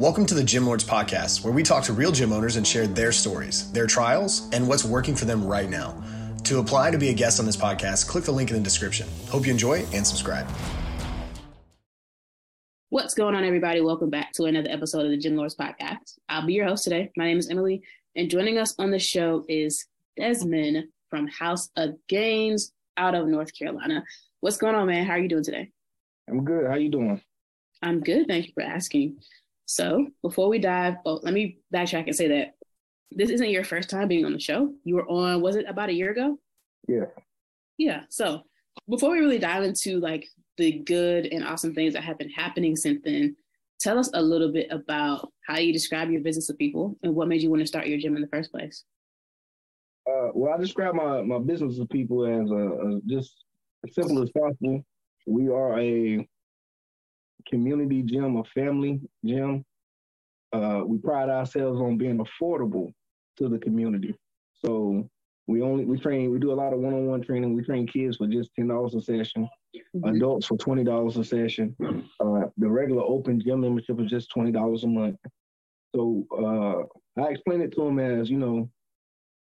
[0.00, 2.88] Welcome to the Gym Lords Podcast, where we talk to real gym owners and share
[2.88, 6.02] their stories, their trials, and what's working for them right now.
[6.42, 9.06] To apply to be a guest on this podcast, click the link in the description.
[9.28, 10.48] Hope you enjoy and subscribe.
[12.88, 13.82] What's going on, everybody?
[13.82, 16.18] Welcome back to another episode of the Gym Lords Podcast.
[16.28, 17.12] I'll be your host today.
[17.16, 17.84] My name is Emily,
[18.16, 19.86] and joining us on the show is
[20.18, 24.02] Desmond from House of Gains out of North Carolina.
[24.40, 25.06] What's going on, man?
[25.06, 25.70] How are you doing today?
[26.28, 26.66] I'm good.
[26.66, 27.22] How are you doing?
[27.80, 28.26] I'm good.
[28.26, 29.18] Thank you for asking.
[29.66, 32.54] So before we dive, oh, let me backtrack and say that
[33.10, 34.72] this isn't your first time being on the show.
[34.84, 36.38] You were on, was it about a year ago?
[36.88, 37.06] Yeah.
[37.78, 38.02] Yeah.
[38.10, 38.42] So
[38.88, 40.26] before we really dive into like
[40.58, 43.36] the good and awesome things that have been happening since then,
[43.80, 47.28] tell us a little bit about how you describe your business to people and what
[47.28, 48.84] made you want to start your gym in the first place.
[50.06, 53.44] Uh, well, I describe my, my business to people as a, a just
[53.86, 54.84] as simple as possible.
[55.26, 56.28] We are a
[57.48, 59.64] community gym, a family gym.
[60.52, 62.92] Uh, we pride ourselves on being affordable
[63.38, 64.14] to the community.
[64.64, 65.08] So
[65.46, 67.54] we only we train we do a lot of one-on-one training.
[67.54, 70.16] We train kids for just ten dollars a session, mm-hmm.
[70.16, 71.76] adults for twenty dollars a session.
[72.20, 75.16] Uh, the regular open gym membership is just twenty dollars a month.
[75.94, 78.70] So uh, I explain it to them as you know,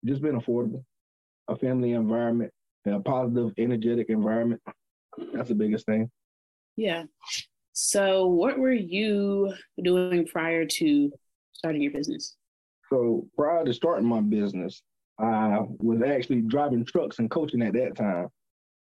[0.05, 0.83] just being affordable,
[1.47, 2.52] a family environment,
[2.88, 4.61] a positive, energetic environment.
[5.33, 6.09] That's the biggest thing.
[6.77, 7.03] Yeah.
[7.73, 11.11] So, what were you doing prior to
[11.53, 12.36] starting your business?
[12.89, 14.81] So, prior to starting my business,
[15.19, 18.27] I was actually driving trucks and coaching at that time.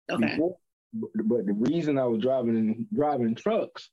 [0.10, 0.30] Okay.
[0.30, 0.58] Before,
[0.94, 3.90] but the reason I was driving driving trucks,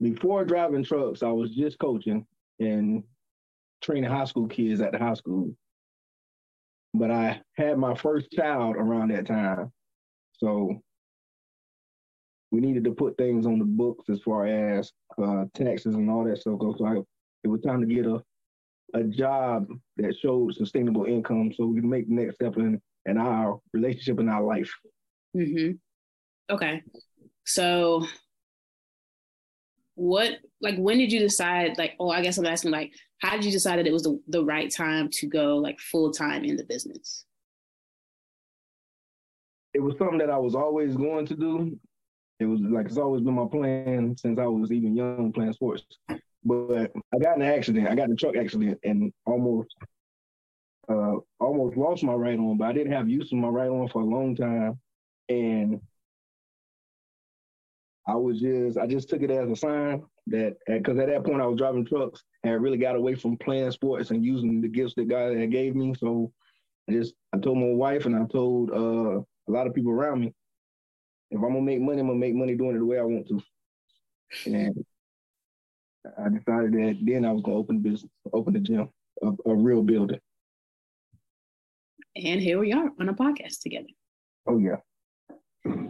[0.00, 2.26] before driving trucks, I was just coaching
[2.60, 3.02] and
[3.80, 5.54] training high school kids at the high school.
[6.94, 9.72] But I had my first child around that time.
[10.32, 10.82] So
[12.52, 16.22] we needed to put things on the books as far as uh, taxes and all
[16.24, 16.76] that stuff goes.
[16.78, 16.96] So I,
[17.42, 18.22] it was time to get a
[18.94, 23.16] a job that showed sustainable income, so we can make the next step in in
[23.16, 24.70] our relationship in our life.
[25.34, 25.72] Mm-hmm.
[26.52, 26.82] Okay,
[27.44, 28.06] so
[29.94, 33.44] what like when did you decide like oh i guess i'm asking like how did
[33.44, 36.56] you decide that it was the, the right time to go like full time in
[36.56, 37.26] the business
[39.74, 41.78] it was something that i was always going to do
[42.42, 45.84] it was like it's always been my plan since I was even young playing sports.
[46.44, 47.88] But I got in an accident.
[47.88, 49.74] I got in a truck accident and almost
[50.88, 53.88] uh almost lost my right arm, but I didn't have use of my right arm
[53.88, 54.78] for a long time.
[55.28, 55.80] And
[58.08, 61.40] I was just I just took it as a sign that because at that point
[61.40, 64.68] I was driving trucks and I really got away from playing sports and using the
[64.68, 65.94] gifts that God had gave me.
[65.94, 66.32] So
[66.88, 70.20] I just I told my wife and I told uh, a lot of people around
[70.20, 70.34] me
[71.32, 73.26] if I'm gonna make money, I'm gonna make money doing it the way I want
[73.28, 73.40] to.
[74.46, 74.84] And
[76.18, 78.88] I decided that then I was gonna open business, open the gym,
[79.22, 80.20] a, a real building.
[82.16, 83.88] And here we are on a podcast together.
[84.46, 84.76] Oh yeah.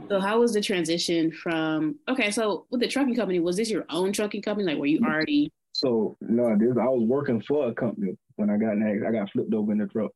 [0.08, 3.86] So how was the transition from okay, so with the trucking company, was this your
[3.90, 4.66] own trucking company?
[4.66, 8.58] Like were you already so no, this I was working for a company when I
[8.58, 10.12] got in I got flipped over in the truck.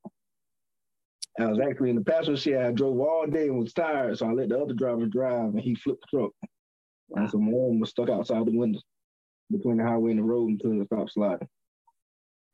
[1.38, 2.56] I was actually in the passenger seat.
[2.56, 5.60] I drove all day and was tired, so I let the other driver drive, and
[5.60, 6.32] he flipped the truck.
[7.08, 7.22] Wow.
[7.22, 8.80] And some my was stuck outside the window
[9.50, 11.48] between the highway and the road until it stopped sliding.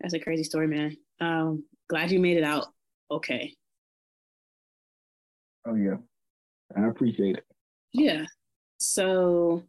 [0.00, 0.96] That's a crazy story, man.
[1.20, 2.66] Um, glad you made it out
[3.10, 3.54] okay.
[5.66, 5.96] Oh yeah,
[6.76, 7.44] I appreciate it.
[7.92, 8.24] Yeah.
[8.78, 9.62] So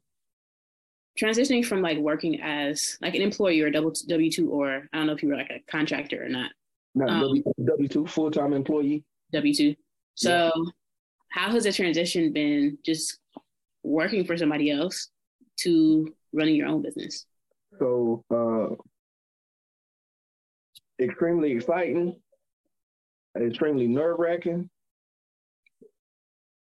[1.21, 5.07] transitioning from like working as like an employee or double W two or I don't
[5.07, 6.51] know if you were like a contractor or not.
[6.95, 9.03] No, um, W two full time employee.
[9.31, 9.75] W two.
[10.15, 10.71] So, yeah.
[11.29, 12.77] how has the transition been?
[12.85, 13.19] Just
[13.83, 15.09] working for somebody else
[15.61, 17.25] to running your own business.
[17.79, 18.75] So, uh,
[21.03, 22.15] extremely exciting,
[23.35, 24.69] extremely nerve wracking,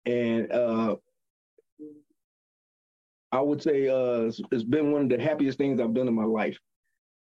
[0.07, 0.97] and uh,
[3.33, 6.25] I would say uh, it's been one of the happiest things I've done in my
[6.25, 6.59] life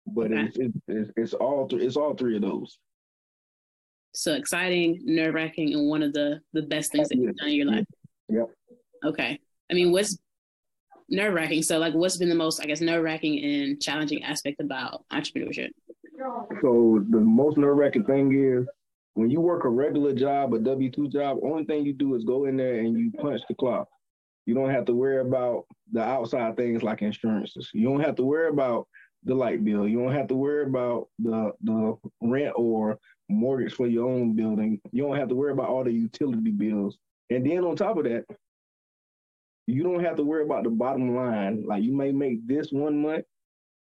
[0.06, 0.50] but okay.
[0.54, 2.78] it's, it's, it's all th- it's all three of those.
[4.14, 7.54] So exciting, nerve wracking, and one of the the best things that you've done in
[7.54, 7.84] your life.
[8.28, 8.50] Yep.
[9.04, 9.38] Okay.
[9.70, 10.16] I mean, what's
[11.08, 11.62] nerve wracking?
[11.62, 15.70] So, like, what's been the most, I guess, nerve wracking and challenging aspect about entrepreneurship?
[16.62, 18.66] So, the most nerve wracking thing is
[19.14, 21.38] when you work a regular job, a W two job.
[21.42, 23.88] Only thing you do is go in there and you punch the clock.
[24.46, 27.70] You don't have to worry about the outside things like insurances.
[27.72, 28.86] You don't have to worry about
[29.24, 29.88] the light bill.
[29.88, 32.98] You don't have to worry about the the rent or
[33.28, 34.80] mortgage for your own building.
[34.92, 36.98] You don't have to worry about all the utility bills.
[37.30, 38.24] And then on top of that,
[39.66, 41.64] you don't have to worry about the bottom line.
[41.66, 43.24] Like you may make this one month,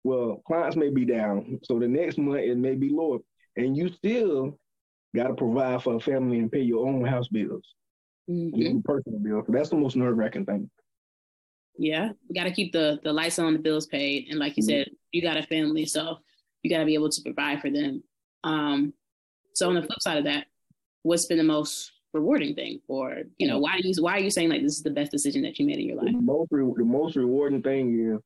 [0.03, 3.19] Well, clients may be down, so the next month it may be lower,
[3.57, 4.57] and you still
[5.15, 7.75] got to provide for a family and pay your own house bills,
[8.29, 8.51] Mhm.
[8.57, 9.45] your personal bills.
[9.49, 10.69] That's the most nerve wracking thing.
[11.77, 14.63] Yeah, we got to keep the the lights on, the bills paid, and like you
[14.63, 14.68] Mhm.
[14.68, 16.19] said, you got a family, so
[16.63, 18.03] you got to be able to provide for them.
[18.44, 18.94] Um,
[19.53, 20.47] so on the flip side of that,
[21.03, 24.31] what's been the most rewarding thing, or you know, why do you why are you
[24.31, 26.13] saying like this is the best decision that you made in your life?
[26.13, 28.19] The most re- the most rewarding thing is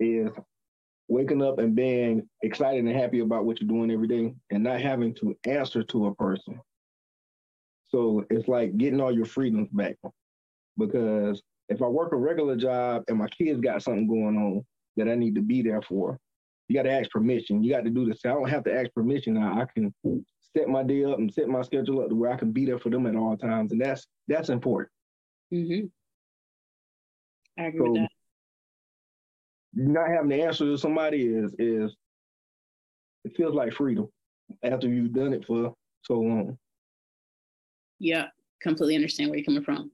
[0.00, 0.30] is
[1.08, 4.80] waking up and being excited and happy about what you're doing every day, and not
[4.80, 6.60] having to answer to a person.
[7.88, 9.96] So it's like getting all your freedoms back.
[10.78, 14.64] Because if I work a regular job and my kids got something going on
[14.96, 16.18] that I need to be there for,
[16.68, 17.62] you got to ask permission.
[17.62, 18.20] You got to do this.
[18.24, 19.60] I don't have to ask permission now.
[19.60, 19.92] I can
[20.56, 22.78] set my day up and set my schedule up to where I can be there
[22.78, 24.90] for them at all times, and that's that's important.
[25.52, 25.86] Mm-hmm.
[27.62, 28.08] I agree So- with that.
[29.74, 31.94] not having to answer to somebody is is
[33.24, 34.08] it feels like freedom
[34.62, 36.58] after you've done it for so long.
[37.98, 38.26] Yeah,
[38.60, 39.90] completely understand where you're coming from.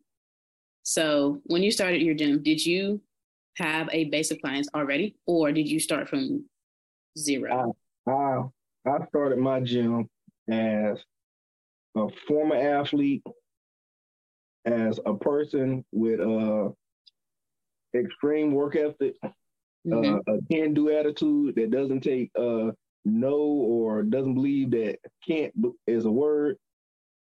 [0.88, 3.02] So when you started your gym, did you
[3.58, 6.46] have a base of clients already, or did you start from
[7.18, 7.74] zero?
[8.06, 8.44] I
[8.86, 10.08] I started my gym
[10.50, 10.98] as
[11.94, 13.22] a former athlete,
[14.64, 16.72] as a person with a
[17.94, 19.14] extreme work ethic,
[19.86, 20.20] Mhm.
[20.26, 22.72] uh, a can-do attitude that doesn't take uh,
[23.04, 25.52] no or doesn't believe that can't
[25.86, 26.56] is a word,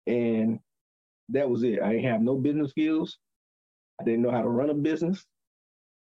[0.09, 0.59] and
[1.29, 1.81] that was it.
[1.81, 3.17] I didn't have no business skills.
[4.01, 5.25] I didn't know how to run a business.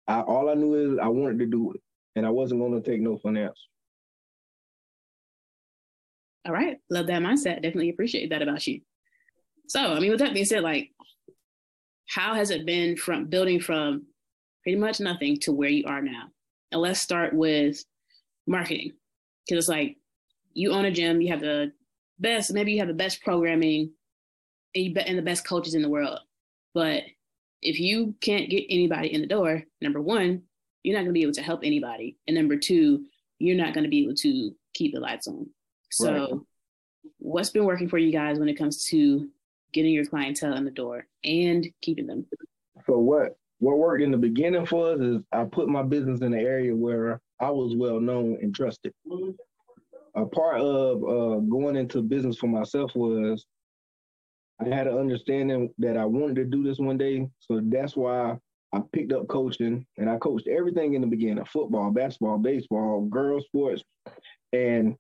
[0.08, 1.82] I, all I knew is I wanted to do it,
[2.16, 3.54] and I wasn't going to take no answer.
[6.46, 7.62] All right, love that mindset.
[7.62, 8.82] Definitely appreciate that about you.
[9.68, 10.92] So, I mean, with that being said, like,
[12.10, 14.08] how has it been from building from
[14.64, 16.24] pretty much nothing to where you are now?
[16.72, 17.82] And let's start with
[18.46, 18.92] marketing,
[19.48, 19.96] because it's like
[20.54, 21.72] you own a gym, you have the
[22.20, 23.92] best, maybe you have the best programming,
[24.76, 26.20] and, you be, and the best coaches in the world.
[26.74, 27.04] But
[27.64, 30.44] if you can't get anybody in the door, number one,
[30.84, 33.06] you're not going to be able to help anybody, and number two,
[33.40, 35.50] you're not going to be able to keep the lights on.
[35.92, 36.34] So, Right.
[37.20, 39.30] what's been working for you guys when it comes to
[39.72, 42.26] getting your clientele in the door and keeping them?
[42.86, 46.34] So what what worked in the beginning for us is I put my business in
[46.34, 48.94] an area where I was well known and trusted.
[50.16, 53.46] A part of uh, going into business for myself was
[54.62, 57.28] I had an understanding that I wanted to do this one day.
[57.40, 58.38] So that's why
[58.74, 63.46] I picked up coaching and I coached everything in the beginning football, basketball, baseball, girls
[63.46, 63.84] sports.
[64.52, 64.96] And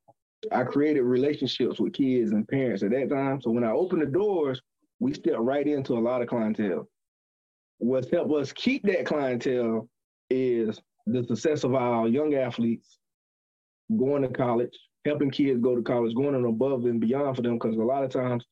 [0.52, 3.42] I created relationships with kids and parents at that time.
[3.42, 4.62] So when I opened the doors,
[5.00, 6.88] we stepped right into a lot of clientele.
[7.78, 9.88] What's helped us keep that clientele
[10.30, 13.00] is the success of our young athletes
[13.98, 17.58] going to college, helping kids go to college, going on above and beyond for them.
[17.58, 18.46] Because a lot of times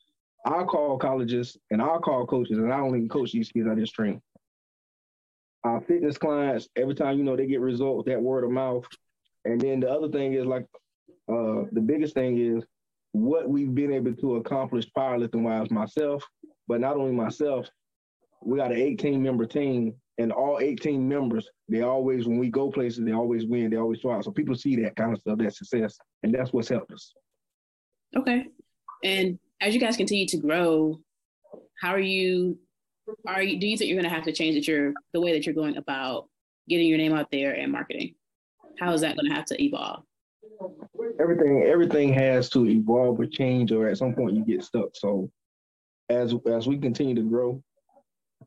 [0.45, 3.75] I call colleges and I call coaches, and I don't even coach these kids, I
[3.75, 4.21] just train.
[5.63, 8.85] Our fitness clients, every time you know they get results, that word of mouth.
[9.45, 10.65] And then the other thing is like
[11.29, 12.63] uh, the biggest thing is
[13.11, 16.23] what we've been able to accomplish powerlifting wise myself,
[16.67, 17.67] but not only myself,
[18.43, 22.69] we got an 18 member team and all 18 members, they always, when we go
[22.69, 24.23] places, they always win, they always out.
[24.23, 27.13] So people see that kind of stuff, that success, and that's what's helped us.
[28.15, 28.47] Okay.
[29.03, 30.99] And as you guys continue to grow,
[31.79, 32.57] how are you?
[33.27, 33.59] Are you?
[33.59, 35.55] Do you think you're going to have to change that your the way that you're
[35.55, 36.27] going about
[36.67, 38.15] getting your name out there and marketing?
[38.79, 40.03] How is that going to have to evolve?
[41.19, 44.89] Everything, everything has to evolve or change, or at some point you get stuck.
[44.95, 45.29] So
[46.09, 47.63] as as we continue to grow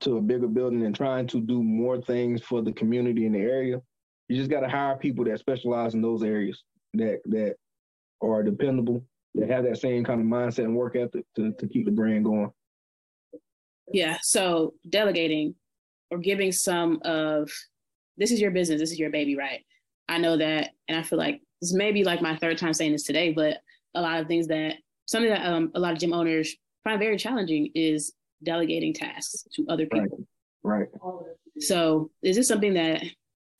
[0.00, 3.38] to a bigger building and trying to do more things for the community in the
[3.38, 3.80] area,
[4.28, 6.62] you just got to hire people that specialize in those areas
[6.94, 7.56] that that
[8.22, 11.84] are dependable, that have that same kind of mindset and work ethic to, to keep
[11.84, 12.50] the brand going.
[13.92, 14.18] Yeah.
[14.22, 15.54] So delegating
[16.10, 17.50] or giving some of
[18.16, 19.64] this is your business, this is your baby, right?
[20.08, 22.92] I know that, and I feel like this may be like my third time saying
[22.92, 23.58] this today, but
[23.94, 24.76] a lot of things that
[25.06, 28.12] something that um, a lot of gym owners find very challenging is
[28.42, 30.26] delegating tasks to other people.
[30.62, 30.88] Right.
[31.58, 33.02] So is this something that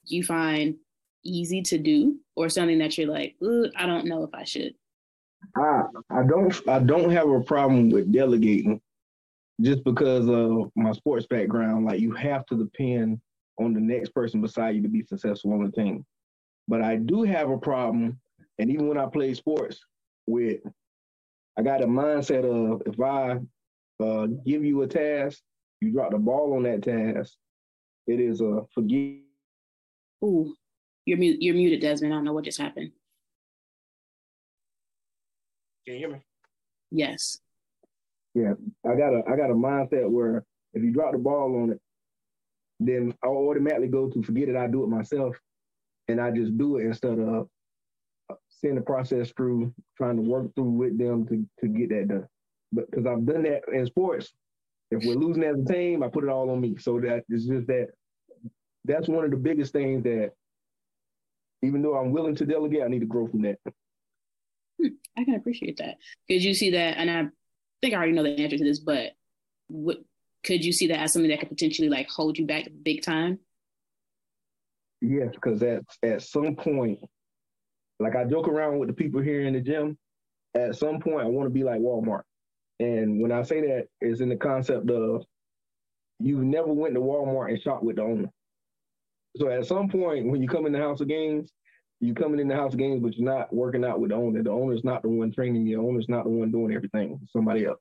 [0.04, 0.76] you find
[1.24, 4.74] easy to do or something that you're like, Ooh, I don't know if I should?
[5.56, 8.80] I I don't I don't have a problem with delegating
[9.60, 11.86] just because of my sports background.
[11.86, 13.20] Like you have to depend
[13.58, 16.04] on the next person beside you to be successful on the team.
[16.66, 18.18] But I do have a problem,
[18.58, 19.78] and even when I play sports,
[20.26, 20.60] with
[21.56, 23.38] I got a mindset of if I
[24.02, 25.40] uh, give you a task,
[25.80, 27.34] you drop the ball on that task,
[28.06, 29.18] it is a forgive.
[30.24, 30.54] Ooh,
[31.04, 31.40] You're mute.
[31.40, 32.12] You're muted, Desmond.
[32.12, 32.92] I don't know what just happened.
[35.84, 36.20] Can you hear me?
[36.90, 37.38] Yes.
[38.34, 41.70] Yeah, I got a I got a mindset where if you drop the ball on
[41.70, 41.80] it,
[42.80, 44.56] then I'll automatically go to forget it.
[44.56, 45.36] I do it myself,
[46.08, 47.48] and I just do it instead of
[48.30, 52.08] uh, seeing the process through, trying to work through with them to to get that
[52.08, 52.26] done.
[52.72, 54.32] But because I've done that in sports,
[54.90, 56.76] if we're losing as a team, I put it all on me.
[56.78, 57.88] So that it's just that
[58.84, 60.32] that's one of the biggest things that
[61.62, 63.58] even though I'm willing to delegate, I need to grow from that.
[64.84, 65.96] Hmm, I can appreciate that.
[66.28, 66.98] Could you see that?
[66.98, 67.24] And I
[67.80, 69.12] think I already know the answer to this, but
[69.68, 69.98] what
[70.44, 73.38] could you see that as something that could potentially like hold you back big time?
[75.00, 76.98] Yes, because at at some point,
[77.98, 79.96] like I joke around with the people here in the gym.
[80.54, 82.22] At some point, I want to be like Walmart.
[82.78, 85.24] And when I say that, it's in the concept of
[86.20, 88.30] you never went to Walmart and shopped with the owner.
[89.36, 91.50] So at some point, when you come in the House of Gains,
[92.00, 94.42] you coming in the house games, but you're not working out with the owner.
[94.42, 95.76] The owner's not the one training you.
[95.76, 97.20] The owner's not the one doing everything.
[97.32, 97.80] Somebody else.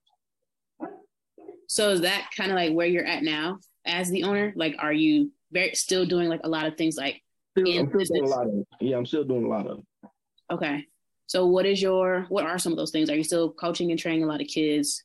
[1.67, 4.53] So is that kind of like where you're at now as the owner?
[4.55, 7.21] Like, are you very still doing like a lot of things like?
[7.57, 8.67] Still, I'm still doing a lot of it.
[8.81, 10.09] Yeah, I'm still doing a lot of it.
[10.51, 10.85] Okay.
[11.27, 13.09] So what is your what are some of those things?
[13.09, 15.03] Are you still coaching and training a lot of kids?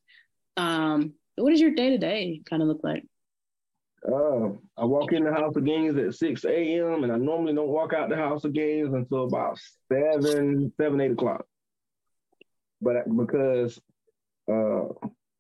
[0.57, 3.05] Um, what does your day to day kind of look like?
[4.07, 7.05] Uh, I walk in the House of Gains at 6 a.m.
[7.05, 9.59] and I normally don't walk out the House of Gains until about
[9.91, 11.45] seven, seven, eight o'clock.
[12.81, 13.81] But because
[14.51, 14.85] uh,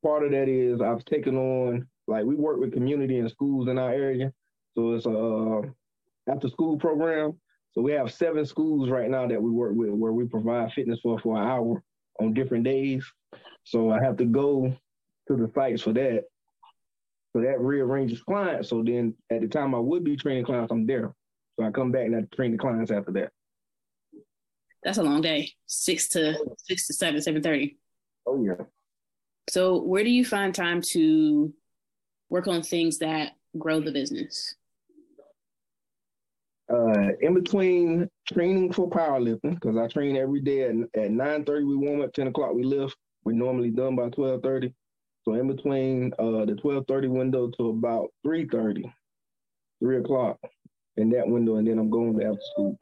[0.02, 3.78] part of that is I've taken on like we work with community and schools in
[3.78, 4.32] our area,
[4.74, 5.62] so it's a uh,
[6.32, 7.38] after school program.
[7.72, 11.00] So we have seven schools right now that we work with where we provide fitness
[11.00, 11.82] for for an hour
[12.20, 13.04] on different days.
[13.64, 14.74] So I have to go
[15.28, 16.24] to the sites for that.
[17.32, 18.70] So that rearranges clients.
[18.70, 21.14] So then at the time I would be training clients, I'm there.
[21.58, 23.30] So I come back and I train the clients after that.
[24.82, 25.50] That's a long day.
[25.66, 27.76] Six to six to seven, seven thirty.
[28.26, 28.64] Oh yeah.
[29.50, 31.52] So where do you find time to
[32.30, 34.54] work on things that grow the business?
[36.70, 41.64] Uh, in between training for powerlifting, because I train every day at, at 9 30,
[41.64, 42.94] we warm up, 10 o'clock, we lift.
[43.24, 44.74] We're normally done by 12 30.
[45.28, 48.90] So in between uh, the 12:30 window to about 3:30,
[49.80, 50.38] 3 o'clock
[50.96, 52.78] in that window, and then I'm going to after school.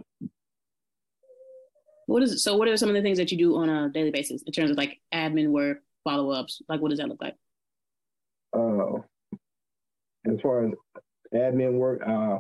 [2.06, 2.56] What is so?
[2.56, 4.70] What are some of the things that you do on a daily basis in terms
[4.70, 6.62] of like admin work, follow ups?
[6.68, 7.34] Like, what does that look like?
[8.56, 8.98] Uh,
[10.32, 10.72] as far as
[11.34, 12.38] admin work, uh,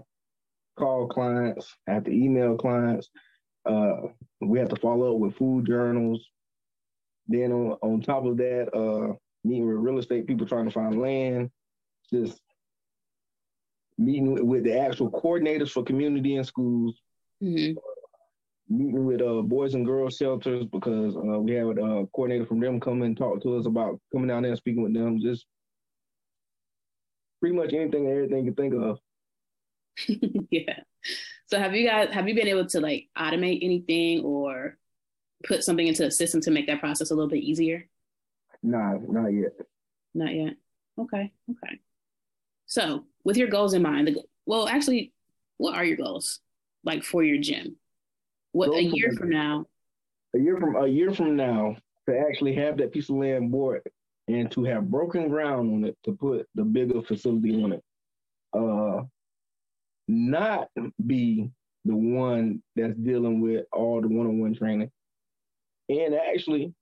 [0.78, 3.08] call clients, I have to email clients.
[3.68, 4.02] Uh,
[4.40, 6.24] we have to follow up with food journals.
[7.26, 11.00] Then on, on top of that, uh, meeting with real estate people trying to find
[11.00, 11.50] land,
[12.12, 12.40] just
[13.98, 17.00] meeting with, the actual coordinators for community and schools,
[17.42, 17.78] mm-hmm.
[18.68, 22.80] meeting with uh, boys and girls shelters because uh, we had a coordinator from them
[22.80, 25.20] come and talk to us about coming down there and speaking with them.
[25.20, 25.46] Just
[27.40, 28.98] pretty much anything and everything you think of.
[30.50, 30.80] yeah.
[31.46, 34.76] So have you guys have you been able to like automate anything or
[35.44, 37.88] put something into a system to make that process a little bit easier?
[38.62, 39.52] Nah, not yet.
[40.14, 40.54] Not yet.
[40.98, 41.32] Okay.
[41.50, 41.80] Okay.
[42.66, 45.12] So, with your goals in mind, the, well, actually,
[45.58, 46.40] what are your goals
[46.84, 47.76] like for your gym?
[48.52, 49.66] What a year from now?
[50.34, 51.76] A year from a year from now,
[52.08, 53.82] to actually have that piece of land bought
[54.28, 57.82] and to have broken ground on it to put the bigger facility on it.
[58.52, 59.02] Uh,
[60.08, 60.68] not
[61.06, 61.50] be
[61.84, 64.90] the one that's dealing with all the one-on-one training,
[65.88, 66.72] and actually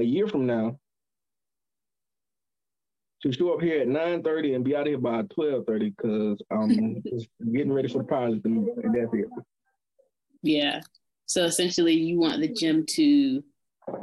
[0.00, 0.78] a year from now
[3.22, 7.02] to show up here at 9.30 and be out here by 12.30 because I'm um,
[7.06, 9.28] just getting ready for the pilot and that's it.
[10.42, 10.80] Yeah.
[11.26, 13.42] So essentially you want the gym to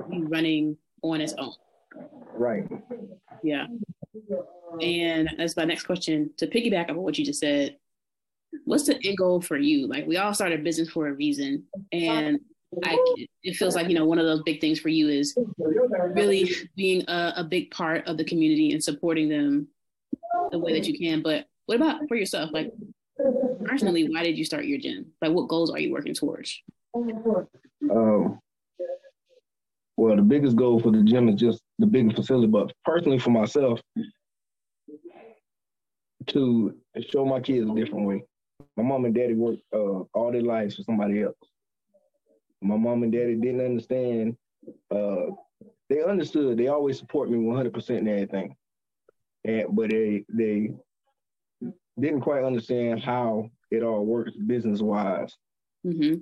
[0.09, 1.53] be running on its own.
[2.35, 2.67] Right.
[3.43, 3.65] Yeah.
[4.81, 7.77] And that's my next question to piggyback on what you just said.
[8.65, 9.87] What's the end goal for you?
[9.87, 11.63] Like we all started business for a reason.
[11.91, 12.39] And
[12.83, 12.97] I,
[13.43, 17.03] it feels like you know one of those big things for you is really being
[17.07, 19.67] a, a, big part of the community and supporting them
[20.51, 21.21] the way that you can.
[21.21, 22.51] But what about for yourself?
[22.51, 22.71] Like
[23.63, 25.07] personally, why did you start your gym?
[25.21, 26.61] Like, what goals are you working towards?
[26.93, 28.39] Um,
[29.95, 32.47] well, the biggest goal for the gym is just the bigger facility.
[32.47, 33.79] But personally, for myself,
[36.27, 36.75] to
[37.09, 38.23] show my kids a different way.
[38.75, 41.35] My mom and daddy worked uh, all their lives for somebody else
[42.61, 44.35] my mom and daddy didn't understand.
[44.91, 45.27] Uh,
[45.89, 46.57] they understood.
[46.57, 48.55] They always support me 100% in everything,
[49.45, 50.71] and but they they
[51.99, 55.35] didn't quite understand how it all works business wise
[55.85, 56.15] Mm-hmm.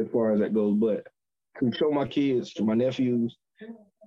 [0.00, 0.74] as far as that goes.
[0.78, 1.06] But
[1.60, 3.36] to show my kids, to my nephews,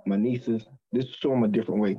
[0.08, 1.98] my nieces, this show them a different way.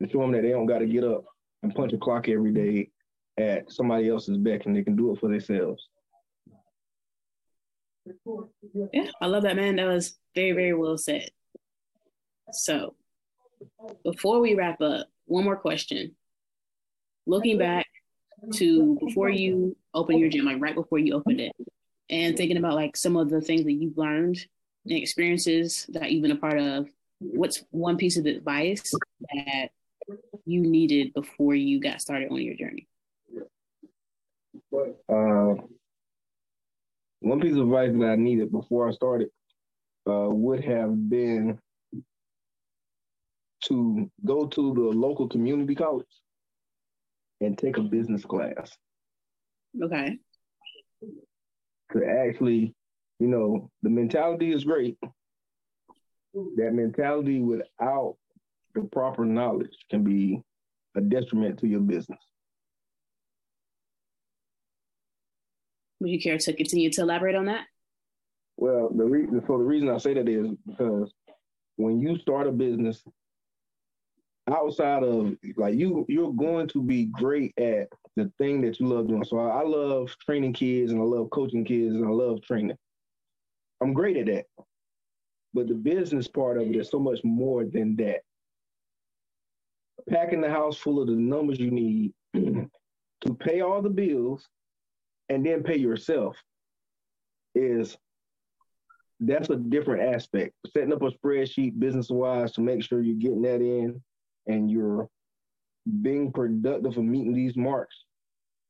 [0.00, 1.24] To show them that they don't got to get up
[1.62, 2.88] and punch a clock every day
[3.36, 5.88] at somebody else's beck and they can do it for themselves.
[8.92, 9.76] Yeah, I love that, man.
[9.76, 11.30] That was very, very well said.
[12.52, 12.94] So,
[14.04, 16.14] before we wrap up, one more question.
[17.26, 17.86] Looking back
[18.54, 21.52] to before you opened your gym, like right before you opened it,
[22.10, 24.46] and thinking about like some of the things that you've learned
[24.84, 28.92] and experiences that you've been a part of, what's one piece of advice
[29.34, 29.70] that
[30.44, 32.86] you needed before you got started on your journey?
[35.08, 35.54] Uh,
[37.24, 39.28] one piece of advice that I needed before I started
[40.06, 41.58] uh, would have been
[43.64, 46.06] to go to the local community college
[47.40, 48.76] and take a business class
[49.82, 50.18] Okay.
[51.92, 52.74] to actually,
[53.18, 54.98] you know, the mentality is great.
[56.56, 58.16] That mentality without
[58.74, 60.42] the proper knowledge can be
[60.94, 62.20] a detriment to your business.
[66.00, 67.66] Would you care to continue to elaborate on that?
[68.56, 71.12] Well, the reason so the reason I say that is because
[71.76, 73.02] when you start a business
[74.50, 79.08] outside of like you you're going to be great at the thing that you love
[79.08, 79.24] doing.
[79.24, 82.76] So I, I love training kids and I love coaching kids and I love training.
[83.80, 84.44] I'm great at that.
[85.52, 88.20] But the business part of it is so much more than that.
[90.08, 94.48] Packing the house full of the numbers you need to pay all the bills
[95.28, 96.36] and then pay yourself
[97.54, 97.96] is
[99.20, 100.54] that's a different aspect.
[100.72, 104.02] Setting up a spreadsheet business wise to make sure you're getting that in
[104.46, 105.08] and you're
[106.02, 108.04] being productive and meeting these marks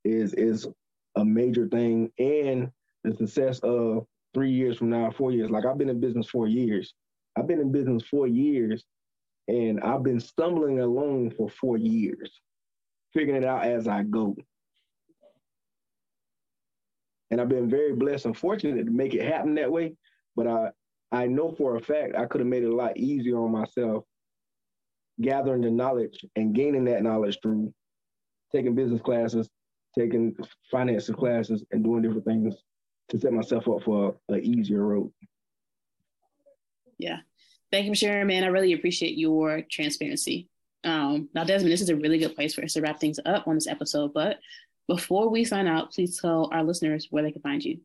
[0.03, 0.67] is is
[1.15, 2.69] a major thing and
[3.03, 5.49] the success of three years from now, four years.
[5.49, 6.93] Like I've been in business four years.
[7.37, 8.83] I've been in business four years
[9.47, 12.41] and I've been stumbling along for four years,
[13.13, 14.35] figuring it out as I go.
[17.31, 19.95] And I've been very blessed and fortunate to make it happen that way.
[20.35, 20.69] But I
[21.11, 24.03] I know for a fact I could have made it a lot easier on myself
[25.21, 27.73] gathering the knowledge and gaining that knowledge through
[28.51, 29.49] taking business classes,
[29.97, 30.35] taking
[30.69, 32.55] finance classes, and doing different things
[33.09, 35.11] to set myself up for an easier road.
[36.97, 37.19] Yeah.
[37.71, 38.43] Thank you for sharing, man.
[38.43, 40.49] I really appreciate your transparency.
[40.83, 43.47] Um, now, Desmond, this is a really good place for us to wrap things up
[43.47, 44.13] on this episode.
[44.13, 44.39] But
[44.87, 47.79] before we sign out, please tell our listeners where they can find you.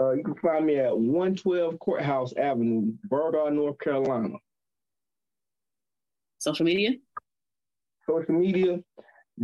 [0.00, 4.34] Uh, you can find me at 112 Courthouse Avenue, Burgaw, North Carolina.
[6.38, 6.92] Social media?
[8.08, 8.80] Social media,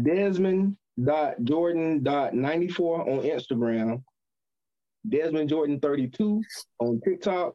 [0.02, 4.02] Desmond.Jordan.94 on Instagram,
[5.08, 6.42] Desmond Jordan 32
[6.80, 7.54] on TikTok,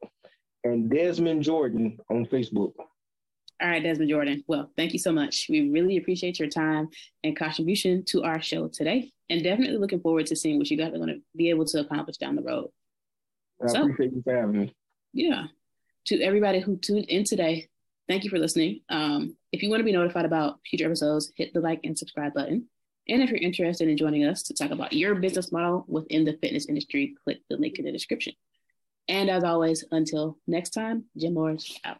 [0.64, 2.72] and Desmond Jordan on Facebook.
[3.62, 4.44] All right, Desmond Jordan.
[4.48, 5.46] Well, thank you so much.
[5.50, 6.90] We really appreciate your time
[7.24, 10.94] and contribution to our show today, and definitely looking forward to seeing what you guys
[10.94, 12.70] are going to be able to accomplish down the road.
[13.64, 14.76] I So- appreciate you for having me.
[15.14, 15.48] Yeah.
[16.08, 17.70] To everybody who tuned in today,
[18.10, 18.82] thank you for listening.
[18.90, 22.34] Um, if you want to be notified about future episodes, hit the like and subscribe
[22.34, 22.68] button.
[23.08, 26.34] And if you're interested in joining us to talk about your business model within the
[26.42, 28.34] fitness industry, click the link in the description.
[29.08, 32.00] And as always, until next time, Jim Morris out.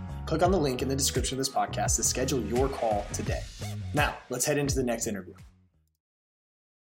[0.31, 3.41] Click on the link in the description of this podcast to schedule your call today.
[3.93, 5.33] Now, let's head into the next interview.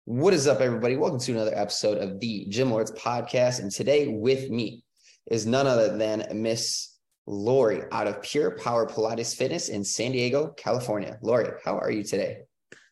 [0.03, 0.97] What is up, everybody?
[0.97, 3.61] Welcome to another episode of the Gym Lords podcast.
[3.61, 4.83] And today with me
[5.27, 10.49] is none other than Miss Lori out of Pure Power Pilates Fitness in San Diego,
[10.57, 11.17] California.
[11.21, 12.39] Lori, how are you today?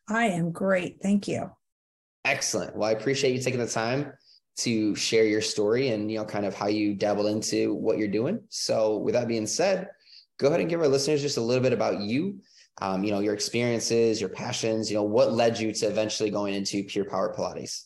[0.08, 0.99] I am great.
[1.04, 1.52] Thank you.
[2.23, 2.78] Excellent.
[2.78, 4.13] Well, I appreciate you taking the time
[4.60, 8.08] to share your story and you know kind of how you dabbled into what you're
[8.08, 8.39] doing.
[8.47, 9.89] So, with that being said,
[10.39, 12.39] go ahead and give our listeners just a little bit about you.
[12.82, 14.89] Um, you know your experiences, your passions.
[14.89, 17.86] You know what led you to eventually going into Pure Power Pilates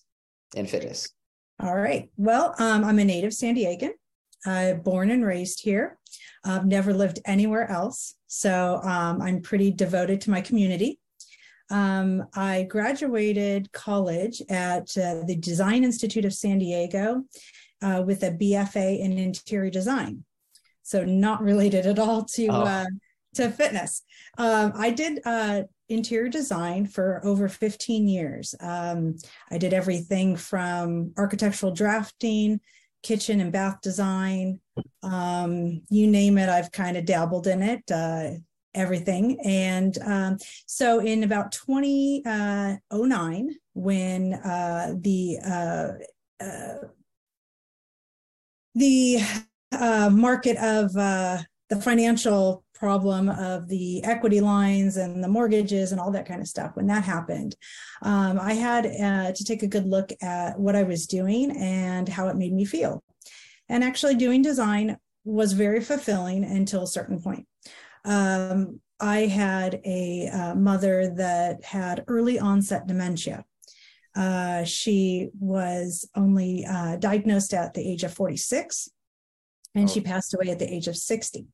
[0.55, 1.09] and fitness.
[1.59, 2.09] All right.
[2.17, 3.91] Well, um, I'm a native San Diegan.
[4.45, 5.97] Uh, born and raised here.
[6.43, 8.15] I've never lived anywhere else.
[8.27, 10.99] So um, I'm pretty devoted to my community.
[11.69, 17.23] Um, I graduated college at uh, the Design Institute of San Diego
[17.81, 20.25] uh, with a BFA in interior design.
[20.93, 22.61] So not related at all to oh.
[22.61, 22.85] uh,
[23.33, 24.03] to fitness.
[24.37, 28.53] Um, I did uh, interior design for over 15 years.
[28.59, 29.15] Um,
[29.49, 32.59] I did everything from architectural drafting,
[33.01, 34.59] kitchen and bath design,
[35.01, 36.47] um, you name it.
[36.47, 37.91] I've kind of dabbled in it.
[37.91, 38.33] Uh,
[38.75, 39.39] everything.
[39.43, 45.87] And um, so in about 2009, uh, when uh, the uh,
[46.39, 46.87] uh
[48.75, 49.19] the
[49.79, 56.01] uh, market of uh, the financial problem of the equity lines and the mortgages and
[56.01, 57.55] all that kind of stuff, when that happened,
[58.01, 58.83] um, I had
[59.35, 62.65] to take a good look at what I was doing and how it made me
[62.65, 63.03] feel.
[63.69, 67.47] And actually, doing design was very fulfilling until a certain point.
[68.05, 73.45] Um, I had a uh, mother that had early onset dementia.
[74.15, 78.89] Uh, she was only uh, diagnosed at the age of 46,
[79.75, 79.91] and oh.
[79.91, 81.47] she passed away at the age of 60.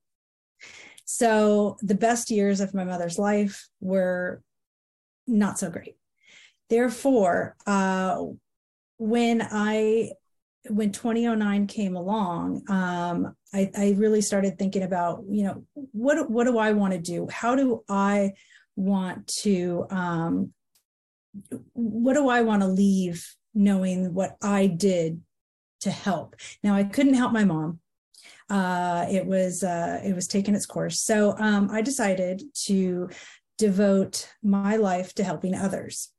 [1.06, 4.42] So the best years of my mother's life were
[5.26, 5.96] not so great.
[6.70, 8.24] Therefore, uh,
[8.98, 10.12] when I
[10.68, 16.44] when 2009 came along, um, I, I, really started thinking about, you know, what what
[16.46, 17.28] do I want to do?
[17.32, 18.34] How do I
[18.76, 20.54] want to um,
[21.74, 25.22] what do I want to leave knowing what I did
[25.82, 26.36] to help?
[26.64, 27.80] Now I couldn't help my mom.
[28.50, 31.02] Uh, it was uh, it was taking its course.
[31.02, 33.10] So um, I decided to
[33.58, 36.10] devote my life to helping others.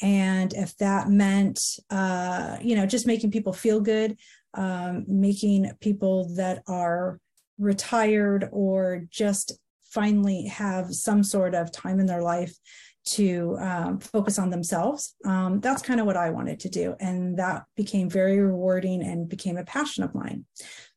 [0.00, 4.16] And if that meant uh, you know just making people feel good
[4.54, 7.18] um, making people that are
[7.58, 9.52] retired or just
[9.84, 12.56] finally have some sort of time in their life
[13.04, 16.94] to um, focus on themselves um, that's kind of what i wanted to do.
[17.00, 20.46] And that became very rewarding and became a passion of mine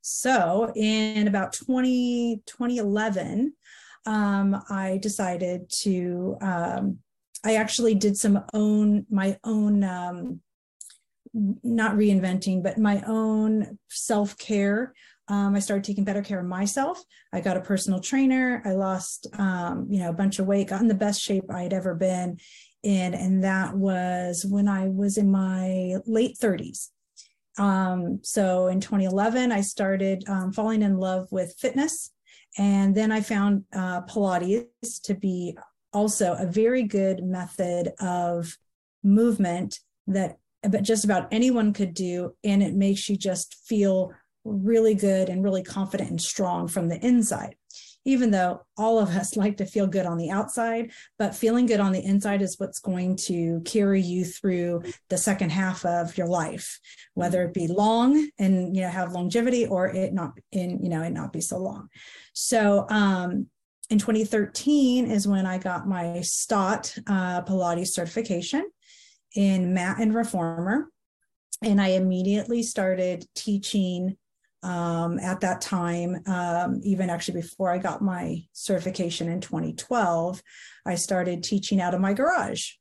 [0.07, 3.53] so in about 20 2011
[4.05, 6.99] um, i decided to um,
[7.43, 10.41] I actually did some own my own um,
[11.33, 14.93] not reinventing, but my own self care.
[15.27, 17.03] Um, I started taking better care of myself.
[17.33, 18.61] I got a personal trainer.
[18.65, 21.73] I lost, um, you know, a bunch of weight, got in the best shape I'd
[21.73, 22.37] ever been
[22.83, 26.89] in, and that was when I was in my late 30s.
[27.57, 32.11] Um, so in 2011, I started um, falling in love with fitness,
[32.57, 35.57] and then I found uh, Pilates to be
[35.93, 38.57] also a very good method of
[39.03, 42.35] movement that but just about anyone could do.
[42.43, 44.11] And it makes you just feel
[44.43, 47.55] really good and really confident and strong from the inside
[48.07, 51.79] even though all of us like to feel good on the outside but feeling good
[51.79, 56.27] on the inside is what's going to carry you through the second half of your
[56.27, 56.79] life
[57.13, 61.03] whether it be long and you know have longevity or it not in you know
[61.03, 61.87] it not be so long
[62.33, 63.47] so um
[63.89, 68.69] in 2013 is when I got my STOTT uh, Pilates certification
[69.35, 70.89] in mat and reformer.
[71.63, 74.17] And I immediately started teaching
[74.63, 80.41] um, at that time, um, even actually before I got my certification in 2012,
[80.85, 82.71] I started teaching out of my garage.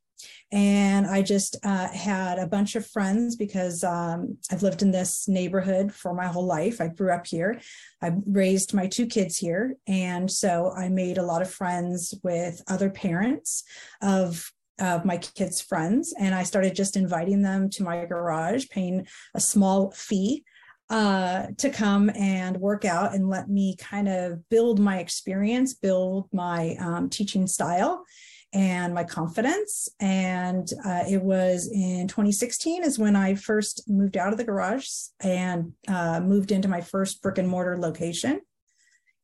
[0.51, 5.29] And I just uh, had a bunch of friends because um, I've lived in this
[5.29, 6.81] neighborhood for my whole life.
[6.81, 7.61] I grew up here.
[8.01, 9.75] I raised my two kids here.
[9.87, 13.65] And so I made a lot of friends with other parents
[14.01, 19.07] of of my kids' friends, and I started just inviting them to my garage, paying
[19.35, 20.45] a small fee
[20.88, 26.29] uh, to come and work out and let me kind of build my experience, build
[26.33, 28.05] my um, teaching style
[28.53, 29.88] and my confidence.
[30.01, 34.88] And uh, it was in 2016 is when I first moved out of the garage
[35.20, 38.40] and uh, moved into my first brick and mortar location.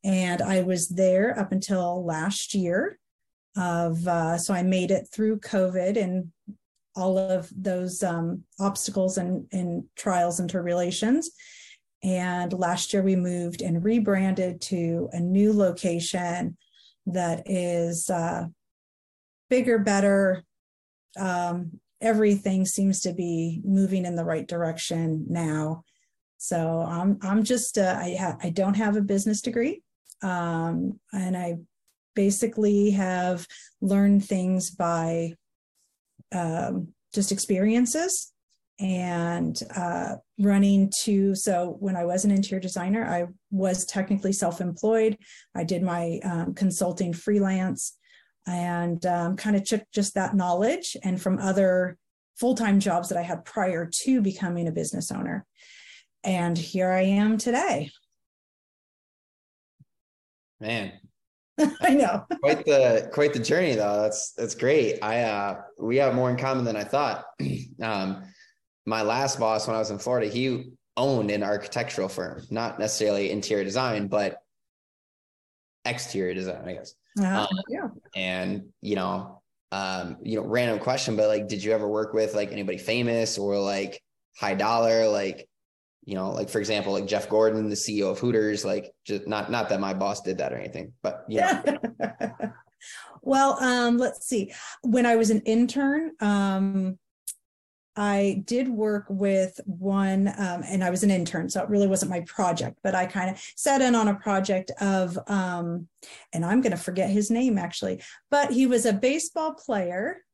[0.05, 2.99] And I was there up until last year.
[3.55, 6.33] Of uh, so I made it through COVID and
[6.95, 11.31] all of those um, obstacles and, and trials and tribulations.
[12.03, 16.57] And last year we moved and rebranded to a new location
[17.07, 18.47] that is uh,
[19.49, 20.45] bigger, better.
[21.19, 25.85] Um, everything seems to be moving in the right direction now.
[26.39, 29.81] So I'm I'm just uh, I ha- I don't have a business degree,
[30.23, 31.59] um, and I
[32.17, 33.47] basically have
[33.81, 35.35] learned things by
[36.33, 38.33] um, just experiences
[38.81, 45.17] and uh, running to so when i was an interior designer i was technically self-employed
[45.55, 47.97] i did my um, consulting freelance
[48.47, 51.97] and um, kind of took just that knowledge and from other
[52.37, 55.47] full-time jobs that I had prior to becoming a business owner.
[56.25, 57.91] And here I am today.
[60.61, 60.93] Man.
[61.81, 62.27] I know.
[62.43, 64.03] quite the quite the journey though.
[64.03, 64.99] That's that's great.
[65.03, 67.25] I uh we have more in common than I thought.
[67.83, 68.23] um
[68.87, 73.31] my last boss when I was in Florida, he owned an architectural firm, not necessarily
[73.31, 74.39] interior design, but
[75.85, 76.95] exterior design, I guess.
[77.21, 77.89] Uh, um, yeah.
[78.17, 82.35] And you know, um, you know, random question, but like, did you ever work with
[82.35, 84.03] like anybody famous or like
[84.39, 85.49] high dollar, like,
[86.05, 89.51] you know, like for example, like Jeff Gordon, the CEO of Hooters, like just not
[89.51, 91.79] not that my boss did that or anything, but yeah.
[93.23, 94.53] well, um, let's see.
[94.83, 96.99] When I was an intern, um,
[97.95, 102.11] I did work with one, um, and I was an intern, so it really wasn't
[102.11, 105.89] my project, but I kind of sat in on a project of, um,
[106.33, 110.25] and I'm going to forget his name actually, but he was a baseball player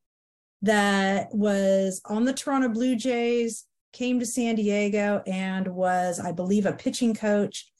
[0.61, 6.65] that was on the Toronto Blue Jays, came to San Diego, and was, I believe,
[6.65, 7.71] a pitching coach.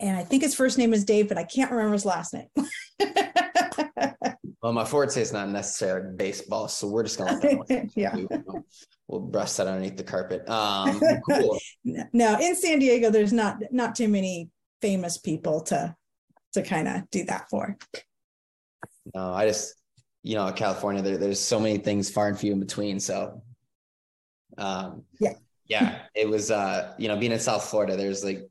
[0.00, 2.48] And I think his first name was Dave, but I can't remember his last name.
[4.62, 7.38] Well, my forte is not necessarily baseball, so we're just gonna
[7.94, 8.14] yeah.
[8.14, 8.64] We'll,
[9.06, 10.48] we'll brush that underneath the carpet.
[10.48, 11.58] Um, cool.
[12.12, 14.50] no, in San Diego, there's not not too many
[14.82, 15.94] famous people to
[16.54, 17.76] to kind of do that for.
[19.14, 19.74] No, I just
[20.24, 22.98] you know, California, there, there's so many things far and few in between.
[22.98, 23.40] So,
[24.58, 25.34] um, yeah,
[25.66, 28.48] yeah, it was uh, you know, being in South Florida, there's like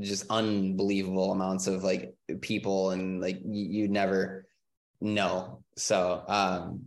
[0.00, 4.46] just unbelievable amounts of like people and like you, you never
[5.00, 5.62] know.
[5.76, 6.86] So um,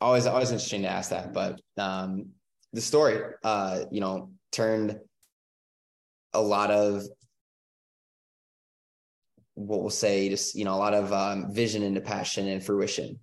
[0.00, 1.32] always always interesting to ask that.
[1.32, 2.30] But um,
[2.72, 4.98] the story, uh, you know, turned
[6.32, 7.04] a lot of
[9.54, 13.18] what we'll say, just you know, a lot of um, vision into passion and fruition.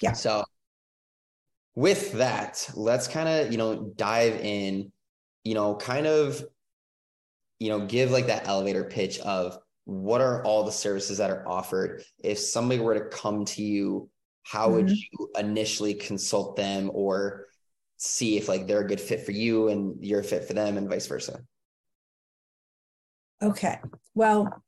[0.00, 0.12] Yeah.
[0.12, 0.44] So
[1.74, 4.90] with that, let's kind of you know dive in.
[5.44, 6.42] You know, kind of,
[7.58, 11.46] you know, give like that elevator pitch of what are all the services that are
[11.46, 14.08] offered if somebody were to come to you
[14.42, 14.76] how mm-hmm.
[14.76, 17.46] would you initially consult them or
[17.96, 20.76] see if like they're a good fit for you and you're a fit for them
[20.76, 21.40] and vice versa
[23.42, 23.78] okay
[24.14, 24.62] well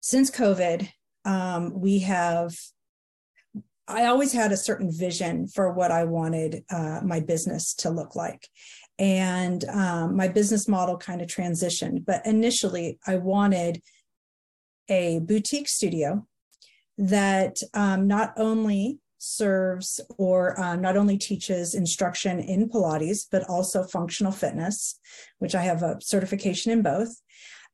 [0.00, 0.88] since covid
[1.24, 2.56] um, we have
[3.88, 8.14] i always had a certain vision for what i wanted uh, my business to look
[8.14, 8.48] like
[8.98, 12.04] and um, my business model kind of transitioned.
[12.04, 13.82] But initially, I wanted
[14.88, 16.26] a boutique studio
[16.98, 23.82] that um, not only serves or uh, not only teaches instruction in Pilates, but also
[23.82, 24.98] functional fitness,
[25.38, 27.20] which I have a certification in both.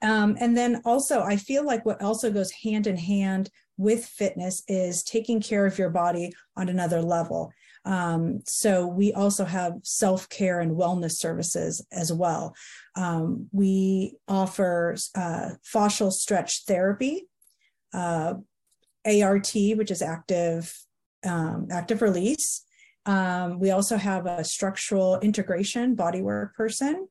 [0.01, 4.63] Um, and then also, I feel like what also goes hand in hand with fitness
[4.69, 7.51] is taking care of your body on another level.
[7.85, 12.55] Um, so we also have self care and wellness services as well.
[12.97, 17.29] Um, we offer uh, fascial stretch therapy,
[17.95, 18.35] uh,
[19.07, 20.77] ART, which is active
[21.25, 22.65] um, active release.
[23.07, 27.09] Um, we also have a structural integration bodywork person.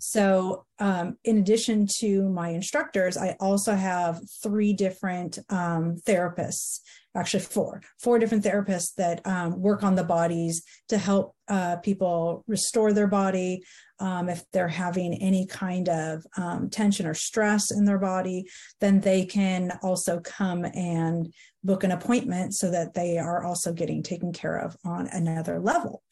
[0.00, 6.80] So, um, in addition to my instructors, I also have three different um, therapists
[7.14, 12.44] actually four, four different therapists that um, work on the bodies to help uh, people
[12.46, 13.62] restore their body.
[13.98, 18.46] Um, if they're having any kind of um, tension or stress in their body,
[18.80, 24.02] then they can also come and book an appointment so that they are also getting
[24.02, 26.02] taken care of on another level.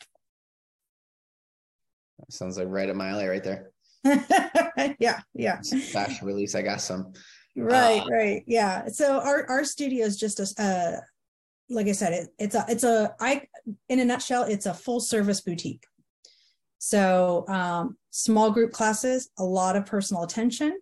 [2.31, 3.71] Sounds like right at my alley right there.
[4.99, 5.59] yeah, yeah.
[5.59, 6.55] Fascial release.
[6.55, 7.13] I got some
[7.57, 11.01] right uh, right yeah so our our studio is just a uh
[11.69, 13.43] like i said it, it's a it's a i
[13.89, 15.85] in a nutshell it's a full service boutique
[16.79, 20.79] so um small group classes a lot of personal attention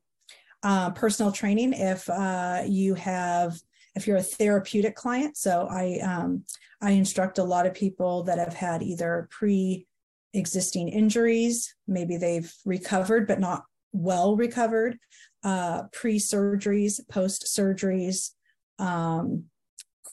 [0.65, 3.57] uh, personal training if uh you have
[3.95, 6.45] if you're a therapeutic client so i um
[6.83, 9.87] i instruct a lot of people that have had either pre
[10.35, 13.63] existing injuries maybe they've recovered but not
[13.93, 14.99] well recovered
[15.43, 18.31] uh, pre surgeries, post surgeries,
[18.79, 19.45] um,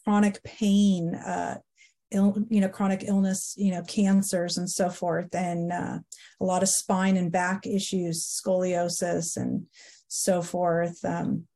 [0.04, 1.58] chronic pain, uh,
[2.12, 5.97] Ill, you know, chronic illness, you know, cancers and so forth, and uh,
[6.39, 9.65] a lot of spine and back issues, scoliosis and
[10.08, 11.04] so forth.
[11.04, 11.47] Um,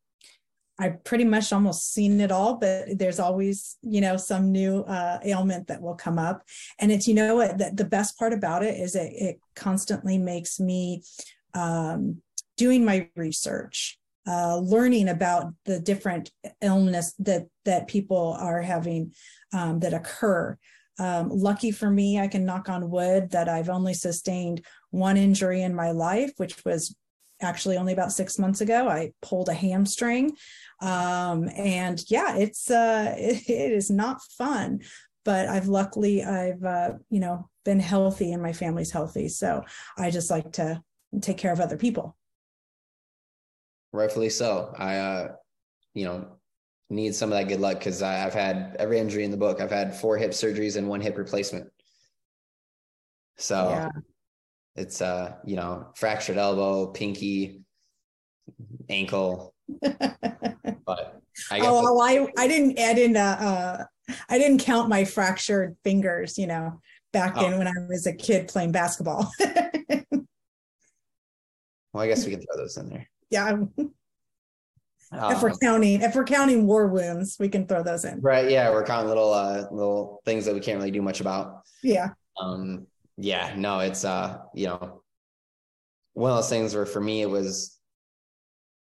[0.79, 5.19] I've pretty much almost seen it all, but there's always, you know, some new uh,
[5.25, 6.43] ailment that will come up.
[6.79, 10.17] And it's, you know, what the, the best part about it is it, it constantly
[10.17, 11.03] makes me
[11.53, 12.21] um,
[12.55, 19.13] doing my research, uh, learning about the different illness that that people are having
[19.53, 20.57] um, that occur.
[20.97, 25.61] Um, lucky for me, I can knock on wood that I've only sustained one injury
[25.61, 26.95] in my life, which was
[27.41, 28.87] actually only about six months ago.
[28.87, 30.35] I pulled a hamstring,
[30.81, 34.81] um, and yeah, it's uh, it, it is not fun.
[35.25, 39.63] But I've luckily I've uh, you know been healthy and my family's healthy, so
[39.97, 40.81] I just like to
[41.21, 42.15] take care of other people.
[43.91, 44.73] Rightfully so.
[44.77, 45.31] I, uh,
[45.93, 46.27] you know,
[46.89, 49.61] need some of that good luck because I've had every injury in the book.
[49.61, 51.71] I've had four hip surgeries and one hip replacement.
[53.37, 53.89] So yeah.
[54.75, 57.61] It's uh, you know, fractured elbow, pinky,
[58.89, 59.53] ankle.
[59.81, 63.83] but I oh, I I didn't add in uh, uh
[64.29, 66.81] I didn't count my fractured fingers, you know,
[67.13, 67.45] back oh.
[67.45, 69.31] in when I was a kid playing basketball.
[69.39, 70.25] well,
[71.95, 73.09] I guess we can throw those in there.
[73.29, 73.49] Yeah.
[75.11, 78.21] Um, if we're counting, if we're counting war wounds, we can throw those in.
[78.21, 78.49] Right.
[78.49, 81.63] Yeah, we're counting little uh little things that we can't really do much about.
[81.83, 82.09] Yeah.
[82.39, 82.87] Um.
[83.19, 83.53] Yeah.
[83.57, 84.39] No, it's uh.
[84.53, 85.01] You know,
[86.13, 87.77] one of those things where for me it was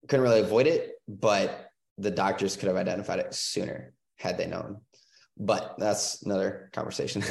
[0.08, 4.80] couldn't really avoid it, but the doctors could have identified it sooner had they known.
[5.36, 7.22] But that's another conversation.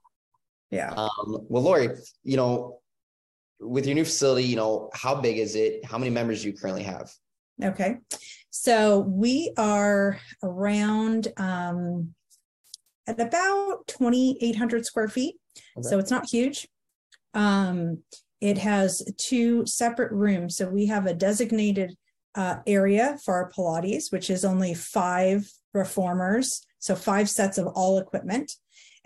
[0.70, 0.92] yeah.
[0.92, 1.46] Um.
[1.48, 1.88] Well, Lori,
[2.22, 2.80] you know,
[3.60, 5.84] with your new facility, you know, how big is it?
[5.84, 7.10] How many members do you currently have?
[7.62, 7.96] Okay.
[8.50, 12.14] So we are around um,
[13.06, 15.36] at about 2,800 square feet.
[15.76, 15.88] Okay.
[15.88, 16.68] So it's not huge.
[17.34, 17.98] Um,
[18.40, 20.56] it has two separate rooms.
[20.56, 21.96] So we have a designated
[22.34, 26.62] uh, area for our Pilates, which is only five reformers.
[26.78, 28.52] So five sets of all equipment.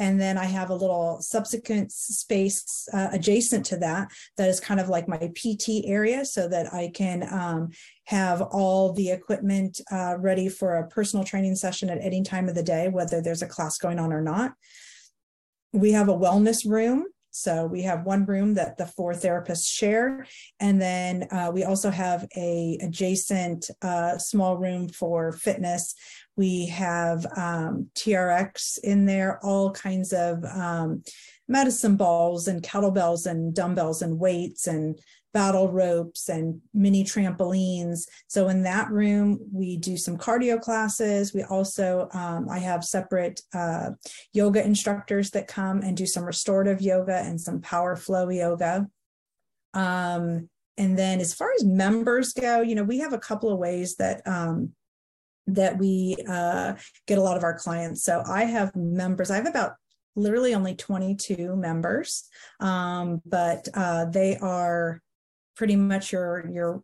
[0.01, 4.09] And then I have a little subsequent space uh, adjacent to that
[4.39, 7.69] that is kind of like my PT area so that I can um,
[8.05, 12.55] have all the equipment uh, ready for a personal training session at any time of
[12.55, 14.53] the day, whether there's a class going on or not.
[15.73, 20.27] We have a wellness room so we have one room that the four therapists share,
[20.59, 25.95] and then uh, we also have a adjacent uh, small room for fitness.
[26.37, 31.05] We have um, TRX in there, all kinds of um,
[31.47, 34.99] medicine balls and kettlebells and dumbbells and weights and
[35.33, 38.01] battle ropes and mini trampolines.
[38.27, 41.33] So in that room, we do some cardio classes.
[41.33, 43.91] We also, um, I have separate uh,
[44.33, 48.89] yoga instructors that come and do some restorative yoga and some power flow yoga.
[49.75, 53.59] Um, and then as far as members go, you know, we have a couple of
[53.59, 54.73] ways that um,
[55.47, 56.75] that we uh,
[57.07, 58.03] get a lot of our clients.
[58.05, 59.31] So I have members.
[59.31, 59.73] I have about
[60.17, 62.29] literally only 22 members,
[62.61, 65.01] um, but uh, they are
[65.57, 66.83] pretty much your your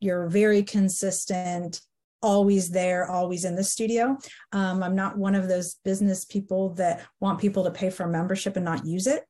[0.00, 1.80] you're very consistent
[2.20, 4.16] always there always in the studio.
[4.52, 8.10] Um, i'm not one of those business people that want people to pay for a
[8.10, 9.24] membership and not use it.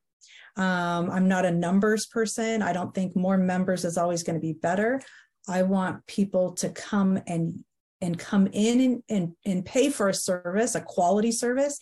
[0.57, 2.63] Um, i'm not a numbers person.
[2.63, 5.01] I don't think more members is always going to be better.
[5.49, 7.65] I want people to come and
[8.01, 11.81] and come in and, and, and pay for a service a quality service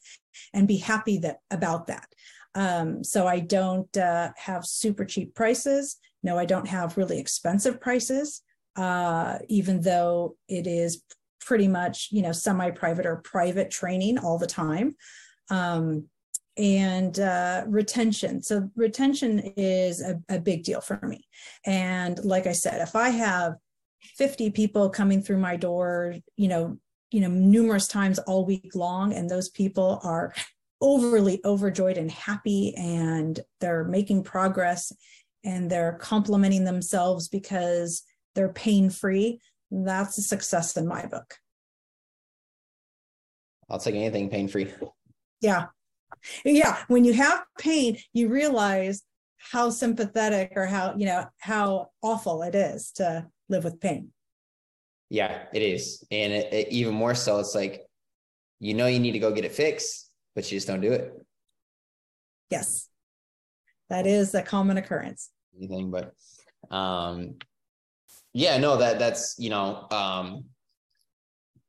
[0.55, 2.09] and be happy that about that.
[2.55, 7.81] Um, so i don't uh, have super cheap prices no, I don't have really expensive
[7.81, 8.43] prices,
[8.75, 11.03] uh, even though it is
[11.41, 14.97] pretty much, you know, semi-private or private training all the time.
[15.51, 16.09] Um,
[16.59, 18.43] and uh, retention.
[18.43, 21.29] So retention is a, a big deal for me.
[21.65, 23.55] And like I said, if I have
[24.17, 26.79] 50 people coming through my door, you know,
[27.13, 30.35] you know, numerous times all week long, and those people are
[30.81, 34.93] overly overjoyed and happy and they're making progress
[35.47, 38.03] and they're complimenting themselves because
[38.35, 41.37] they're pain free, that's a success in my book.
[43.71, 44.73] I'll take anything pain free.
[45.41, 45.67] Yeah.
[46.45, 46.79] Yeah.
[46.89, 49.03] When you have pain, you realize
[49.39, 54.11] how sympathetic or how, you know, how awful it is to live with pain.
[55.11, 56.05] Yeah, it is.
[56.11, 57.83] And it, it, even more so, it's like,
[58.59, 61.13] you know, you need to go get it fixed, but you just don't do it.
[62.51, 62.89] Yes.
[63.89, 66.15] That is a common occurrence anything, but
[66.71, 67.37] um,
[68.33, 70.45] yeah, no, that that's you know, um,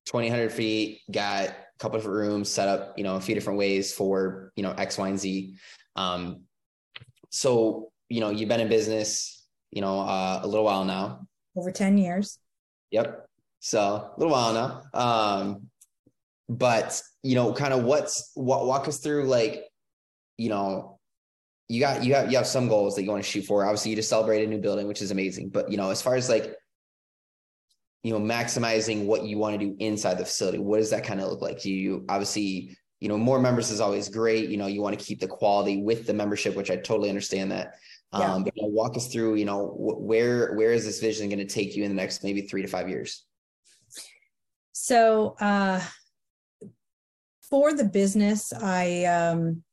[0.06, 3.60] twenty hundred feet, got a couple different rooms set up, you know, a few different
[3.60, 5.56] ways for you know X, Y, and Z.
[5.96, 6.42] Um,
[7.30, 11.28] so you know, you've been in business, you know, uh, a little while now.
[11.56, 12.40] Over ten years.
[12.92, 13.28] Yep.
[13.60, 14.82] So a little while now.
[14.94, 15.68] Um,
[16.50, 19.64] but you know, kind of what's what walk us through like,
[20.38, 20.97] you know,
[21.70, 23.66] you got you have you have some goals that you want to shoot for.
[23.66, 25.50] Obviously, you just celebrate a new building, which is amazing.
[25.50, 26.56] But you know, as far as like
[28.08, 31.20] you know maximizing what you want to do inside the facility what does that kind
[31.20, 34.68] of look like do you obviously you know more members is always great you know
[34.68, 37.76] you want to keep the quality with the membership which i totally understand that
[38.14, 38.34] yeah.
[38.34, 41.38] um but you know, walk us through you know where where is this vision going
[41.38, 43.26] to take you in the next maybe three to five years
[44.72, 45.82] so uh
[47.50, 49.64] for the business i um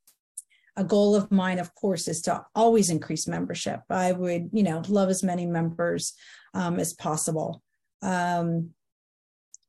[0.76, 3.80] a goal of mine of course is to always increase membership.
[3.90, 6.14] I would you know love as many members
[6.52, 7.62] um, as possible.
[8.02, 8.70] Um,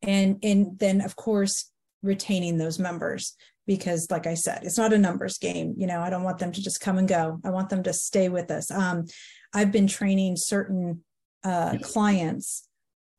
[0.02, 1.72] and and then of course
[2.04, 3.36] retaining those members
[3.66, 5.74] because like i said it's not a numbers game.
[5.78, 7.40] You know i don't want them to just come and go.
[7.44, 8.72] I want them to stay with us.
[8.72, 9.06] Um,
[9.54, 11.04] i've been training certain
[11.44, 12.68] uh, clients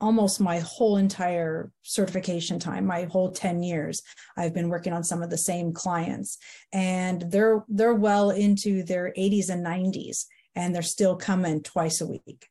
[0.01, 4.03] almost my whole entire certification time my whole 10 years
[4.37, 6.37] i've been working on some of the same clients
[6.73, 12.07] and they're they're well into their 80s and 90s and they're still coming twice a
[12.07, 12.47] week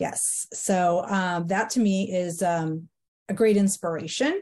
[0.00, 0.46] Yes.
[0.54, 2.88] So um, that to me is um,
[3.28, 4.40] a great inspiration.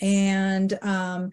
[0.00, 1.32] And um,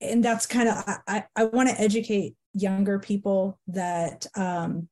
[0.00, 4.88] and that's kind of I, I want to educate younger people that um,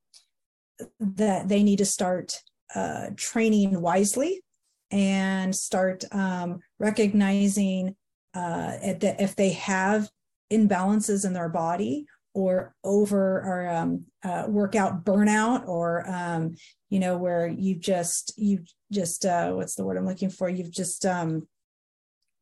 [1.01, 2.41] that they need to start
[2.75, 4.43] uh, training wisely
[4.91, 7.97] and start um, recognizing
[8.35, 10.09] uh, that if they have
[10.53, 16.55] imbalances in their body or over or um, uh, workout burnout or um,
[16.91, 18.62] you know where you've just you
[18.93, 20.49] just uh, what's the word i'm looking for?
[20.49, 21.49] You've just um,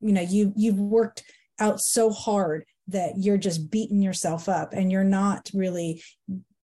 [0.01, 1.23] you know you you've worked
[1.59, 6.03] out so hard that you're just beating yourself up and you're not really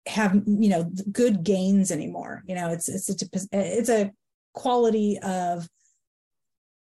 [0.07, 2.43] have you know good gains anymore.
[2.47, 4.13] You know it's it's a, it's a
[4.55, 5.69] quality of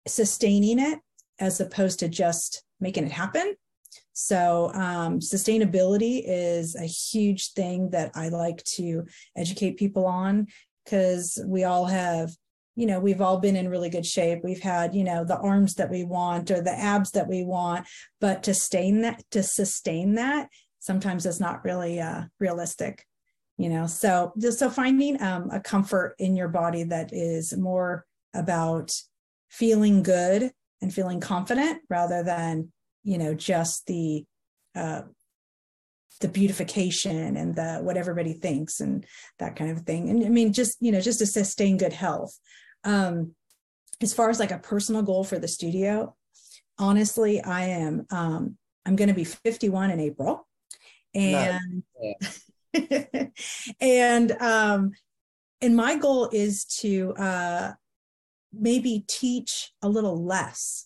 [0.07, 0.99] sustaining it
[1.39, 3.55] as opposed to just making it happen.
[4.13, 9.05] So, um, sustainability is a huge thing that I like to
[9.38, 10.47] educate people on
[10.84, 12.32] because we all have,
[12.76, 14.39] you know, we've all been in really good shape.
[14.43, 17.88] We've had, you know, the arms that we want or the abs that we want,
[18.20, 20.49] but to sustain that, to sustain that,
[20.80, 23.05] sometimes it's not really uh, realistic
[23.60, 23.86] you know?
[23.86, 28.89] So so finding um, a comfort in your body that is more about
[29.49, 30.51] feeling good
[30.82, 32.72] and feeling confident rather than
[33.03, 34.24] you know just the
[34.76, 35.01] uh,
[36.22, 39.05] the beautification and the what everybody thinks and
[39.39, 40.10] that kind of thing.
[40.10, 42.39] And i mean just you know just to sustain good health.
[42.84, 43.36] Um
[44.01, 46.16] as far as like a personal goal for the studio
[46.78, 50.47] honestly i am um i'm going to be 51 in april.
[51.14, 51.84] And
[53.82, 54.91] and um
[55.61, 57.72] and my goal is to uh
[58.53, 60.86] maybe teach a little less.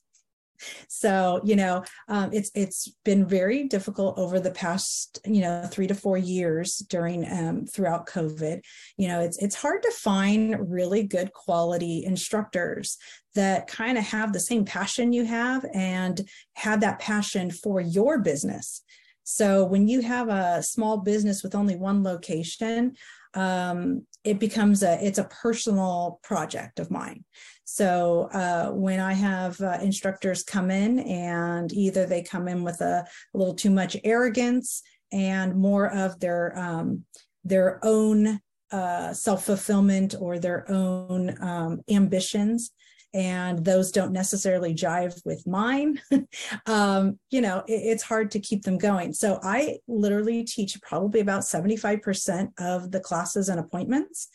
[0.87, 5.87] So you know um, it's it's been very difficult over the past you know three
[5.87, 8.61] to four years during um, throughout covid.
[8.97, 12.97] You know it's it's hard to find really good quality instructors
[13.35, 16.21] that kind of have the same passion you have and
[16.53, 18.83] have that passion for your business
[19.23, 22.95] so when you have a small business with only one location
[23.33, 27.23] um, it becomes a it's a personal project of mine.
[27.65, 32.81] So uh, when I have uh, instructors come in and either they come in with
[32.81, 37.05] a, a little too much arrogance and more of their um,
[37.43, 38.39] their own
[38.71, 42.71] uh, self fulfillment or their own um, ambitions,
[43.13, 46.01] and those don't necessarily jive with mine,
[46.65, 49.13] um, you know, it, it's hard to keep them going.
[49.13, 54.29] So I literally teach probably about 75% of the classes and appointments.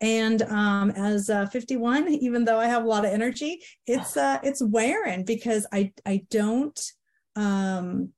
[0.00, 4.38] And um, as uh, 51, even though I have a lot of energy, it's uh,
[4.42, 6.78] it's wearing because I I don't
[7.36, 8.10] um,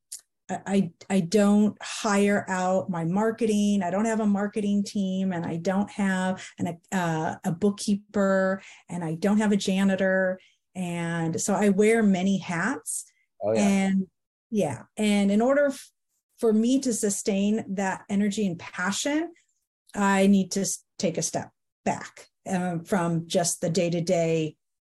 [0.48, 3.82] I I don't hire out my marketing.
[3.82, 9.02] I don't have a marketing team, and I don't have an, uh, a bookkeeper, and
[9.02, 10.38] I don't have a janitor,
[10.74, 13.04] and so I wear many hats.
[13.42, 13.60] Oh, yeah.
[13.60, 14.06] And
[14.50, 15.90] yeah, and in order f-
[16.38, 19.32] for me to sustain that energy and passion,
[19.94, 20.64] I need to
[20.98, 21.50] take a step
[21.84, 24.56] back um, from just the day to day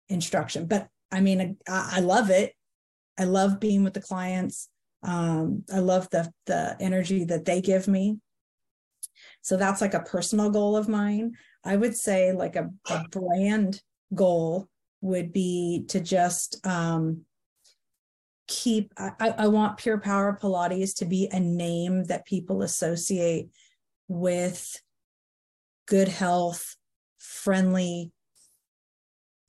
[0.10, 0.66] instruction.
[0.66, 2.54] But I mean, I, I, love it.
[3.18, 4.70] I love being with the clients.
[5.08, 8.20] Um, I love the the energy that they give me.
[9.42, 11.38] So that's like a personal goal of mine.
[11.64, 13.82] I would say like a, a brand
[14.14, 14.68] goal
[15.02, 17.22] would be to just um,
[18.48, 18.94] keep.
[18.98, 23.50] I, I want Pure Power Pilates to be a name that people associate
[24.10, 24.82] with
[25.88, 26.76] good health,
[27.18, 28.12] friendly,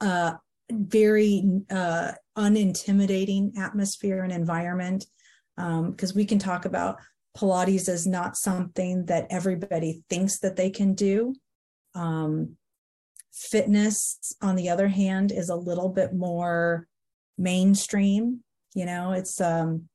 [0.01, 0.35] uh,
[0.71, 5.07] very uh, unintimidating atmosphere and environment.
[5.59, 6.99] Because um, we can talk about
[7.37, 11.35] Pilates as not something that everybody thinks that they can do.
[11.95, 12.57] Um,
[13.33, 16.87] fitness on the other hand is a little bit more
[17.41, 18.41] mainstream
[18.75, 19.89] you know it's um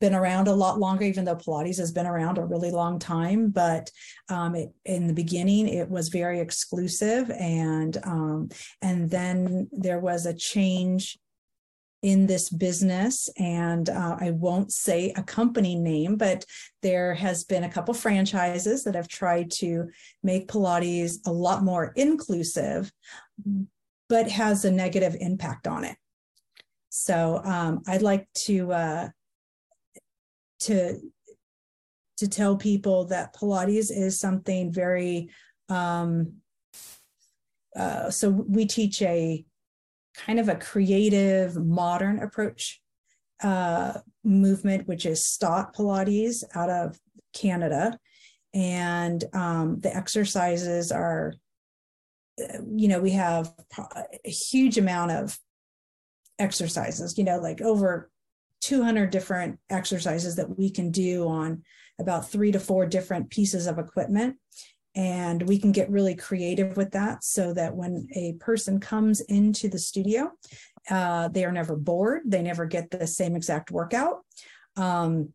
[0.00, 3.48] been around a lot longer, even though Pilates has been around a really long time.
[3.48, 3.90] But
[4.28, 8.50] um, it, in the beginning, it was very exclusive, and um,
[8.82, 11.18] and then there was a change
[12.02, 16.44] in this business and uh, i won't say a company name but
[16.82, 19.88] there has been a couple franchises that have tried to
[20.22, 22.92] make pilates a lot more inclusive
[24.08, 25.96] but has a negative impact on it.
[26.88, 29.08] So um, i'd like to uh,
[30.60, 31.00] to
[32.16, 35.28] to tell people that Pilates is something very
[35.68, 36.34] um,
[37.74, 39.44] uh, so we teach a
[40.16, 42.80] kind of a creative modern approach
[43.42, 46.98] uh, movement, which is Stott Pilates out of
[47.34, 47.98] Canada.
[48.54, 51.34] And um, the exercises are,
[52.38, 53.52] you know, we have
[54.24, 55.38] a huge amount of
[56.38, 58.10] exercises, you know, like over
[58.62, 61.62] 200 different exercises that we can do on
[61.98, 64.36] about three to four different pieces of equipment.
[64.96, 69.68] And we can get really creative with that so that when a person comes into
[69.68, 70.32] the studio,
[70.90, 72.22] uh, they are never bored.
[72.24, 74.24] They never get the same exact workout.
[74.76, 75.34] Um,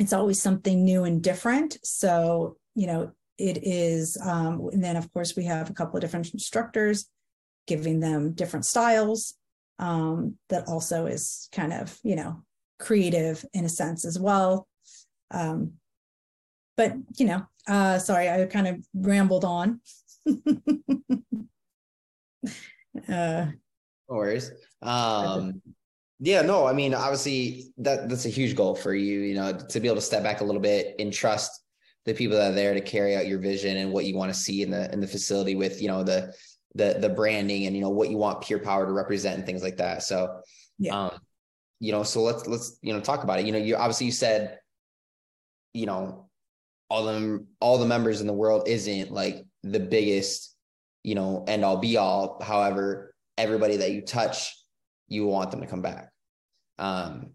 [0.00, 1.78] it's always something new and different.
[1.84, 6.00] So, you know, it is, um, and then of course, we have a couple of
[6.00, 7.06] different instructors
[7.68, 9.34] giving them different styles.
[9.78, 12.42] Um, that also is kind of, you know,
[12.80, 14.66] creative in a sense as well.
[15.30, 15.74] Um,
[16.78, 19.80] but you know, uh, sorry, I kind of rambled on.
[23.08, 23.52] uh, no
[24.08, 24.52] worries.
[24.80, 25.60] Um,
[26.20, 29.80] yeah, no, I mean, obviously that that's a huge goal for you, you know, to
[29.80, 31.64] be able to step back a little bit and trust
[32.06, 34.38] the people that are there to carry out your vision and what you want to
[34.38, 36.32] see in the in the facility with, you know, the
[36.76, 39.64] the the branding and you know what you want Pure Power to represent and things
[39.64, 40.04] like that.
[40.04, 40.40] So
[40.78, 41.06] yeah.
[41.06, 41.18] um
[41.80, 43.46] you know, so let's let's you know talk about it.
[43.46, 44.60] You know, you obviously you said,
[45.72, 46.27] you know,
[46.90, 50.56] all them all the members in the world isn't like the biggest,
[51.02, 52.40] you know, end all be all.
[52.42, 54.56] However, everybody that you touch,
[55.06, 56.10] you want them to come back.
[56.78, 57.30] Um,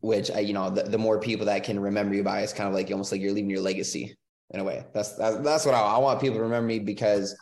[0.00, 2.68] which I, you know, the, the more people that can remember you by, it's kind
[2.68, 4.16] of like almost like you're leaving your legacy
[4.50, 4.84] in a way.
[4.94, 7.36] That's that's, that's what I, I want people to remember me because,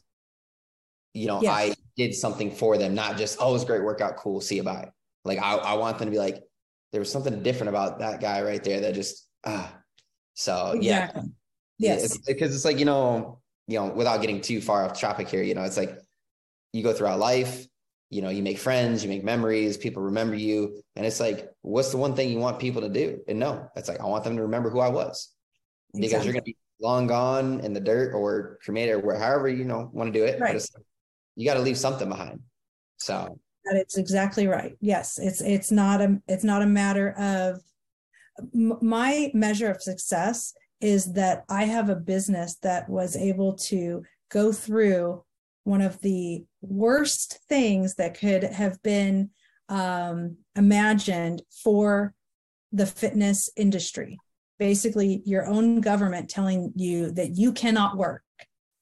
[1.15, 1.53] you know, yes.
[1.53, 4.63] I did something for them, not just oh, it was great workout, cool, see you
[4.63, 4.91] bye.
[5.25, 6.43] Like I, I want them to be like,
[6.93, 9.77] there was something different about that guy right there that just ah.
[10.35, 11.31] So exactly.
[11.79, 15.01] yeah, yes, because it's, it's like you know, you know, without getting too far off
[15.01, 15.99] topic here, you know, it's like
[16.73, 17.67] you go throughout life,
[18.11, 21.91] you know, you make friends, you make memories, people remember you, and it's like, what's
[21.91, 23.21] the one thing you want people to do?
[23.29, 25.35] And no, it's like I want them to remember who I was,
[25.95, 26.01] exactly.
[26.01, 29.65] because you're gonna be long gone in the dirt or cremated or where, however you
[29.65, 30.41] know want to do it.
[30.41, 30.61] Right.
[31.37, 32.41] you got to leave something behind.
[32.97, 34.77] So that it's exactly right.
[34.81, 37.61] Yes, it's it's not a it's not a matter of
[38.53, 44.53] my measure of success is that I have a business that was able to go
[44.53, 45.25] through
[45.65, 49.31] one of the worst things that could have been
[49.69, 52.15] um, imagined for
[52.73, 54.19] the fitness industry.
[54.59, 58.23] Basically, your own government telling you that you cannot work.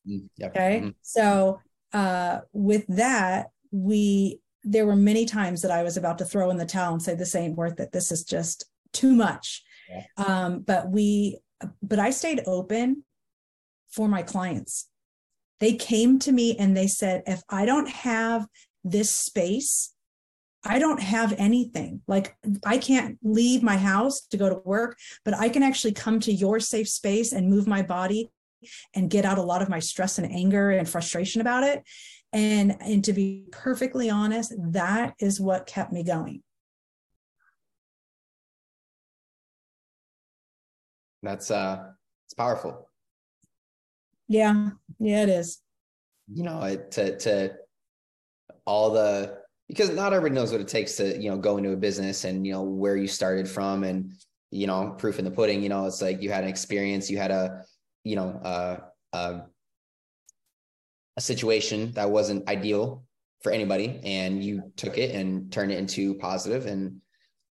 [0.09, 0.51] Mm, yep.
[0.51, 0.81] Okay.
[0.81, 0.89] Mm-hmm.
[1.03, 1.61] So,
[1.93, 6.57] uh, with that, we there were many times that I was about to throw in
[6.57, 7.93] the towel and say, this ain't worth it.
[7.93, 9.63] This is just too much.
[9.89, 10.03] Yeah.
[10.17, 11.39] Um, but we,
[11.83, 13.05] but I stayed open
[13.91, 14.89] for my clients.
[15.61, 18.47] They came to me and they said, if I don't have
[18.85, 19.93] this space,
[20.65, 22.03] I don't have anything.
[22.07, 26.21] Like I can't leave my house to go to work, but I can actually come
[26.21, 28.31] to your safe space and move my body
[28.95, 31.85] and get out a lot of my stress and anger and frustration about it
[32.33, 36.43] and and to be perfectly honest that is what kept me going
[41.23, 41.91] that's uh
[42.27, 42.89] it's powerful.
[44.29, 44.71] Yeah.
[44.99, 45.61] Yeah it is.
[46.33, 47.55] You know it, to to
[48.67, 49.39] all the
[49.69, 52.47] because not everybody knows what it takes to you know go into a business and
[52.47, 54.13] you know where you started from and
[54.51, 55.63] you know proof in the pudding.
[55.63, 57.65] You know it's like you had an experience you had a
[58.05, 58.81] you know uh,
[59.13, 59.41] uh
[61.17, 63.03] a situation that wasn't ideal
[63.43, 67.01] for anybody and you took it and turned it into positive and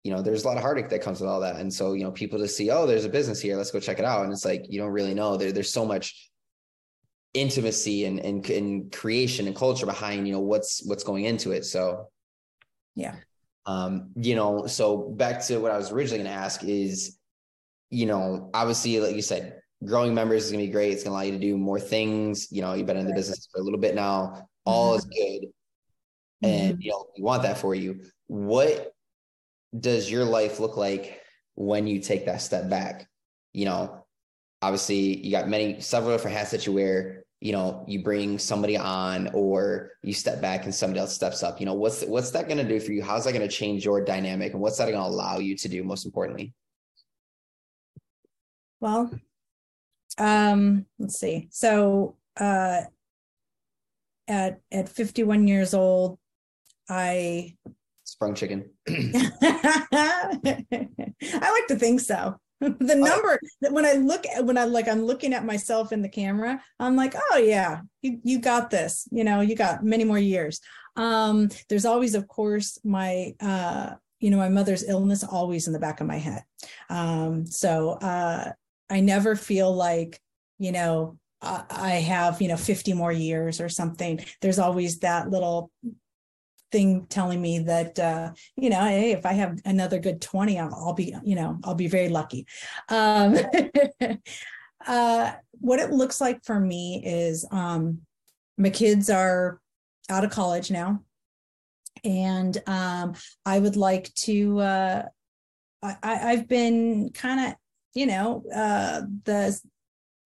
[0.08, 2.06] you know there's a lot of heartache that comes with all that and so you
[2.06, 4.32] know people just see oh there's a business here let's go check it out and
[4.32, 6.30] it's like you don't really know there, there's so much
[7.34, 11.66] intimacy and, and and creation and culture behind you know what's what's going into it
[11.66, 12.08] so
[12.96, 13.16] yeah
[13.66, 17.18] um you know so back to what i was originally going to ask is
[17.90, 20.92] you know obviously like you said growing members is going to be great.
[20.92, 22.52] It's going to allow you to do more things.
[22.52, 24.48] You know, you've been in the business for a little bit now.
[24.66, 25.50] All is good.
[26.42, 26.82] And, Mhm.
[26.82, 28.02] you know, we want that for you.
[28.26, 28.92] What
[29.78, 31.22] does your life look like
[31.56, 33.08] when you take that step back?
[33.54, 34.06] You know,
[34.62, 37.24] obviously you got many, several different hats that you wear.
[37.40, 41.60] You know, you bring somebody on or you step back and somebody else steps up.
[41.60, 43.04] You know, what's, what's that going to do for you?
[43.04, 44.54] How's that going to change your dynamic?
[44.54, 46.54] And what's that going to allow you to do most importantly?
[48.80, 49.12] Well,
[50.18, 51.48] um, let's see.
[51.52, 52.82] So, uh,
[54.28, 56.20] at at 51 years old,
[56.90, 57.56] I
[58.18, 58.72] Sprung chicken.
[58.88, 59.14] I
[61.22, 62.36] like to think so.
[62.60, 66.02] The number that when I look at when I like I'm looking at myself in
[66.02, 69.08] the camera, I'm like, oh yeah, you you got this.
[69.12, 70.60] You know, you got many more years.
[70.96, 75.80] Um, there's always, of course, my uh, you know, my mother's illness always in the
[75.80, 76.44] back of my head.
[76.90, 78.54] Um, so uh
[78.90, 80.20] I never feel like,
[80.58, 84.20] you know, I have, you know, 50 more years or something.
[84.42, 85.70] There's always that little
[86.72, 90.74] thing telling me that uh you know hey if i have another good 20 i'll,
[90.74, 92.46] I'll be you know i'll be very lucky.
[92.90, 93.38] Um
[94.88, 98.00] uh what it looks like for me is um
[98.58, 99.60] my kids are
[100.10, 101.04] out of college now.
[102.04, 103.16] And um
[103.46, 105.04] i would like to uh
[105.84, 107.56] i i've been kind of
[107.94, 109.60] you know uh the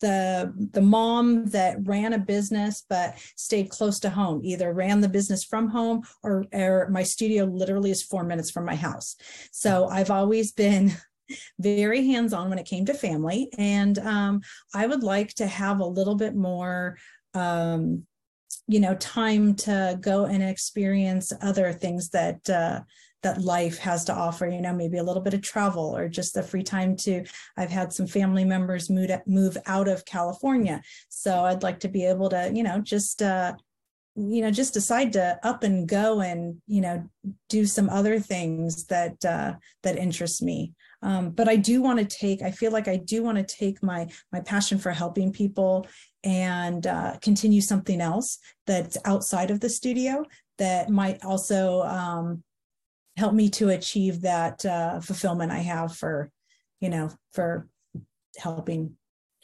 [0.01, 5.09] the the mom that ran a business but stayed close to home either ran the
[5.09, 9.15] business from home or, or my studio literally is four minutes from my house.
[9.51, 10.91] So i've always been
[11.59, 14.41] very hands-on when it came to family and um,
[14.73, 16.97] i would like to have a little bit more
[17.33, 18.03] um,
[18.67, 22.81] you know time to go and experience other things that uh,
[23.23, 26.33] that life has to offer you know maybe a little bit of travel or just
[26.33, 27.23] the free time to
[27.57, 30.81] i've had some family members move move out of california.
[31.09, 33.53] So i'd like to be able to you know just uh
[34.15, 37.07] you know just decide to up and go and you know
[37.47, 39.53] do some other things that uh
[39.83, 40.73] that interest me.
[41.01, 43.81] Um but i do want to take i feel like i do want to take
[43.81, 45.87] my my passion for helping people
[46.23, 50.25] and uh continue something else that's outside of the studio
[50.57, 52.43] that might also um
[53.17, 56.31] help me to achieve that uh, fulfillment I have for,
[56.79, 57.67] you know, for
[58.37, 58.95] helping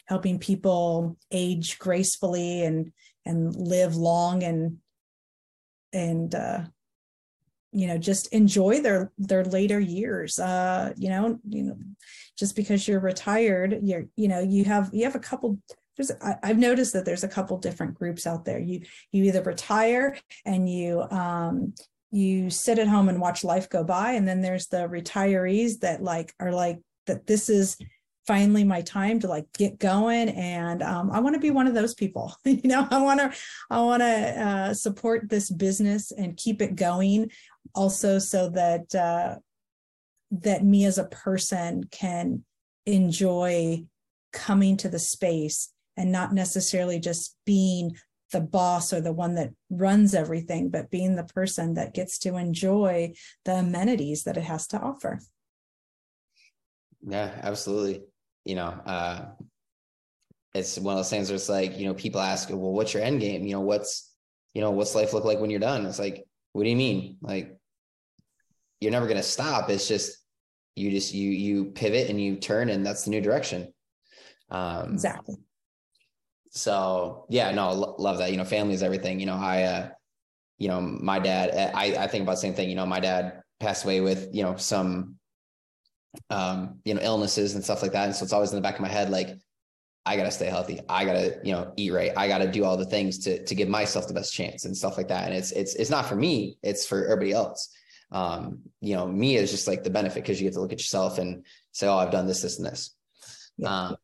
[0.08, 2.92] helping people age gracefully and
[3.26, 4.78] and live long and
[5.92, 6.62] and uh,
[7.74, 10.40] you know just enjoy their their later years.
[10.40, 11.78] Uh, you know, you know,
[12.38, 15.60] just because you're retired, you're you know you have you have a couple
[15.98, 19.42] there's I, have noticed that there's a couple different groups out there you you either
[19.42, 20.16] retire
[20.46, 21.74] and you um
[22.12, 26.02] you sit at home and watch life go by and then there's the retirees that
[26.02, 27.78] like are like that this is
[28.26, 31.74] finally my time to like get going and um, i want to be one of
[31.74, 32.88] those people you know?
[32.90, 33.34] I want to
[33.70, 37.32] i want to uh, support this business and keep it going
[37.76, 39.36] also so that uh,
[40.32, 42.44] that me as a person can
[42.86, 43.86] enjoy
[44.34, 47.96] coming to the space and not necessarily just being
[48.32, 52.36] the boss or the one that runs everything, but being the person that gets to
[52.36, 53.14] enjoy
[53.46, 55.20] the amenities that it has to offer.
[57.08, 58.04] Yeah, absolutely.
[58.44, 59.26] You know, uh,
[60.54, 63.04] it's one of those things where it's like, you know, people ask, well, what's your
[63.04, 63.46] end game?
[63.46, 64.12] You know, what's,
[64.54, 65.86] you know, what's life look like when you're done?
[65.86, 67.18] It's like, what do you mean?
[67.22, 67.58] Like,
[68.82, 69.70] you're never going to stop.
[69.70, 70.18] It's just,
[70.76, 73.74] you just, you, you pivot and you turn and that's the new direction.
[74.50, 75.36] Um, exactly.
[76.52, 78.32] So yeah, no, lo- love that.
[78.32, 79.20] You know, family is everything.
[79.20, 79.90] You know, I, uh,
[80.58, 82.70] you know, my dad, I, I think about the same thing.
[82.70, 85.18] You know, my dad passed away with, you know, some,
[86.30, 88.06] um, you know, illnesses and stuff like that.
[88.06, 89.38] And so it's always in the back of my head, like,
[90.06, 90.80] I gotta stay healthy.
[90.88, 92.12] I gotta, you know, eat right.
[92.16, 94.96] I gotta do all the things to to give myself the best chance and stuff
[94.96, 95.26] like that.
[95.26, 96.58] And it's it's it's not for me.
[96.64, 97.70] It's for everybody else.
[98.14, 100.80] Um, you know, me is just like the benefit because you get to look at
[100.80, 102.96] yourself and say, "Oh, I've done this, this, and this."
[103.58, 103.70] Yeah.
[103.88, 103.98] Um,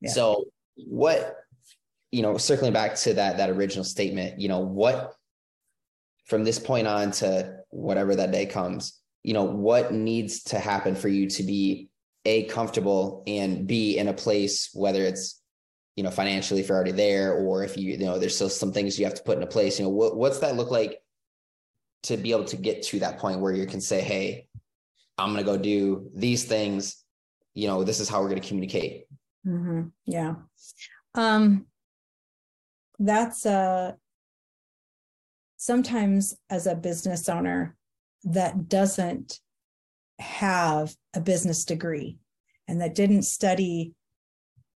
[0.00, 0.10] Yeah.
[0.12, 0.44] So,
[0.76, 1.36] what
[2.16, 5.14] you know, circling back to that that original statement, you know, what
[6.24, 10.94] from this point on to whatever that day comes, you know, what needs to happen
[10.94, 11.90] for you to be
[12.24, 15.42] a comfortable and be in a place whether it's
[15.94, 18.72] you know financially if you're already there or if you you know there's still some
[18.72, 21.00] things you have to put into place you know what, what's that look like
[22.02, 24.48] to be able to get to that point where you can say hey
[25.18, 27.04] i'm going to go do these things.
[27.54, 29.04] You know this is how we're going to communicate.
[29.44, 30.34] Hmm Yeah.
[31.14, 31.66] Um,
[32.98, 33.96] that's a
[35.56, 37.76] sometimes as a business owner
[38.24, 39.40] that doesn't
[40.18, 42.18] have a business degree
[42.68, 43.94] and that didn't study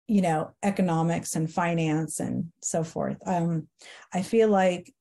[0.08, 3.66] you know economics and finance and so forth um
[4.12, 4.92] i feel like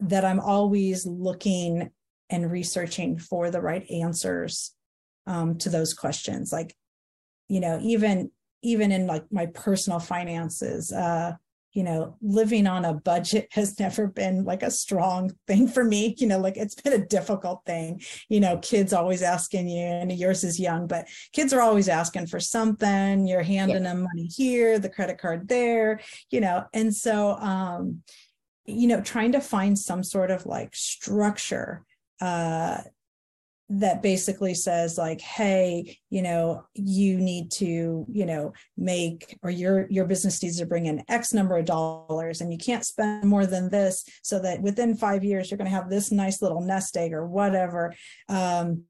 [0.00, 1.90] that i'm always looking
[2.32, 4.74] and researching for the right answers
[5.26, 6.52] um, to those questions.
[6.52, 6.74] Like
[7.48, 8.30] you know even
[8.62, 11.32] even in like my personal finances uh
[11.72, 16.14] you know, living on a budget has never been like a strong thing for me.
[16.18, 18.02] You know, like it's been a difficult thing.
[18.28, 22.26] You know, kids always asking you, and yours is young, but kids are always asking
[22.26, 23.26] for something.
[23.26, 23.94] You're handing yeah.
[23.94, 26.00] them money here, the credit card there,
[26.30, 28.02] you know, and so, um,
[28.64, 31.84] you know, trying to find some sort of like structure
[32.20, 32.82] uh,
[33.68, 39.86] that basically says like hey you know you need to you know make or your
[39.88, 43.46] your business needs to bring in x number of dollars and you can't spend more
[43.46, 46.96] than this so that within five years you're going to have this nice little nest
[46.96, 47.94] egg or whatever.
[48.28, 48.84] Um,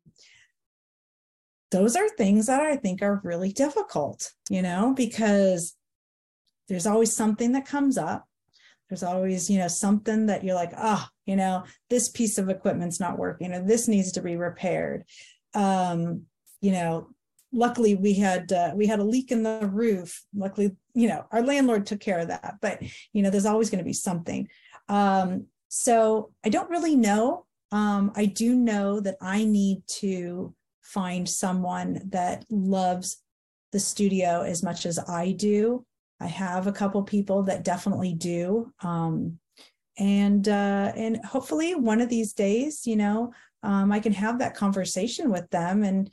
[1.70, 5.74] those are things that i think are really difficult you know because
[6.72, 8.26] there's always something that comes up.
[8.88, 13.00] There's always you know something that you're like oh you know this piece of equipment's
[13.00, 15.04] not working or this needs to be repaired.
[15.54, 16.22] Um
[16.60, 17.08] you know
[17.52, 20.24] luckily we had uh, we had a leak in the roof.
[20.34, 23.78] Luckily you know our landlord took care of that but you know there's always going
[23.78, 24.48] to be something.
[24.88, 27.46] Um so i don't really know.
[27.70, 33.22] Um i do know that i need to find someone that loves
[33.70, 35.86] the studio as much as i do.
[36.22, 38.72] I have a couple people that definitely do.
[38.80, 39.40] Um,
[39.98, 43.32] and uh, and hopefully one of these days, you know,
[43.62, 46.10] um, I can have that conversation with them, and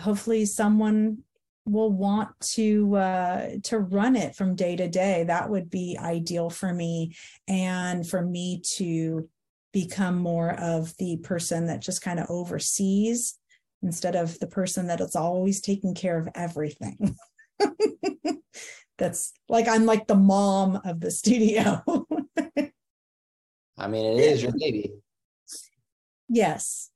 [0.00, 1.18] hopefully someone
[1.64, 5.24] will want to uh, to run it from day to day.
[5.24, 7.14] That would be ideal for me,
[7.48, 9.28] and for me to
[9.72, 13.38] become more of the person that just kind of oversees
[13.82, 17.14] instead of the person that is always taking care of everything.
[18.98, 21.82] that's like I'm like the mom of the studio.
[23.78, 24.92] I mean, it is your baby.
[26.28, 26.90] Yes,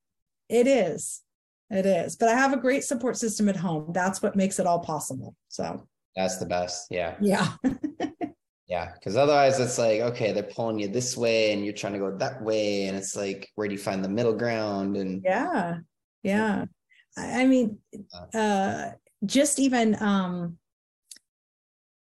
[0.49, 1.23] it is.
[1.71, 2.17] It is.
[2.17, 3.93] But I have a great support system at home.
[3.93, 5.37] That's what makes it all possible.
[5.49, 6.89] So that's the best.
[6.91, 7.15] Yeah.
[7.21, 7.53] Yeah.
[8.67, 8.93] yeah.
[9.05, 12.17] Cause otherwise it's like, okay, they're pulling you this way and you're trying to go
[12.17, 12.87] that way.
[12.87, 14.97] And it's like, where do you find the middle ground?
[14.97, 15.79] And yeah.
[16.25, 16.65] Yeah.
[17.17, 17.79] I mean,
[18.35, 18.91] uh,
[19.25, 20.59] just even um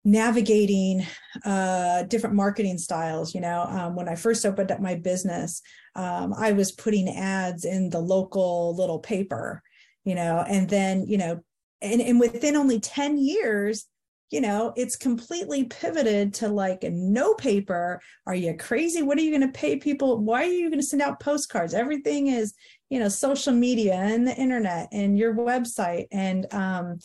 [0.05, 1.07] navigating
[1.45, 3.35] uh, different marketing styles.
[3.35, 5.63] You know, um, when I first opened up my business,
[5.95, 9.63] um, I was putting ads in the local little paper,
[10.05, 11.41] you know, and then, you know,
[11.83, 13.87] and, and within only 10 years,
[14.31, 18.01] you know, it's completely pivoted to like no paper.
[18.27, 19.03] Are you crazy?
[19.03, 20.19] What are you going to pay people?
[20.19, 21.75] Why are you going to send out postcards?
[21.75, 22.55] Everything is,
[22.91, 26.07] you know, social media and the internet and your website.
[26.13, 27.01] And, um,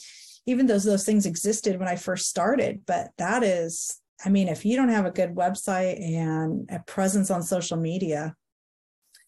[0.46, 4.66] even though those things existed when I first started, but that is, I mean, if
[4.66, 8.36] you don't have a good website and a presence on social media,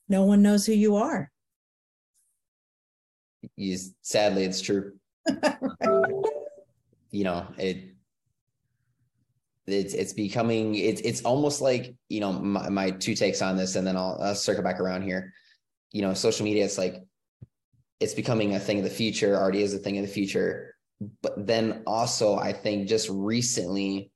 [0.07, 1.31] no one knows who you are.
[3.55, 4.93] You, sadly, it's true.
[7.09, 7.95] You know, it
[9.65, 13.75] it's it's becoming it's it's almost like you know my, my two takes on this,
[13.75, 15.33] and then I'll, I'll circle back around here.
[15.93, 17.01] You know, social media, it's like
[18.01, 19.37] it's becoming a thing of the future.
[19.37, 20.75] Already is a thing of the future
[21.21, 24.11] but then also, I think just recently,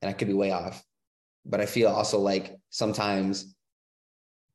[0.00, 0.82] and I could be way off,
[1.44, 3.54] but I feel also like sometimes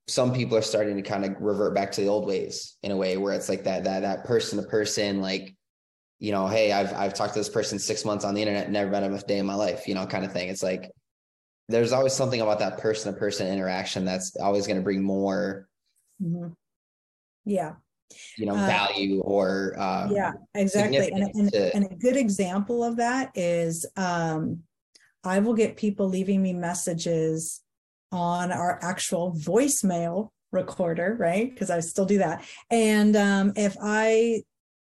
[0.07, 2.95] some people are starting to kind of revert back to the old ways in a
[2.95, 5.55] way where it's like that that that person to person like
[6.19, 8.91] you know hey i've i've talked to this person six months on the internet never
[8.91, 10.91] met him a day in my life you know kind of thing it's like
[11.67, 15.67] there's always something about that person to person interaction that's always going to bring more
[16.21, 16.49] mm-hmm.
[17.45, 17.73] yeah
[18.37, 21.11] you know uh, value or um, yeah exactly.
[21.11, 21.75] And, and, to...
[21.75, 24.59] and, a good example of that is um,
[25.23, 27.61] i will get people leaving me messages
[28.11, 31.53] on our actual voicemail recorder right?
[31.53, 32.43] Because i still do that.
[32.71, 34.41] And um, if I,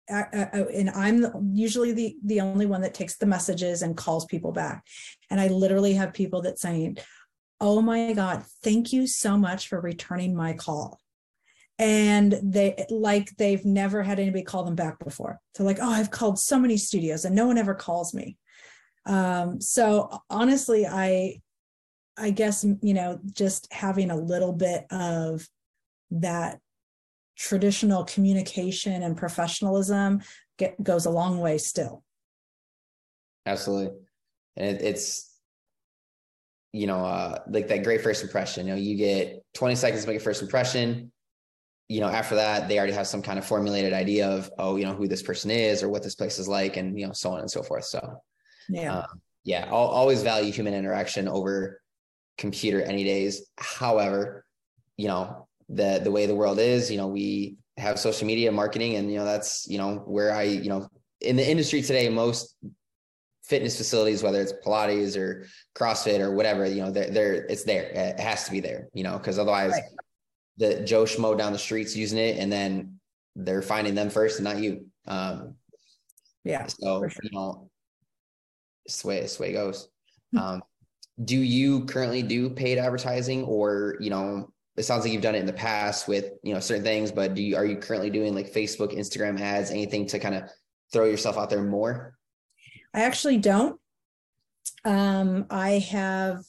[0.09, 4.25] I, I and i'm usually the the only one that takes the messages and calls
[4.25, 4.85] people back.
[5.29, 6.97] And i literally have people that saying
[7.59, 10.99] oh my god thank you so much for returning my call
[11.81, 15.39] and they like they've never had anybody call them back before.
[15.55, 18.37] So like oh i've called so many studios and no one ever calls me.
[19.07, 21.41] Um, so honestly i
[22.17, 25.47] i guess you know just having a little bit of
[26.11, 26.59] that
[27.35, 30.21] traditional communication and professionalism
[30.59, 32.03] get, goes a long way still.
[33.47, 33.97] Absolutely.
[34.55, 35.27] And it, it's
[36.73, 38.67] you know uh like that great first impression.
[38.67, 41.11] You know you get 20 seconds to make a first impression
[41.91, 44.85] you know, after that, they already have some kind of formulated idea of, oh, you
[44.85, 47.31] know, who this person is or what this place is like, and you know, so
[47.31, 47.83] on and so forth.
[47.83, 48.21] So,
[48.69, 48.99] Yeah.
[48.99, 49.65] Um, yeah.
[49.67, 51.81] I'll always value human interaction over
[52.37, 53.49] computer any days.
[53.57, 54.45] However,
[54.95, 58.95] you know, the the way the world is, you know, we have social media marketing
[58.95, 60.87] and you know that's you know where I, you know,
[61.19, 62.55] in the industry today, most
[63.43, 67.83] fitness facilities, whether it's Pilates or CrossFit or whatever, you know, they're, they're it's there.
[67.83, 69.83] It has to be there, you know, because otherwise right.
[70.57, 72.99] The Joe Schmo down the streets using it and then
[73.35, 74.85] they're finding them first and not you.
[75.07, 75.55] Um,
[76.43, 76.67] yeah.
[76.67, 77.21] So, sure.
[77.23, 77.69] you know,
[78.85, 79.87] it's the way, it's the way it goes.
[80.31, 80.37] Hmm.
[80.37, 80.63] Um,
[81.23, 85.39] do you currently do paid advertising or, you know, it sounds like you've done it
[85.39, 88.33] in the past with, you know, certain things, but do you, are you currently doing
[88.33, 90.43] like Facebook, Instagram ads, anything to kind of
[90.91, 92.15] throw yourself out there more?
[92.93, 93.79] I actually don't.
[94.83, 96.43] Um, I have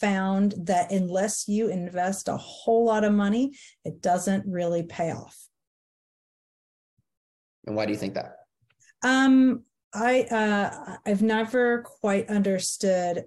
[0.00, 3.52] found that unless you invest a whole lot of money,
[3.84, 5.36] it doesn't really pay off.
[7.66, 8.36] And why do you think that?
[9.02, 13.24] Um, I uh, I've never quite understood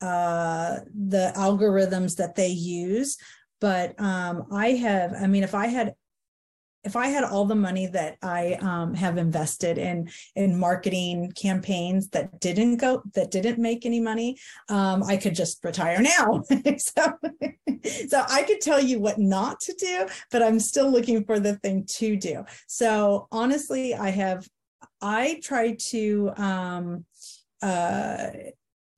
[0.00, 3.16] uh, the algorithms that they use,
[3.60, 5.14] but um, I have.
[5.14, 5.94] I mean, if I had
[6.86, 12.08] if I had all the money that I um, have invested in in marketing campaigns
[12.10, 16.44] that didn't go that didn't make any money, um, I could just retire now.
[16.78, 17.18] so,
[18.08, 21.56] so I could tell you what not to do, but I'm still looking for the
[21.56, 22.44] thing to do.
[22.68, 24.48] So honestly, I have
[25.00, 27.04] I try to um,
[27.62, 28.28] uh,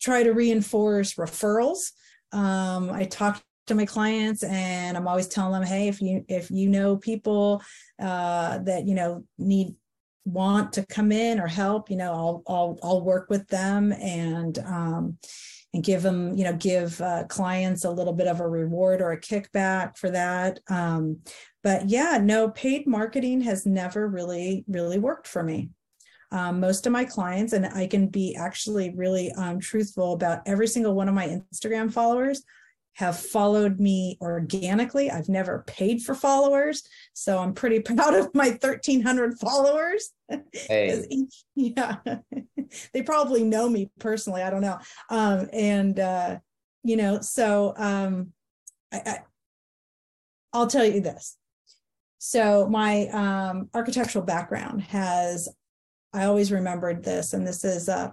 [0.01, 1.93] try to reinforce referrals.
[2.33, 6.51] Um, I talk to my clients and i'm always telling them hey if you if
[6.51, 7.63] you know people
[8.01, 9.75] uh, that you know need
[10.25, 14.59] want to come in or help you know i'll i'll, I'll work with them and
[14.59, 15.19] um,
[15.75, 19.13] and give them you know give uh, clients a little bit of a reward or
[19.13, 20.61] a kickback for that.
[20.69, 21.21] Um,
[21.63, 25.71] but yeah no paid marketing has never really really worked for me.
[26.31, 30.67] Um, most of my clients and i can be actually really um, truthful about every
[30.67, 32.43] single one of my instagram followers
[32.99, 35.09] have followed me organically.
[35.09, 36.83] I've never paid for followers.
[37.13, 40.11] So I'm pretty proud of my 1,300 followers.
[40.53, 41.05] Hey.
[41.55, 41.97] yeah.
[42.93, 44.43] they probably know me personally.
[44.43, 44.79] I don't know.
[45.09, 46.39] Um, and, uh,
[46.83, 48.33] you know, so um,
[48.93, 49.19] I, I,
[50.53, 51.37] I'll tell you this.
[52.19, 55.49] So my um, architectural background has,
[56.13, 58.11] I always remembered this, and this is uh,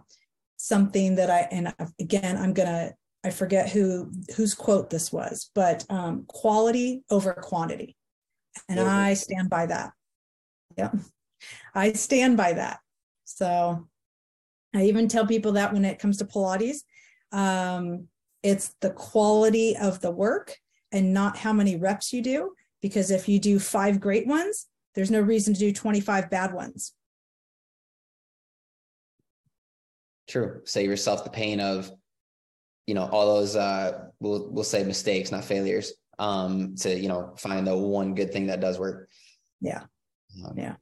[0.57, 2.93] something that I, and again, I'm going to
[3.25, 7.97] I forget who whose quote this was, but um, quality over quantity.
[8.69, 8.87] And mm-hmm.
[8.87, 9.93] I stand by that.
[10.77, 10.95] Yep.
[11.73, 12.81] I stand by that.
[13.23, 13.87] So
[14.75, 16.83] I even tell people that when it comes to Pilates,
[17.31, 18.07] um,
[18.43, 20.55] it's the quality of the work
[20.91, 22.51] and not how many reps you do.
[22.79, 26.93] Because if you do five great ones, there's no reason to do 25 bad ones.
[30.27, 30.61] True.
[30.65, 31.91] Save yourself the pain of
[32.87, 37.33] you know all those uh we'll we'll say mistakes not failures um to you know
[37.37, 39.09] find the one good thing that does work.
[39.61, 39.83] Yeah.
[40.45, 40.75] Um, yeah.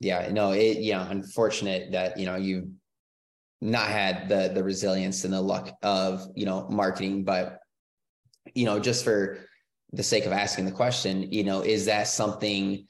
[0.00, 2.72] yeah no it yeah unfortunate that you know you
[3.60, 7.58] not had the the resilience and the luck of you know marketing but
[8.54, 9.38] you know just for
[9.92, 12.86] the sake of asking the question you know is that something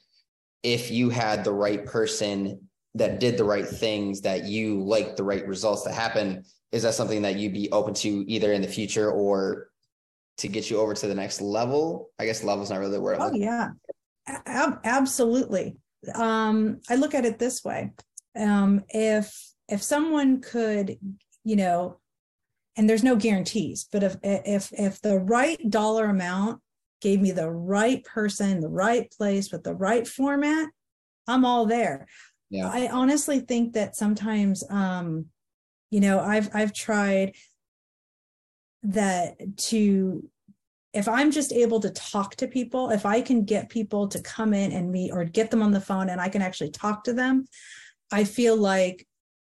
[0.61, 2.59] if you had the right person
[2.95, 6.93] that did the right things that you like the right results that happen is that
[6.93, 9.69] something that you'd be open to either in the future or
[10.37, 12.09] to get you over to the next level?
[12.19, 13.69] I guess level is not really the word oh yeah.
[14.27, 15.77] Ab- absolutely.
[16.15, 17.91] Um i look at it this way.
[18.35, 19.35] Um if
[19.67, 20.97] if someone could
[21.43, 21.99] you know
[22.77, 26.61] and there's no guarantees but if if if the right dollar amount
[27.01, 30.69] gave me the right person the right place with the right format
[31.27, 32.07] i'm all there.
[32.51, 32.67] Yeah.
[32.67, 35.25] I honestly think that sometimes um
[35.89, 37.33] you know i've i've tried
[38.83, 40.27] that to
[40.93, 44.53] if i'm just able to talk to people if i can get people to come
[44.53, 47.13] in and meet or get them on the phone and i can actually talk to
[47.13, 47.45] them
[48.11, 49.05] i feel like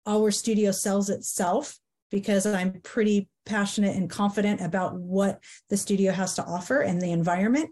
[0.06, 1.78] our studio sells itself
[2.10, 7.10] because i'm pretty passionate and confident about what the studio has to offer and the
[7.10, 7.70] environment.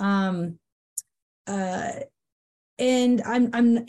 [0.00, 0.58] Um
[1.46, 1.92] uh
[2.78, 3.86] and i'm i'm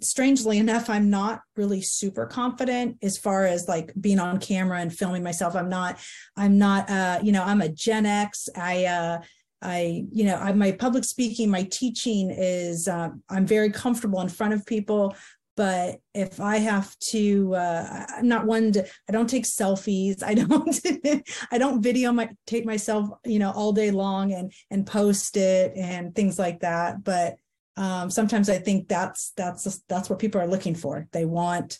[0.00, 4.92] strangely enough i'm not really super confident as far as like being on camera and
[4.92, 5.98] filming myself i'm not
[6.36, 9.18] i'm not uh you know i'm a gen x i uh
[9.60, 14.28] I, you know, I, my public speaking, my teaching is, uh, I'm very comfortable in
[14.28, 15.16] front of people.
[15.56, 20.22] But if I have to, uh, I'm not one to, I don't take selfies.
[20.22, 24.86] I don't, I don't video my, take myself, you know, all day long and, and
[24.86, 27.02] post it and things like that.
[27.02, 27.34] But
[27.78, 31.06] um, sometimes I think that's that's that's what people are looking for.
[31.12, 31.78] They want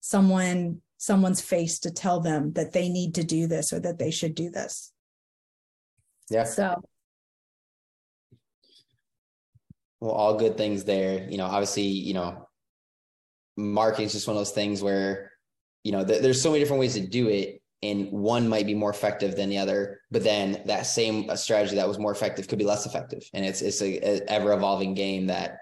[0.00, 4.10] someone someone's face to tell them that they need to do this or that they
[4.10, 4.90] should do this.
[6.30, 6.44] Yeah.
[6.44, 6.82] So
[10.00, 11.28] well, all good things there.
[11.28, 12.48] You know, obviously, you know,
[13.58, 15.32] marketing is just one of those things where,
[15.84, 18.74] you know, th- there's so many different ways to do it, and one might be
[18.74, 20.00] more effective than the other.
[20.10, 23.44] But then that same uh, strategy that was more effective could be less effective, and
[23.44, 25.58] it's it's a, a ever evolving game that,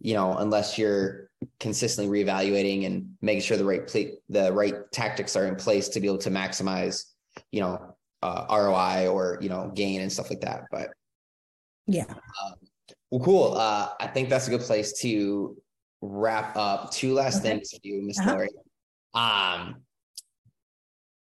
[0.00, 5.36] you know, unless you're consistently reevaluating and making sure the right pl- the right tactics
[5.36, 7.04] are in place to be able to maximize,
[7.50, 10.64] you know, uh, ROI or you know gain and stuff like that.
[10.70, 10.90] But
[11.86, 12.06] yeah.
[12.08, 12.54] Um,
[13.10, 13.54] well, cool.
[13.54, 15.56] Uh, I think that's a good place to
[16.00, 16.90] wrap up.
[16.90, 17.50] Two last okay.
[17.50, 18.32] things for you, Miss uh-huh.
[18.32, 18.48] Lori.
[19.14, 19.83] Um,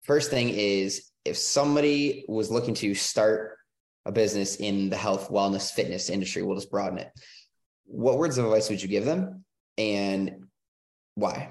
[0.05, 3.57] first thing is if somebody was looking to start
[4.05, 7.11] a business in the health, wellness, fitness industry, we'll just broaden it.
[7.85, 9.45] What words of advice would you give them?
[9.77, 10.45] and
[11.15, 11.49] why?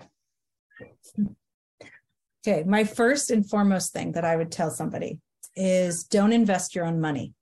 [2.47, 5.19] Okay, my first and foremost thing that I would tell somebody
[5.57, 7.33] is don't invest your own money.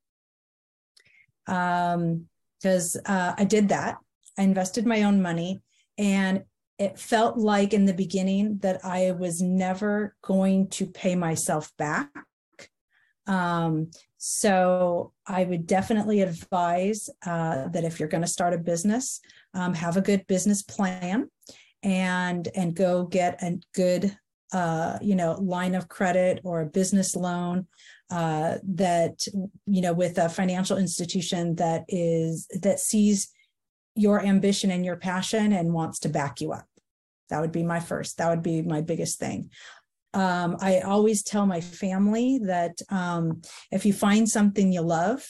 [1.46, 2.26] Um,
[2.60, 3.96] because uh, I did that.
[4.38, 5.62] I invested my own money,
[5.98, 6.44] and
[6.82, 12.10] it felt like in the beginning that I was never going to pay myself back.
[13.28, 19.20] Um, so I would definitely advise uh, that if you're going to start a business,
[19.54, 21.30] um, have a good business plan
[21.84, 24.16] and and go get a good
[24.52, 27.68] uh, you know line of credit or a business loan
[28.10, 29.24] uh, that
[29.66, 33.28] you know with a financial institution that is that sees
[33.94, 36.66] your ambition and your passion and wants to back you up
[37.32, 39.50] that would be my first that would be my biggest thing.
[40.14, 45.26] Um, i always tell my family that um, if you find something you love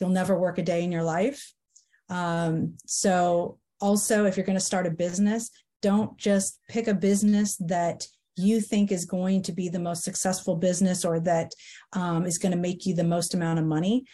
[0.00, 1.52] you'll never work a day in your life.
[2.08, 5.50] Um, so also, if you're going to start a business,
[5.82, 10.56] don't just pick a business that you think is going to be the most successful
[10.56, 11.52] business or that
[11.92, 14.04] um, is going to make you the most amount of money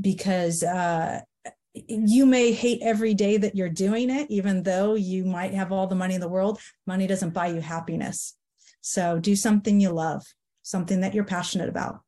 [0.00, 1.20] because uh,
[1.74, 5.86] you may hate every day that you're doing it, even though you might have all
[5.86, 6.60] the money in the world.
[6.86, 8.36] Money doesn't buy you happiness.
[8.82, 10.22] So do something you love,
[10.62, 12.00] something that you're passionate about.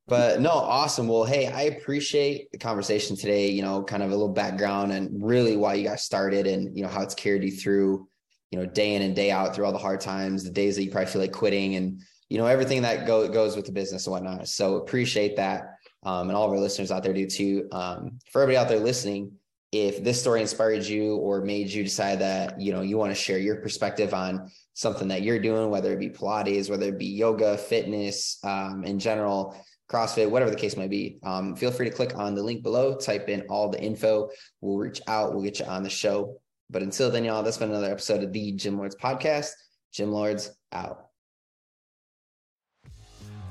[0.08, 1.10] but no, awesome.
[1.10, 5.22] Well, hey, I appreciate the conversation today, you know, kind of a little background and
[5.22, 8.08] really why you got started and, you know, how it's carried you through
[8.52, 10.84] you know, day in and day out through all the hard times, the days that
[10.84, 14.06] you probably feel like quitting and, you know, everything that go, goes with the business
[14.06, 14.48] and whatnot.
[14.48, 15.78] So appreciate that.
[16.04, 17.68] Um, and all of our listeners out there do too.
[17.72, 19.34] Um, for everybody out there listening,
[19.72, 23.16] if this story inspired you or made you decide that, you know, you want to
[23.16, 27.06] share your perspective on something that you're doing, whether it be Pilates, whether it be
[27.06, 29.56] yoga, fitness, um, in general,
[29.92, 32.96] CrossFit, whatever the case might be, um, feel free to click on the link below,
[32.96, 34.30] type in all the info.
[34.62, 36.40] We'll reach out, we'll get you on the show.
[36.70, 39.50] But until then, y'all, that's been another episode of the Gym Lords Podcast.
[39.92, 41.09] Gym Lords out.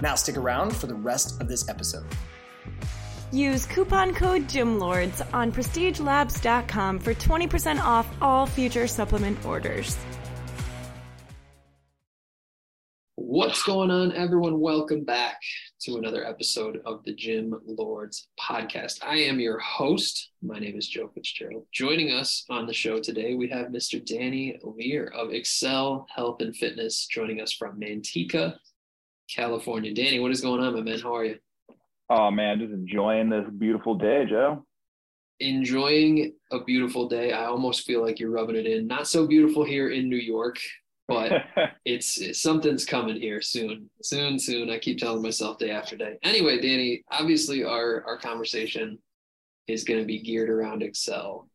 [0.00, 2.06] Now, stick around for the rest of this episode.
[3.32, 9.96] Use coupon code GYMLORDS on prestigelabs.com for 20% off all future supplement orders.
[13.30, 14.58] What's going on, everyone?
[14.58, 15.38] Welcome back
[15.82, 19.04] to another episode of the Gym Lords podcast.
[19.04, 20.30] I am your host.
[20.42, 21.66] My name is Joe Fitzgerald.
[21.70, 24.02] Joining us on the show today, we have Mr.
[24.04, 28.56] Danny Lehr of Excel Health and Fitness joining us from Manteca,
[29.28, 29.94] California.
[29.94, 30.98] Danny, what is going on, my man?
[31.00, 31.38] How are you?
[32.10, 34.64] Oh man, just enjoying this beautiful day, Joe.
[35.40, 37.32] Enjoying a beautiful day.
[37.32, 38.86] I almost feel like you're rubbing it in.
[38.86, 40.58] Not so beautiful here in New York,
[41.06, 41.44] but
[41.84, 43.88] it's, something's coming here soon.
[44.02, 44.70] Soon, soon.
[44.70, 46.16] I keep telling myself day after day.
[46.22, 48.98] Anyway, Danny, obviously our our conversation
[49.68, 51.48] is going to be geared around Excel.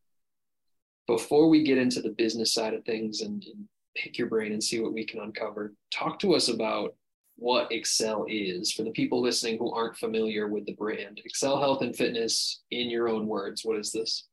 [1.06, 4.62] Before we get into the business side of things and, and pick your brain and
[4.62, 6.94] see what we can uncover, talk to us about
[7.36, 11.20] what Excel is for the people listening who aren't familiar with the brand.
[11.24, 14.24] Excel Health and Fitness, in your own words, what is this?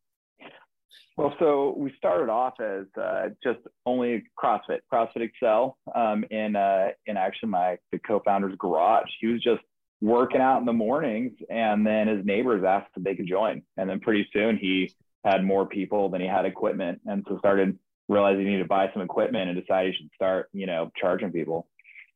[1.18, 6.90] Well, so we started off as uh, just only CrossFit, CrossFit Excel, um, in uh,
[7.06, 9.10] in actually my the co-founder's garage.
[9.20, 9.62] He was just
[10.00, 13.90] working out in the mornings, and then his neighbors asked if they could join, and
[13.90, 17.78] then pretty soon he had more people than he had equipment, and so started
[18.08, 21.32] realizing he needed to buy some equipment and decided he should start, you know, charging
[21.32, 21.68] people.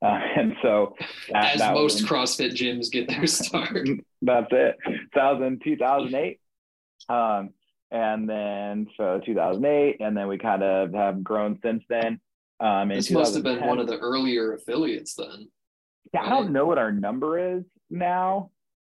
[0.01, 0.95] Uh, and so
[1.31, 3.87] that, as that most was, CrossFit gyms get their start.
[4.21, 4.75] that's it.
[5.13, 6.39] 2000, 2008.
[7.07, 7.49] Um,
[7.91, 12.19] and then so 2008, and then we kind of have grown since then.
[12.59, 15.49] Um, this must have been one of the earlier affiliates then.
[16.13, 16.27] Yeah, right?
[16.27, 18.51] I don't know what our number is now,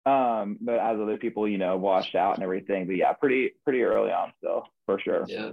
[0.05, 2.87] um, but as other people, you know, washed out and everything.
[2.87, 5.25] But yeah, pretty pretty early on still for sure.
[5.27, 5.51] Yeah.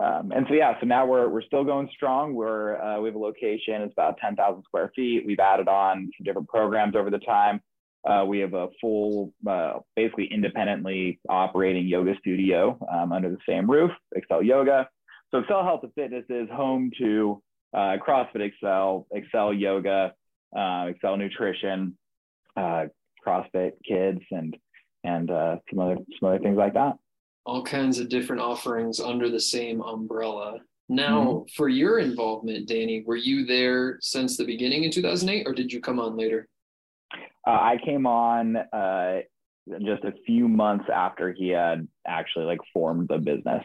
[0.00, 2.32] Um, and so yeah, so now we're we're still going strong.
[2.34, 3.82] We're uh, we have a location.
[3.82, 5.24] It's about 10,000 square feet.
[5.26, 7.60] We've added on some different programs over the time.
[8.08, 13.70] Uh, we have a full, uh, basically independently operating yoga studio um, under the same
[13.70, 14.88] roof, Excel Yoga.
[15.30, 17.42] So Excel Health and Fitness is home to
[17.74, 20.14] uh, CrossFit Excel, Excel Yoga,
[20.56, 21.98] uh, Excel Nutrition,
[22.56, 22.84] uh,
[23.24, 24.56] CrossFit Kids, and
[25.04, 25.28] and
[25.68, 26.94] some other some other things like that.
[27.50, 30.60] All kinds of different offerings under the same umbrella.
[30.88, 31.48] Now, mm-hmm.
[31.56, 35.80] for your involvement, Danny, were you there since the beginning in 2008, or did you
[35.80, 36.46] come on later?
[37.44, 39.22] Uh, I came on uh,
[39.84, 43.64] just a few months after he had actually like formed the business.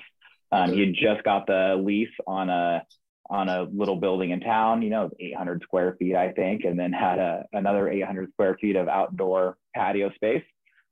[0.51, 2.81] Um, he had just got the lease on a
[3.29, 6.91] on a little building in town, you know, 800 square feet, I think, and then
[6.91, 10.43] had a, another 800 square feet of outdoor patio space,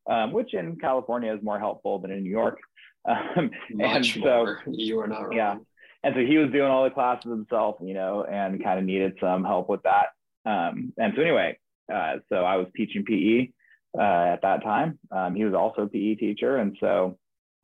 [0.08, 2.60] um, which in California is more helpful than in New York.
[3.06, 4.62] Um, Much and more.
[4.64, 5.34] So, you are not wrong.
[5.34, 5.56] Yeah.
[6.04, 9.14] And so he was doing all the classes himself, you know, and kind of needed
[9.22, 10.08] some help with that.
[10.46, 11.58] Um, and so anyway,
[11.94, 13.50] uh, so I was teaching PE
[13.98, 15.00] uh, at that time.
[15.12, 17.18] Um, he was also a PE teacher, and so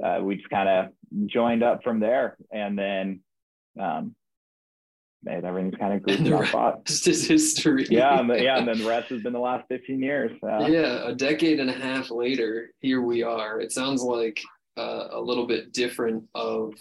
[0.04, 3.22] uh, we just kind of joined up from there, and then
[3.80, 4.16] um,
[5.28, 6.86] and everything's kind of grouped in our spot.
[6.86, 7.86] Just his history.
[7.90, 10.32] yeah, and the, yeah, and then the rest has been the last 15 years.
[10.41, 13.60] Uh, yeah, a decade and a half later, here we are.
[13.60, 14.41] It sounds like
[14.80, 16.73] uh, a little bit different of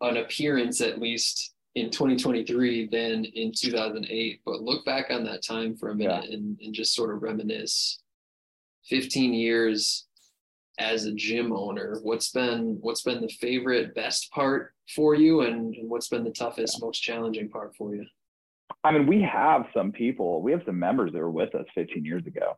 [0.00, 4.40] an appearance, at least in 2023 than in 2008.
[4.44, 6.36] But look back on that time for a minute yeah.
[6.36, 8.00] and, and just sort of reminisce.
[8.88, 10.06] 15 years
[10.78, 15.74] as a gym owner what's been what's been the favorite best part for you and,
[15.74, 18.04] and what's been the toughest most challenging part for you
[18.84, 22.04] i mean we have some people we have some members that were with us 15
[22.04, 22.56] years ago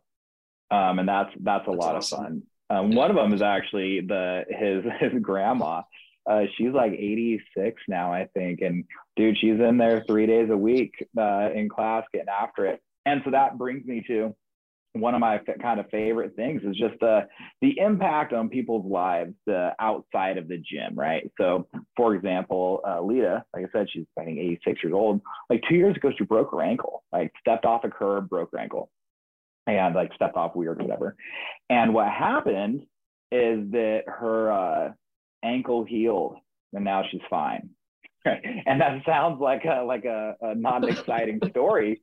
[0.71, 2.19] um, and that's that's a that's lot awesome.
[2.19, 5.83] of fun um, one of them is actually the his his grandma
[6.29, 8.61] uh, she's like 86 now, I think.
[8.61, 8.85] And
[9.17, 12.83] dude, she's in there three days a week uh, in class getting after it.
[13.07, 14.37] And so that brings me to
[14.93, 17.29] one of my kind of favorite things is just the
[17.61, 21.31] the impact on people's lives uh, outside of the gym, right?
[21.39, 21.67] So,
[21.97, 25.21] for example, uh, Lita, like I said, she's I think 86 years old.
[25.49, 27.05] Like two years ago, she broke her ankle.
[27.13, 28.91] Like stepped off a curb, broke her ankle,
[29.69, 31.15] and like step off weird, whatever.
[31.71, 32.83] And what happened
[33.31, 34.93] is that her uh,
[35.45, 36.37] ankle healed
[36.73, 37.71] and now she's fine.
[38.25, 42.03] and that sounds like a like a, a non-exciting story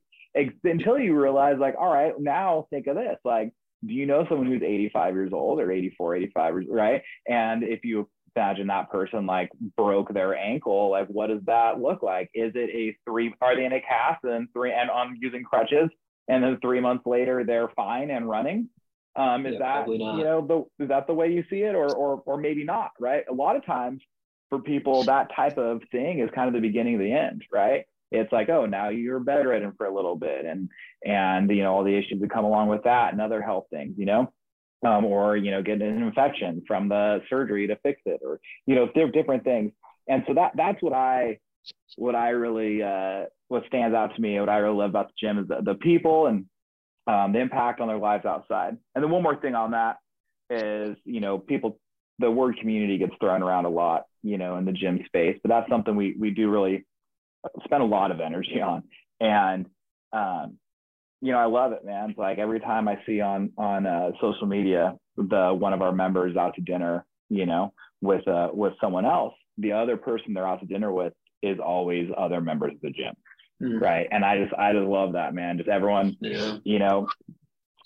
[0.64, 3.16] until you realize like, all right, now think of this.
[3.24, 3.52] Like,
[3.86, 7.02] do you know someone who's 85 years old or 84, 85, right?
[7.26, 10.90] And if you imagine that person like broke their ankle.
[10.90, 12.30] Like, what does that look like?
[12.34, 13.34] Is it a three?
[13.40, 15.88] Are they in a cast and three and on using crutches,
[16.28, 18.68] and then three months later they're fine and running?
[19.16, 20.46] Um, is Yeah, that you know
[20.78, 22.90] the is that the way you see it, or or or maybe not?
[23.00, 23.24] Right.
[23.30, 24.02] A lot of times
[24.50, 27.44] for people, that type of thing is kind of the beginning of the end.
[27.52, 27.84] Right.
[28.12, 30.68] It's like, oh, now you're bedridden for a little bit, and
[31.04, 33.94] and you know all the issues that come along with that, and other health things.
[33.98, 34.32] You know,
[34.84, 38.74] um, or you know getting an infection from the surgery to fix it or you
[38.74, 39.72] know there are different things
[40.08, 41.38] and so that that's what i
[41.96, 45.14] what i really uh, what stands out to me what i really love about the
[45.18, 46.46] gym is the, the people and
[47.08, 49.96] um, the impact on their lives outside and then one more thing on that
[50.50, 51.78] is you know people
[52.18, 55.48] the word community gets thrown around a lot you know in the gym space but
[55.48, 56.84] that's something we we do really
[57.64, 58.82] spend a lot of energy on
[59.20, 59.66] and
[60.12, 60.58] um,
[61.20, 62.10] you know, I love it, man.
[62.10, 65.92] It's like every time I see on on uh, social media the one of our
[65.92, 70.46] members out to dinner, you know, with uh with someone else, the other person they're
[70.46, 71.12] out to dinner with
[71.42, 73.14] is always other members of the gym,
[73.62, 73.80] Mhm.
[73.80, 74.08] right?
[74.10, 75.58] And I just I just love that, man.
[75.58, 76.58] Just everyone, Yeah.
[76.64, 77.08] you know,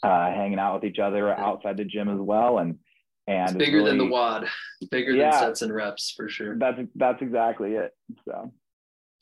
[0.03, 2.79] uh, hanging out with each other outside the gym as well, and
[3.27, 4.49] and It's it's bigger than the really- WOD,
[4.91, 5.31] bigger Yeah.
[5.31, 6.57] than sets and reps for sure.
[6.59, 7.95] That's that's exactly it.
[8.25, 8.53] So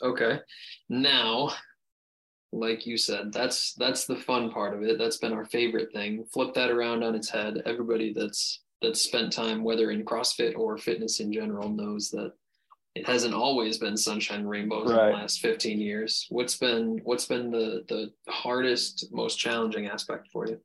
[0.01, 0.39] Okay.
[0.89, 1.51] Now,
[2.53, 4.97] like you said, that's that's the fun part of it.
[4.99, 6.25] That's been our favorite thing.
[6.33, 7.61] Flip that around on its head.
[7.67, 12.33] Everybody that's that's spent time, whether in CrossFit or fitness in general, knows that
[12.99, 16.27] it hasn't always been sunshine and rainbows in the last 15 years.
[16.31, 20.61] What's been what's been the the hardest, most challenging aspect for you?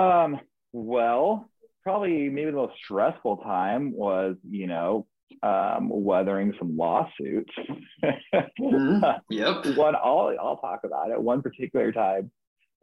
[0.00, 0.38] Um,
[0.72, 1.48] well,
[1.82, 5.06] probably maybe the most stressful time was, you know,
[5.42, 7.52] um, weathering some lawsuits.
[9.30, 9.76] Yep.
[9.76, 11.20] One, I'll I'll talk about it.
[11.20, 12.30] One particular time,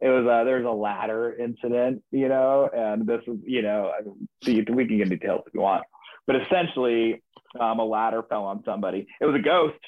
[0.00, 3.92] it was uh, there was a ladder incident, you know, and this was, you know,
[3.96, 4.02] I
[4.48, 5.84] mean, we can get details if you want,
[6.26, 7.22] but essentially,
[7.58, 9.06] um, a ladder fell on somebody.
[9.20, 9.78] It was a ghost.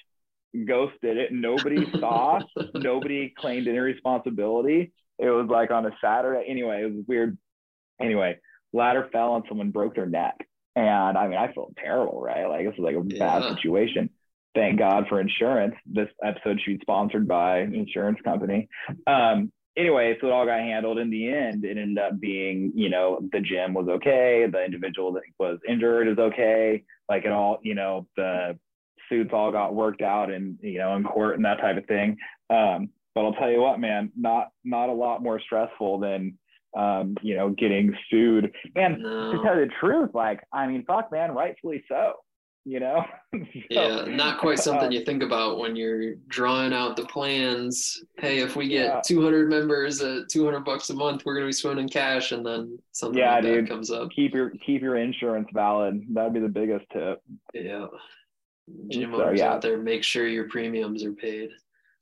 [0.67, 1.33] Ghost did it.
[1.33, 2.41] Nobody saw.
[2.75, 4.93] Nobody claimed any responsibility.
[5.19, 6.47] It was like on a Saturday.
[6.49, 7.39] Anyway, it was weird.
[8.01, 8.39] Anyway,
[8.73, 10.35] ladder fell and someone broke their neck.
[10.77, 12.47] And I mean, I felt terrible, right?
[12.47, 14.11] Like this was like a bad situation.
[14.55, 15.75] Thank God for insurance.
[15.87, 18.69] This episode should be sponsored by an insurance company.
[19.07, 20.99] Um, anyway, so it all got handled.
[20.99, 24.47] In the end, it ended up being, you know, the gym was okay.
[24.51, 26.85] The individual that was injured is okay.
[27.09, 28.59] Like it all, you know, the
[29.11, 32.17] suits all got worked out and you know in court and that type of thing.
[32.49, 36.39] Um, but I'll tell you what, man, not not a lot more stressful than
[36.77, 38.53] um, you know getting sued.
[38.77, 42.13] And to tell you the truth, like I mean, fuck, man, rightfully so.
[42.65, 43.05] You know.
[43.33, 43.37] So,
[43.71, 48.03] Yeah, not quite something um, you think about when you're drawing out the plans.
[48.19, 49.01] Hey, if we get Yeah.
[49.07, 52.77] 200 members at 200 bucks a month, we're gonna be swimming in cash, and then
[52.91, 53.69] something Yeah, like that dude.
[53.69, 54.11] comes up.
[54.11, 56.05] keep your keep your insurance valid.
[56.13, 57.23] That'd be the biggest tip.
[57.55, 57.87] Yeah,
[58.89, 59.53] gym So, yeah.
[59.53, 61.51] out there, make sure your premiums are paid.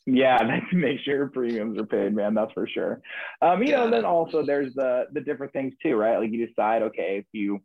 [0.07, 0.39] Yeah,
[0.73, 2.33] make sure your premiums are paid, man.
[2.33, 3.03] That's for sure.
[3.43, 6.19] Um, you know, and then also there's the the different things too, right?
[6.19, 7.61] Like you decide, okay, if you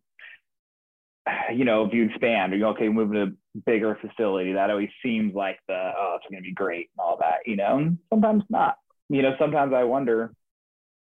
[1.53, 4.89] you know, if you expand or you okay, move to a bigger facility, that always
[5.03, 7.95] seems like the oh, it's gonna be great and all that, you know.
[8.09, 8.77] Sometimes not.
[9.09, 10.33] You know, sometimes I wonder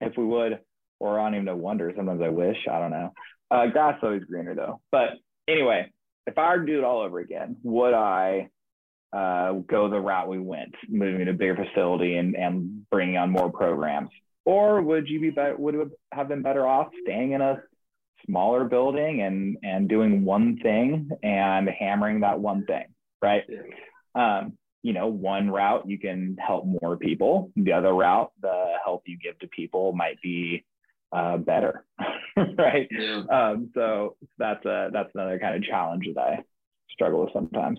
[0.00, 0.60] if we would,
[0.98, 1.92] or I don't even know wonder.
[1.96, 2.56] Sometimes I wish.
[2.70, 3.12] I don't know.
[3.50, 4.80] Uh, grass always greener though.
[4.92, 5.10] But
[5.48, 5.90] anyway,
[6.26, 8.48] if I were to do it all over again, would I
[9.12, 13.30] uh, go the route we went, moving to a bigger facility and, and bringing on
[13.30, 14.10] more programs?
[14.44, 17.62] Or would you be better, would have been better off staying in a
[18.26, 22.84] smaller building and, and doing one thing and hammering that one thing,
[23.22, 23.44] right?
[24.14, 27.52] Um, you know, one route you can help more people.
[27.56, 30.64] The other route, the help you give to people might be
[31.12, 31.84] uh, better,
[32.36, 32.88] right?
[32.90, 36.38] Yeah, Um, so that's a that's another kind of challenge that I
[36.90, 37.78] struggle with sometimes.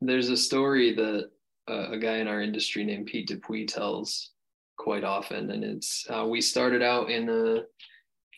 [0.00, 1.30] there's a story that
[1.68, 4.30] uh, a guy in our industry named Pete Dupuis tells
[4.78, 7.62] quite often, and it's uh, we started out in a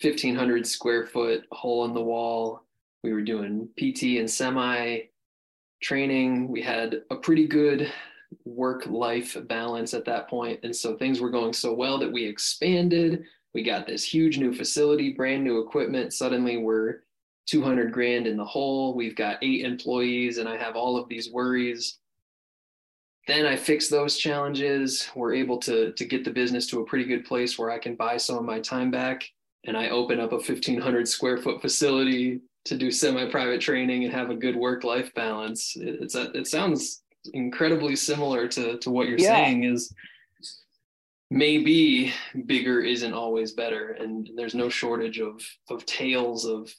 [0.03, 2.63] 1500 square foot hole in the wall.
[3.05, 5.01] We were doing PT and semi
[5.83, 6.49] training.
[6.49, 7.93] We had a pretty good
[8.45, 10.61] work life balance at that point.
[10.63, 13.25] And so things were going so well that we expanded.
[13.55, 16.13] We got this huge new facility, brand new equipment.
[16.13, 17.01] Suddenly we're
[17.47, 18.95] 200 grand in the hole.
[18.95, 21.99] We've got eight employees, and I have all of these worries.
[23.27, 25.09] Then I fix those challenges.
[25.15, 27.95] We're able to, to get the business to a pretty good place where I can
[27.95, 29.29] buy some of my time back.
[29.65, 34.13] And I open up a 1,500 square foot facility to do semi private training and
[34.13, 35.77] have a good work life balance.
[35.77, 37.03] It, it's a, it sounds
[37.33, 39.35] incredibly similar to, to what you're Yeah.
[39.37, 39.95] saying is
[41.31, 42.13] maybe
[42.47, 45.41] bigger isn't always better and there's no shortage of
[45.71, 46.71] of tales of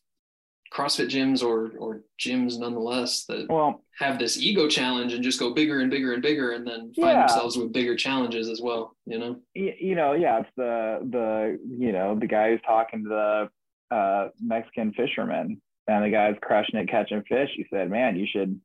[0.74, 5.54] CrossFit gyms or or gyms nonetheless that Well, have this ego challenge and just go
[5.54, 7.20] bigger and bigger and bigger and then find Yeah.
[7.28, 9.40] themselves with bigger challenges as well, you know?
[9.54, 14.30] you know, yeah, it's the the you know the guy who's talking to the uh,
[14.42, 17.50] Mexican fisherman, and the guy's crushing it catching fish.
[17.56, 18.60] He said, "Man, you should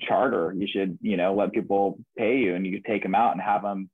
[0.00, 0.52] charter.
[0.56, 3.40] You should you know let people pay you, and you could take them out and
[3.40, 3.88] have them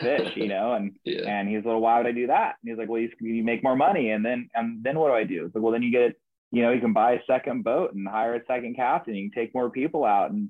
[0.00, 0.32] fish.
[0.36, 1.22] You know." And Yeah.
[1.28, 3.42] and he's like, well, "Why would I do that?" And he's like, "Well, you, you
[3.42, 5.82] make more money, and then and then what do I do?" It's like, "Well, then
[5.82, 6.14] you get
[6.52, 9.14] you know you can buy a second boat and hire a second captain.
[9.14, 10.48] You can take more people out, and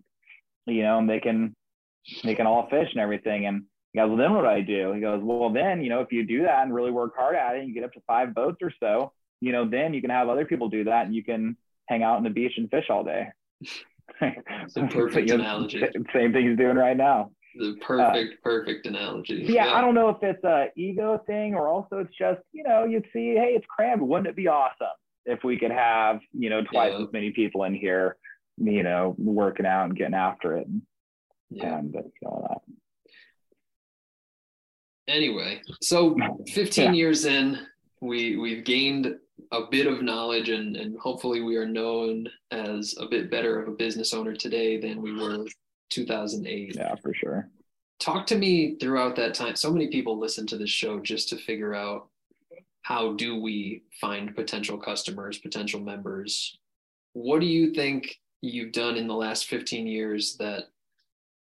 [0.66, 1.54] you know and they can
[2.24, 3.64] they can all fish and everything." And
[3.96, 4.92] he goes, well, then what do I do?
[4.92, 7.56] He goes, well, then, you know, if you do that and really work hard at
[7.56, 9.10] it and you get up to five boats or so,
[9.40, 11.56] you know, then you can have other people do that and you can
[11.88, 13.28] hang out on the beach and fish all day.
[14.20, 15.82] It's a perfect You know, analogy.
[16.12, 17.30] Same thing he's doing right now.
[17.58, 19.46] The uh, perfect, perfect analogy.
[19.48, 22.84] Yeah, I don't know if it's a ego thing or also it's just, you know,
[22.84, 24.02] you'd see, hey, it's crammed.
[24.02, 24.88] Wouldn't it be awesome
[25.26, 27.04] if we could have, you know, twice Yeah.
[27.04, 28.16] as many people in here,
[28.56, 30.82] you know, working out and getting after it and,
[31.50, 31.78] Yeah.
[31.78, 31.94] and
[32.24, 32.62] all that.
[35.08, 36.16] Anyway, so
[36.48, 36.92] 15 Yeah.
[36.92, 37.58] years in,
[38.00, 39.16] we we've gained
[39.52, 43.68] a bit of knowledge and and hopefully we are known as a bit better of
[43.68, 45.44] a business owner today than we were
[45.90, 46.74] 2008.
[46.76, 47.48] Yeah, for sure.
[48.00, 49.56] Talk to me throughout that time.
[49.56, 52.08] So many people listen to this show just to figure out
[52.86, 56.56] how do we find potential customers, potential members.
[57.14, 60.66] What do you think you've done in the last 15 years that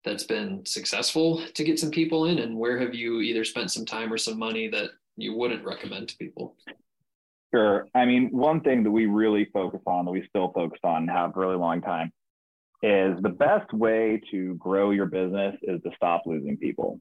[0.05, 3.85] that's been successful to get some people in and where have you either spent some
[3.85, 6.55] time or some money that you wouldn't recommend to people?
[7.53, 7.89] Sure.
[7.93, 11.11] I mean, one thing that we really focus on, that we still focus on and
[11.11, 12.13] have really long time,
[12.85, 17.01] is the best way to grow your business is to stop losing people,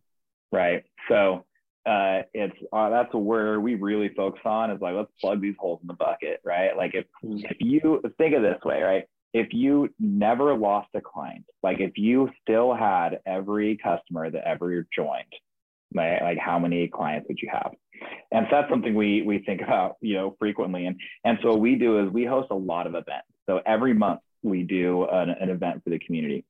[0.51, 0.83] right?
[1.09, 1.45] So
[1.85, 5.79] uh, it's uh, that's where we really focus on is like let's plug these holes
[5.81, 6.75] in the bucket, right?
[6.77, 9.05] Like if if you think of this way, right?
[9.33, 14.85] If you never lost a client, like if you still had every customer that ever
[14.95, 15.33] joined,
[15.95, 16.21] right?
[16.21, 17.71] Like how many clients would you have?
[18.31, 20.85] And so that's something we we think about, you know, frequently.
[20.85, 23.27] And and so what we do is we host a lot of events.
[23.47, 26.45] So every month we do an, an event for the community.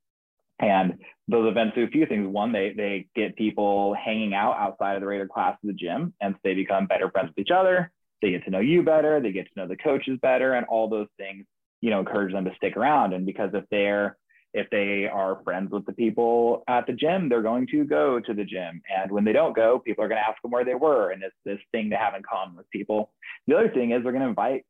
[0.61, 2.27] And those events do a few things.
[2.27, 6.13] One, they they get people hanging out outside of the regular class of the gym,
[6.21, 7.91] and so they become better friends with each other.
[8.21, 9.19] They get to know you better.
[9.19, 11.45] They get to know the coaches better, and all those things,
[11.81, 13.13] you know, encourage them to stick around.
[13.13, 14.17] And because if they're
[14.53, 18.33] if they are friends with the people at the gym, they're going to go to
[18.33, 18.81] the gym.
[18.93, 21.11] And when they don't go, people are going to ask them where they were.
[21.11, 23.11] And it's this thing to have in common with people.
[23.47, 24.65] The other thing is they're going to invite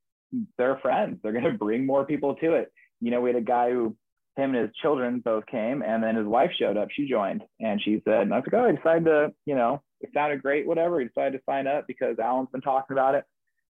[0.57, 1.19] their friends.
[1.21, 2.71] They're going to bring more people to it.
[2.99, 3.95] You know, we had a guy who,
[4.37, 6.89] him and his children both came, and then his wife showed up.
[6.91, 9.81] She joined, and she said, and I was like, oh, I decided to, you know,
[9.99, 10.99] it sounded great, whatever.
[10.99, 13.25] He decided to sign up because Alan's been talking about it.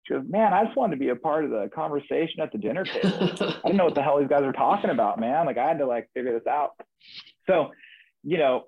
[0.05, 2.59] She goes, man, I just wanted to be a part of the conversation at the
[2.59, 3.11] dinner table.
[3.41, 5.47] I didn't know what the hell these guys are talking about, man.
[5.47, 6.73] Like I had to like figure this out.
[7.47, 7.71] So,
[8.23, 8.65] you know,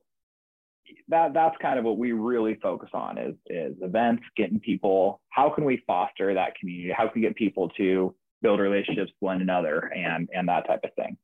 [1.08, 5.20] that that's kind of what we really focus on is is events, getting people.
[5.30, 6.92] How can we foster that community?
[6.94, 10.80] How can we get people to build relationships with one another and and that type
[10.84, 11.16] of thing?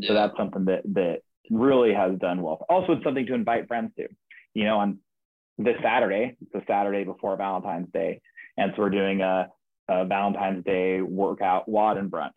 [0.00, 1.20] So that's something that that
[1.50, 2.64] really has done well.
[2.68, 4.08] Also, it's something to invite friends to.
[4.54, 4.98] You know, on
[5.58, 8.20] this Saturday, it's the Saturday before Valentine's Day,
[8.56, 9.48] and so we're doing a,
[9.88, 12.30] a Valentine's Day workout WOD and brunch,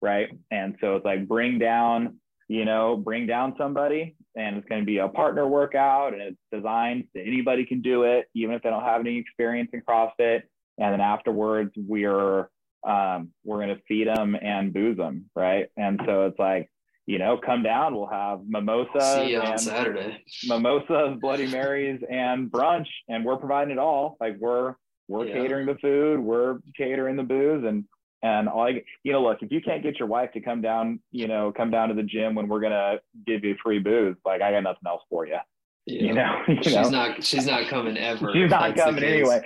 [0.00, 0.28] right?
[0.50, 2.18] And so it's like bring down,
[2.48, 6.38] you know, bring down somebody, and it's going to be a partner workout, and it's
[6.52, 10.42] designed that anybody can do it, even if they don't have any experience in CrossFit.
[10.78, 12.48] And then afterwards, we're
[12.82, 15.66] um, we're going to feed them and booze them, right?
[15.76, 16.70] And so it's like
[17.10, 17.96] you know, come down.
[17.96, 19.00] We'll have mimosa.
[19.16, 20.22] See you on Saturday.
[20.46, 24.16] mimosas, Bloody Marys, and brunch, and we're providing it all.
[24.20, 24.76] Like we're
[25.08, 25.34] we're Yeah.
[25.34, 27.84] catering the food, we're catering the booze, and
[28.22, 31.00] and all I, you know, look, if you can't get your wife to come down,
[31.10, 34.40] you know, come down to the gym when we're gonna give you free booze, like
[34.40, 35.38] I got nothing else for you.
[35.86, 36.02] Yeah.
[36.02, 36.90] You know, you she's know?
[36.90, 38.30] not she's not coming ever.
[38.32, 39.42] She's not coming anyway.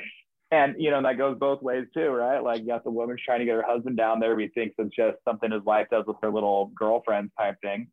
[0.50, 2.38] And you know, that goes both ways too, right?
[2.38, 4.74] Like you got the woman trying to get her husband down there, but he thinks
[4.78, 7.88] it's just something his wife does with her little girlfriends type thing.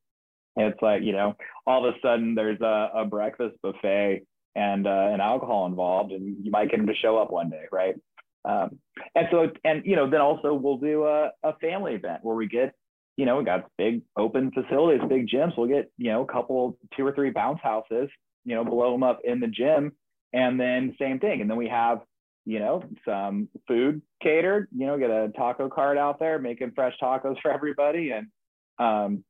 [0.58, 4.24] It's like, you know, all of a sudden there's a, a breakfast buffet
[4.54, 7.64] and uh, an alcohol involved, and you might get him to show up one day,
[7.72, 7.96] right?
[8.44, 8.80] Um,
[9.16, 12.48] and so, and you know, then also we'll do a, a family event where we
[12.48, 12.74] get,
[13.16, 15.58] you know, we got big open facilities, big gyms.
[15.58, 18.10] We'll get, you know, a couple, two or three bounce houses,
[18.44, 19.94] you know, blow them up in the gym,
[20.34, 21.42] and then same thing.
[21.42, 22.00] And then we have,
[22.46, 24.68] you know, some food catered.
[24.76, 28.28] You know, get a taco cart out there making fresh tacos for everybody, and
[28.80, 29.24] um,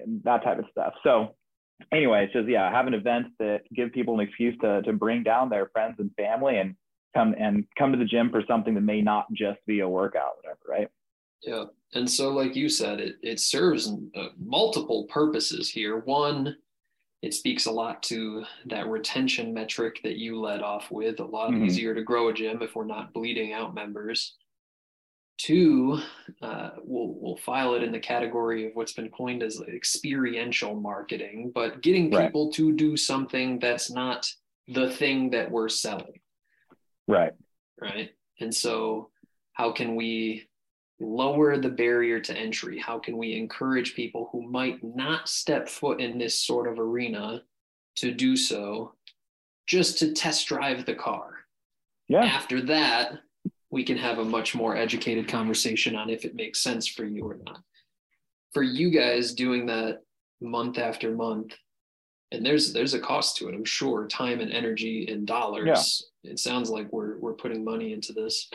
[0.00, 0.94] and that type of stuff.
[1.02, 1.34] So
[1.92, 5.48] anyway, it's just yeah, having events that give people an excuse to to bring down
[5.48, 6.74] their friends and family and
[7.14, 10.36] come and come to the gym for something that may not just be a workout,
[10.36, 10.88] whatever, right?
[11.42, 11.64] Yeah.
[11.94, 15.98] And so, like you said, it, it serves uh, multiple purposes here.
[15.98, 16.56] One,
[17.22, 21.18] it speaks a lot to that retention metric that you led off with.
[21.20, 21.64] A lot mm-hmm.
[21.64, 24.36] easier to grow a gym if we're not bleeding out members.
[25.38, 26.00] Two,
[26.42, 31.52] uh, we'll, we'll file it in the category of what's been coined as experiential marketing,
[31.54, 32.54] but getting people right.
[32.54, 34.28] to do something that's not
[34.66, 36.20] the thing that we're selling.
[37.06, 37.32] Right.
[37.80, 38.10] Right.
[38.40, 39.10] And so,
[39.52, 40.47] how can we
[41.00, 42.78] lower the barrier to entry?
[42.78, 47.42] How can we encourage people who might not step foot in this sort of arena
[47.96, 48.94] to do so
[49.66, 51.34] just to test drive the car?
[52.08, 52.24] Yeah.
[52.24, 53.18] After that,
[53.70, 57.24] we can have a much more educated conversation on if it makes sense for you
[57.24, 57.60] or not.
[58.52, 60.00] For you guys doing that
[60.40, 61.54] month after month,
[62.32, 66.06] and there's there's a cost to it, I'm sure, time and energy and dollars.
[66.22, 66.32] Yeah.
[66.32, 68.50] It sounds like we're we're putting money into this.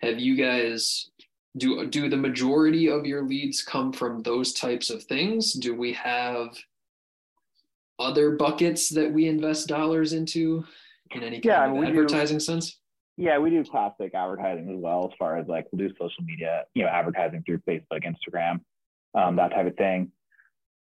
[0.00, 1.10] Have you guys
[1.56, 5.52] do do the majority of your leads come from those types of things?
[5.52, 6.56] Do we have
[7.98, 10.64] other buckets that we invest dollars into
[11.10, 12.78] in any kind yeah, of advertising do, sense?
[13.16, 16.64] Yeah, we do classic advertising as well, as far as like we'll do social media,
[16.74, 18.60] you know, advertising through Facebook, Instagram,
[19.14, 20.12] um, that type of thing.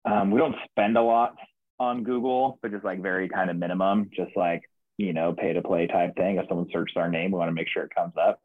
[0.04, 1.36] Um, we don't spend a lot
[1.78, 4.62] on Google, but just like very kind of minimum, just like
[4.96, 6.36] you know, pay to play type thing.
[6.36, 8.40] If someone searches our name, we want to make sure it comes up.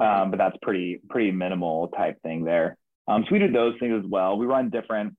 [0.00, 2.76] Um, but that's pretty pretty minimal type thing there.
[3.08, 4.36] Um, so we do those things as well.
[4.36, 5.14] We run different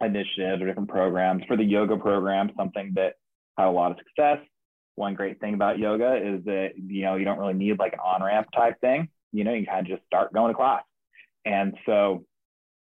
[0.00, 2.50] initiatives or different programs for the yoga program.
[2.56, 3.14] Something that
[3.56, 4.38] had a lot of success
[5.00, 8.00] one great thing about yoga is that you know you don't really need like an
[8.00, 9.08] on ramp type thing.
[9.32, 10.82] You know, you kind of just start going to class.
[11.44, 12.24] And so,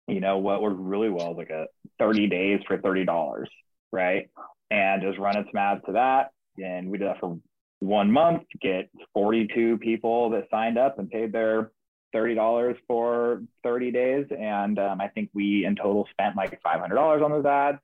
[0.07, 1.67] you know, what worked really well is like a
[1.99, 3.47] 30 days for $30,
[3.91, 4.31] right?
[4.71, 6.31] And just running some ads to that.
[6.63, 7.39] And we did that for
[7.85, 11.71] one month, get 42 people that signed up and paid their
[12.15, 14.27] $30 for 30 days.
[14.31, 17.79] And um, I think we in total spent like $500 on those ads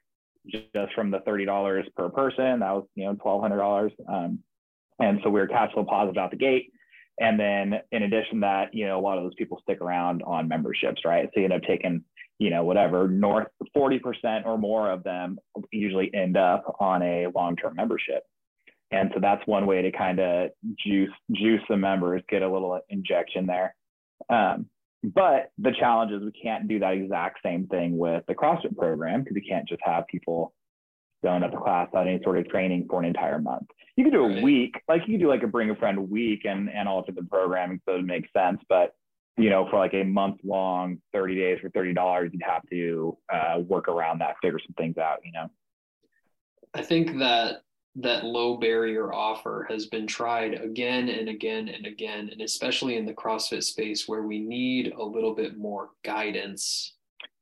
[0.48, 2.60] just from the $30 per person.
[2.60, 3.90] That was, you know, $1,200.
[4.08, 4.38] Um,
[4.98, 6.72] and so we were cash flow positive out the gate.
[7.18, 10.48] And then in addition that, you know, a lot of those people stick around on
[10.48, 11.28] memberships, right?
[11.34, 12.02] So you end up taking,
[12.38, 15.38] you know, whatever, north 40% or more of them
[15.70, 18.22] usually end up on a long-term membership.
[18.90, 20.50] And so that's one way to kind of
[20.84, 23.74] juice juice the members, get a little injection there.
[24.28, 24.66] Um,
[25.02, 29.22] but the challenge is we can't do that exact same thing with the CrossFit program
[29.22, 30.52] because we can't just have people
[31.22, 33.66] going up to class without any sort of training for an entire month.
[33.96, 36.44] You could do a week, like you could do like a bring a friend week
[36.44, 38.60] and, and alter the programming so it makes sense.
[38.68, 38.94] But
[39.36, 43.60] you know, for like a month long, 30 days for $30, you'd have to uh,
[43.60, 45.48] work around that, figure some things out, you know?
[46.74, 47.62] I think that
[47.96, 53.04] that low barrier offer has been tried again and again and again, and especially in
[53.04, 56.94] the CrossFit space where we need a little bit more guidance.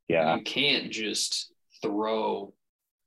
[0.08, 0.36] Yeah.
[0.36, 1.52] You can't just
[1.82, 2.54] throw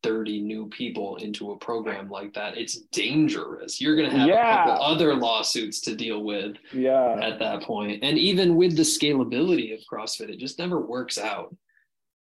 [0.03, 2.57] 30 new people into a program like that.
[2.57, 3.81] It's dangerous.
[3.81, 4.63] You're going to have yeah.
[4.63, 7.19] a couple other lawsuits to deal with yeah.
[7.22, 8.03] at that point.
[8.03, 11.55] And even with the scalability of CrossFit, it just never works out.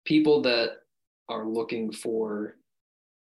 [0.05, 0.77] People that
[1.29, 2.57] are looking for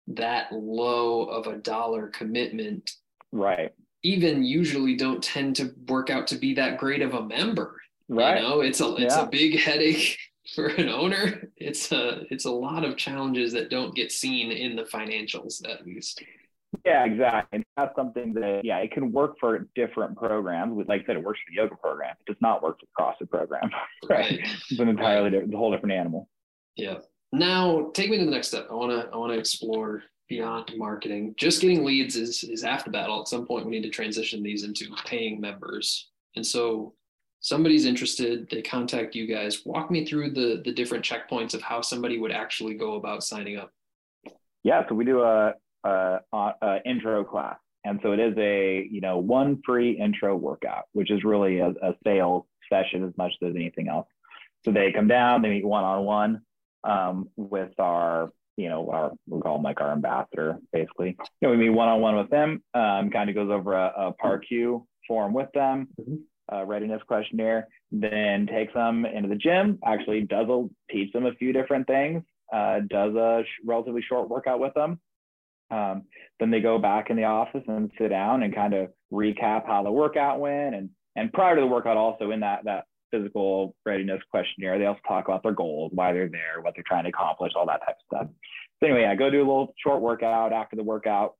[0.07, 2.91] that low of a dollar commitment
[3.31, 3.73] right.
[4.03, 7.77] even usually don't tend to work out to be that great of a member
[8.09, 8.41] right.
[8.41, 8.61] you know?
[8.61, 9.23] It's a it's yeah.
[9.23, 10.17] a big headache
[10.55, 11.49] for an owner.
[11.57, 15.85] It's a it's a lot of challenges that don't get seen in the financials at
[15.85, 16.23] least.
[16.85, 17.63] Yeah exactly.
[17.75, 20.77] That's something that yeah it can work for different programs.
[20.87, 22.15] Like i said it works for the yoga program.
[22.19, 23.69] It does not work for the crossfit program.
[24.09, 24.39] Right, right.
[24.69, 25.31] it's an entirely right.
[25.31, 26.29] different, a whole different animal.
[26.75, 26.97] Yeah
[27.31, 28.67] now take me to the next step.
[28.69, 31.33] I want to I want to explore beyond marketing.
[31.37, 33.21] Just getting leads is is half the battle.
[33.21, 36.09] At some point, we need to transition these into paying members.
[36.35, 36.93] And so,
[37.39, 39.65] somebody's interested, they contact you guys.
[39.65, 43.57] Walk me through the the different checkpoints of how somebody would actually go about signing
[43.57, 43.71] up.
[44.63, 49.01] Yeah, so we do a, a, a intro class, and so it is a you
[49.01, 53.55] know one free intro workout, which is really a, a sales session as much as
[53.55, 54.07] anything else.
[54.65, 56.41] So they come down, they meet one on one
[56.87, 61.15] um, with our, you know, our we call him like our ambassador, basically.
[61.41, 62.63] You know, we meet one on one with them.
[62.73, 66.67] Um, kind of goes over a, a PAR-Q form with them, mm-hmm.
[66.67, 67.67] readiness questionnaire.
[67.91, 69.79] Then takes them into the gym.
[69.85, 72.23] Actually, does a, teach them a few different things.
[72.51, 74.99] Uh, does a sh- relatively short workout with them.
[75.69, 76.03] Um,
[76.39, 79.83] then they go back in the office and sit down and kind of recap how
[79.83, 84.21] the workout went and and prior to the workout also in that that physical readiness
[84.31, 84.77] questionnaire.
[84.79, 87.65] They also talk about their goals, why they're there, what they're trying to accomplish, all
[87.67, 88.27] that type of stuff.
[88.79, 91.33] So anyway, I go do a little short workout after the workout.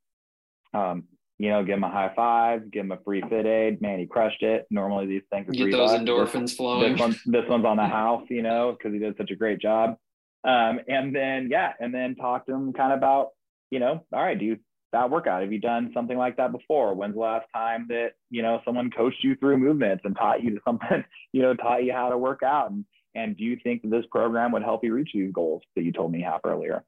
[0.73, 1.03] Um,
[1.39, 3.79] you know, give them a high five, give them a free FitAid.
[3.79, 4.65] Man, he crushed it.
[4.71, 6.01] Normally these things are Get those bucks.
[6.03, 6.91] endorphins This, flowing.
[6.93, 9.59] this one's this one's on the house, you know, because he did such a great
[9.59, 9.97] job.
[10.43, 13.29] Um, and then yeah, and then talk to him kind of about,
[13.69, 14.57] you know, all right, do you
[14.93, 15.41] that workout?
[15.41, 16.93] Have you done something like that before?
[16.93, 20.59] When's the last time that you know someone coached you through movements and taught you
[20.65, 21.03] something,
[21.33, 22.71] you know, taught you how to work out?
[22.71, 22.85] And
[23.15, 25.91] and do you think that this program would help you reach these goals that you
[25.91, 26.83] told me have earlier?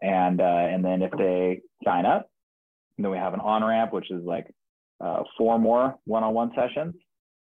[0.00, 2.30] And uh, and then if they sign up,
[2.98, 4.52] then we have an on ramp, which is like
[5.00, 6.94] uh, four more one-on-one sessions.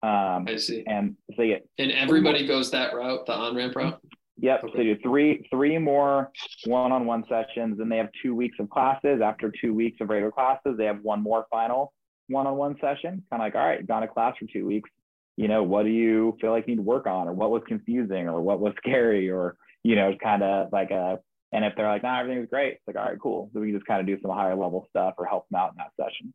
[0.02, 0.85] Um, I see.
[0.86, 4.01] and so they get And everybody goes that route, the on ramp route.
[4.40, 4.61] Yep.
[4.61, 4.78] So Okay.
[4.78, 6.31] they do three three more
[6.66, 9.20] one-on-one sessions, and they have two weeks of classes.
[9.23, 11.93] After two weeks of regular classes, they have one more final
[12.28, 13.23] one-on-one session.
[13.31, 14.90] Kind of like, all right, gone to class for two weeks.
[15.36, 17.62] You know, what do you feel like you need to work on, or what was
[17.69, 21.19] confusing, or what was scary, or you know, kind of like a.
[21.52, 23.48] And if they're like, nah, everything's great, it's like, all right, cool.
[23.55, 25.70] So we can just kind of do some higher level stuff or help them out
[25.70, 26.35] in that session.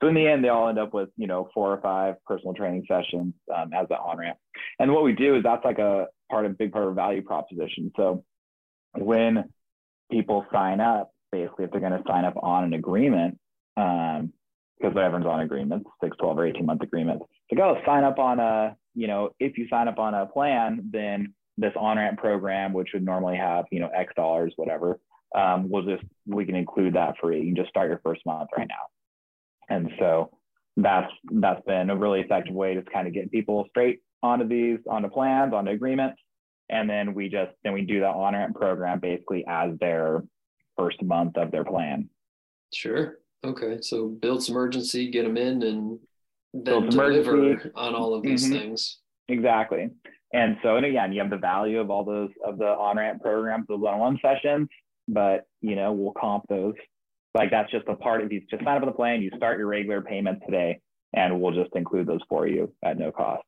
[0.00, 2.52] So in the end, they all end up with you know four or five personal
[2.52, 4.36] training sessions um, as the on ramp.
[4.78, 7.22] And what we do is that's like a part of big part of our value
[7.22, 7.92] proposition.
[7.96, 8.24] So
[8.94, 9.44] when
[10.10, 13.38] people sign up, basically if they're going to sign up on an agreement,
[13.76, 14.32] um,
[14.78, 17.24] because everyone's on agreements, six, 12, or 18 month agreements.
[17.50, 20.88] To go sign up on a, you know, if you sign up on a plan,
[20.92, 25.00] then this on ramp program, which would normally have, you know, X dollars, whatever,
[25.36, 27.40] um, we'll just, we can include that free.
[27.40, 29.74] You can just start your first month right now.
[29.74, 30.30] And so
[30.76, 34.78] that's, that's been a really effective way to kind of get people straight onto these,
[34.88, 36.20] onto plans, onto agreements.
[36.70, 40.22] And then we just, then we do the on ramp program basically as their
[40.76, 42.08] first month of their plan.
[42.74, 43.18] Sure.
[43.44, 43.78] Okay.
[43.80, 45.98] So build some urgency, get them in, and
[46.52, 47.70] then deliver urgency.
[47.74, 48.52] on all of these Mhm.
[48.58, 48.98] things.
[49.28, 49.90] Exactly.
[50.34, 53.22] And so, and again, you have the value of all those of the on ramp
[53.22, 54.68] programs, those one on one sessions,
[55.06, 56.74] but you know, we'll comp those.
[57.34, 59.58] Like that's just a part of you just sign up on the plan, you start
[59.58, 60.80] your regular payments today,
[61.14, 63.44] and we'll just include those for you at no cost.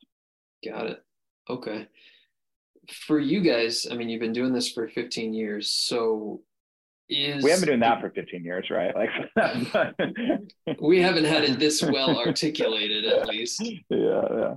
[0.65, 1.05] Got it.
[1.49, 1.89] Okay.
[3.07, 5.71] For you guys, I mean, you've been doing this for 15 years.
[5.71, 6.43] So
[7.09, 8.95] is We haven't been doing that for 15 years, right?
[8.95, 9.11] Like,
[10.81, 13.61] we haven't had it this well articulated at least.
[13.91, 14.55] yeah, yeah.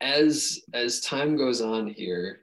[0.00, 2.42] as as time goes on here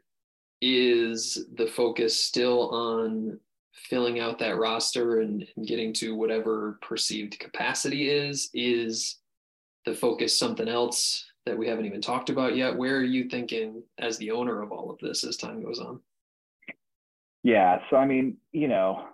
[0.61, 3.39] is the focus still on
[3.73, 9.19] filling out that roster and, and getting to whatever perceived capacity is is
[9.85, 13.81] the focus something else that we haven't even talked about yet where are you thinking
[13.97, 15.99] as the owner of all of this as time goes on
[17.43, 17.79] Yeah.
[17.89, 19.05] So I mean, you know,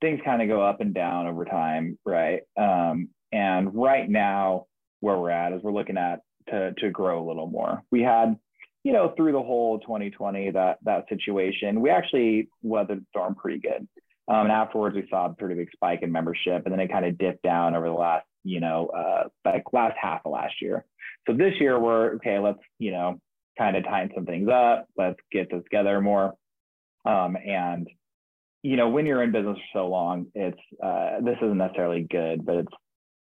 [0.00, 2.42] things kind of go up and down over time, right?
[2.56, 4.66] Um, and right now,
[5.00, 7.82] where we're at is we're looking at to to grow a little more.
[7.90, 8.38] We had,
[8.84, 13.58] you know, through the whole 2020 that that situation, we actually weathered the storm pretty
[13.58, 13.88] good.
[14.28, 17.04] Um, and afterwards, we saw a pretty big spike in membership, and then it kind
[17.04, 20.84] of dipped down over the last, you know, uh, like last half of last year.
[21.26, 22.38] So this year, we're okay.
[22.38, 23.20] Let's, you know,
[23.58, 24.86] kind of tighten some things up.
[24.96, 26.34] Let's get this together more.
[27.04, 27.88] Um, and
[28.62, 32.44] you know, when you're in business for so long, it's uh, this isn't necessarily good,
[32.44, 32.72] but it's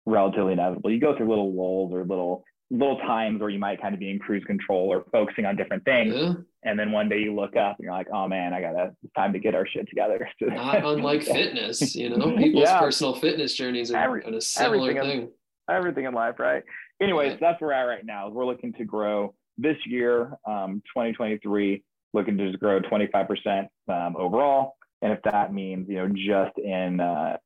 [0.06, 0.90] relatively inevitable.
[0.90, 4.10] You go through little lulls or little little times where you might kind of be
[4.10, 6.34] in cruise control or focusing on different things, yeah
[6.64, 9.12] and then one day you look up and you're like, oh man, I gotta it's
[9.14, 10.28] time to get our shit together.
[10.40, 12.80] not unlike fitness you know people's Yeah.
[12.80, 15.30] personal fitness journeys are Every- a similar everything thing
[15.70, 16.62] everything in life, right?
[17.00, 17.40] Anyways, Right.
[17.40, 18.28] that's where we're at right now.
[18.30, 21.82] We're looking to grow this year, um, 2023,
[22.14, 24.76] looking to just grow 25% um, overall.
[25.02, 27.36] And if that means, you know, just in uh,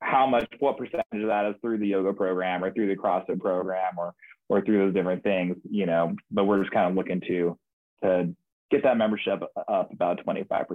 [0.00, 3.40] how much, what percentage of that is through the yoga program or through the CrossFit
[3.40, 4.14] program or
[4.50, 7.58] or through those different things, you know, but we're just kind of looking to
[8.02, 8.34] to
[8.70, 10.66] get that membership up about 25%.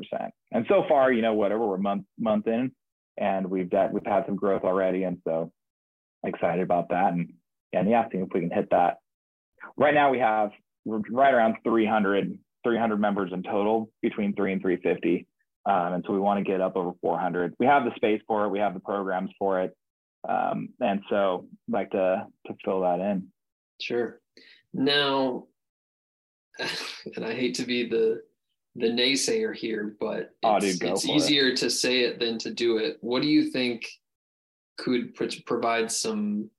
[0.52, 2.72] And so far, you know, whatever, we're month month in
[3.18, 5.04] and we've got we've had some growth already.
[5.04, 5.52] And so
[6.24, 7.14] excited about that.
[7.14, 7.34] And
[7.72, 8.98] and yeah, seeing if we can hit that.
[9.78, 10.52] Right now we have
[10.86, 15.28] right around 300 300 members in total between three and 350.
[15.66, 17.54] Um, and so we want to get up over 400.
[17.60, 18.50] We have the space for it.
[18.50, 19.76] We have the programs for it.
[20.28, 23.28] Um, and so I'd like to to fill that in.
[23.82, 24.20] Sure.
[24.74, 25.46] Now,
[27.16, 28.22] and I hate to be the
[28.76, 31.16] the naysayer here, but Oh, it's, dude, it's for it.
[31.16, 32.98] easier to say it than to do it.
[33.02, 33.88] What do you think
[34.78, 36.50] could pro- provide some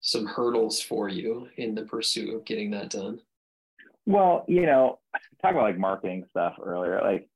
[0.00, 3.20] some hurdles for you in the pursuit of getting that done?
[4.04, 4.98] Well, you know,
[5.42, 7.00] talk about like marketing stuff earlier.
[7.02, 7.28] Like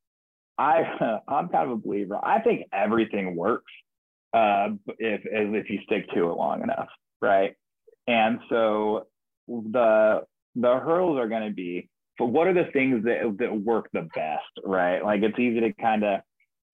[0.61, 0.83] I
[1.29, 2.19] I'm kind of a believer.
[2.23, 3.73] I think everything works
[4.35, 4.69] uh,
[4.99, 6.89] if if you stick to it long enough,
[7.21, 7.55] right?
[8.07, 9.07] And so
[9.49, 10.23] the
[10.55, 11.89] the hurdles are going to be,
[12.19, 15.03] but what are the things that that work the best, right?
[15.03, 16.21] Like it's easy to kind of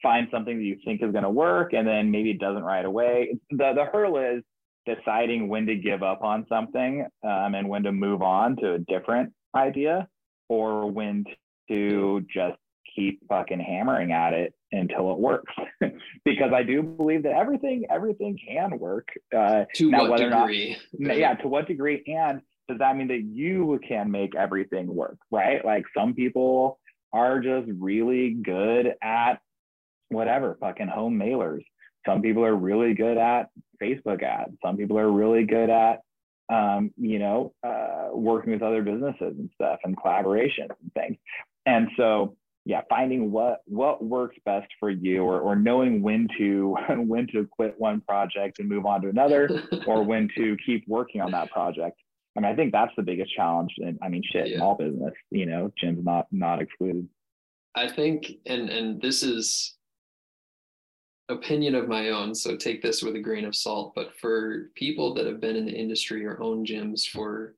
[0.02, 2.84] find something that you think is going to work, and then maybe it doesn't right
[2.84, 3.38] away.
[3.50, 4.42] The the hurdle is
[4.86, 8.78] deciding when to give up on something um, and when to move on to a
[8.78, 10.06] different idea
[10.48, 11.24] or when
[11.68, 12.56] to just
[12.96, 15.52] keep fucking hammering at it until it works.
[16.24, 19.06] Because i do believe that everything everything can work
[19.36, 20.76] uh, to now, what or not- degree?
[20.98, 22.02] yeah to what degree?
[22.08, 25.64] And does that mean that you can make everything work right?
[25.64, 26.80] Like some people
[27.12, 29.34] are just really good at
[30.08, 31.62] whatever fucking home mailers.
[32.04, 33.50] Some people are really good at
[33.82, 34.56] facebook ads.
[34.64, 36.00] Some people are really good at
[36.52, 41.16] um, you know uh, working with other businesses and stuff and collaborations and things.
[41.66, 42.36] And so
[42.66, 47.46] yeah finding what what works best for you or, or knowing when to when to
[47.46, 51.50] quit one project and move on to another or when to keep working on that
[51.50, 51.98] project.
[52.36, 53.72] I mean, I think that's the biggest challenge.
[53.78, 54.56] And I mean, shit, Yeah.
[54.56, 57.08] in all business, you know, gyms not not excluded.
[57.74, 59.74] I think, and and this is
[61.28, 63.94] opinion of my own, so take this with a grain of salt.
[63.94, 67.54] But for people that have been in the industry or own gyms for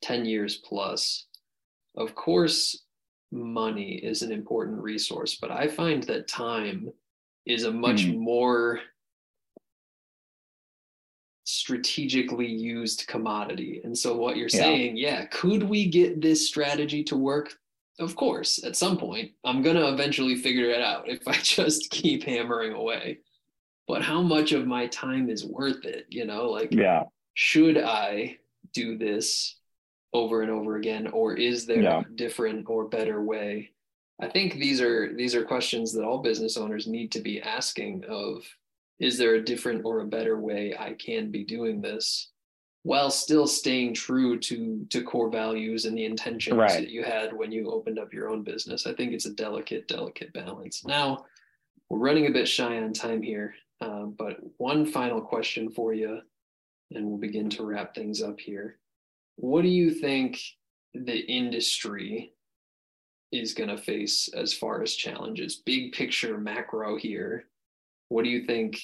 [0.00, 1.26] ten years plus,
[1.96, 2.85] of course,
[3.32, 5.36] money is an important resource.
[5.40, 6.90] But I find that time
[7.44, 8.18] is a much Mhm.
[8.18, 8.80] more
[11.44, 13.80] strategically used commodity.
[13.84, 14.58] And so what you're Yeah.
[14.58, 17.58] saying, yeah, could we get this strategy to work?
[17.98, 21.90] Of course, at some point, I'm going to eventually figure it out if I just
[21.90, 23.20] keep hammering away.
[23.86, 26.06] But how much of my time is worth it?
[26.10, 27.04] You know, like, Yeah.
[27.34, 28.38] should I
[28.72, 29.55] do this
[30.16, 32.00] over and over again, or is there Yeah.
[32.00, 33.72] a different or better way?
[34.20, 38.04] I think these are these are questions that all business owners need to be asking
[38.06, 38.44] of
[38.98, 42.30] is there a different or a better way I can be doing this
[42.82, 46.70] while still staying true to to core values and the intentions Right.
[46.72, 48.86] that you had when you opened up your own business.
[48.86, 50.82] I think it's a delicate, delicate balance.
[50.86, 51.26] Now
[51.90, 56.22] we're running a bit shy on time here, um, but one final question for you,
[56.92, 58.78] and we'll begin to wrap things up here.
[59.36, 60.40] What do you think
[60.94, 62.32] the industry
[63.32, 65.56] is going to face as far as challenges?
[65.56, 67.44] Big picture, macro here.
[68.08, 68.80] What do you think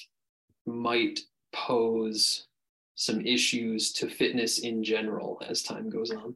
[0.65, 1.19] might
[1.53, 2.47] pose
[2.95, 6.35] some issues to fitness in general as time goes on?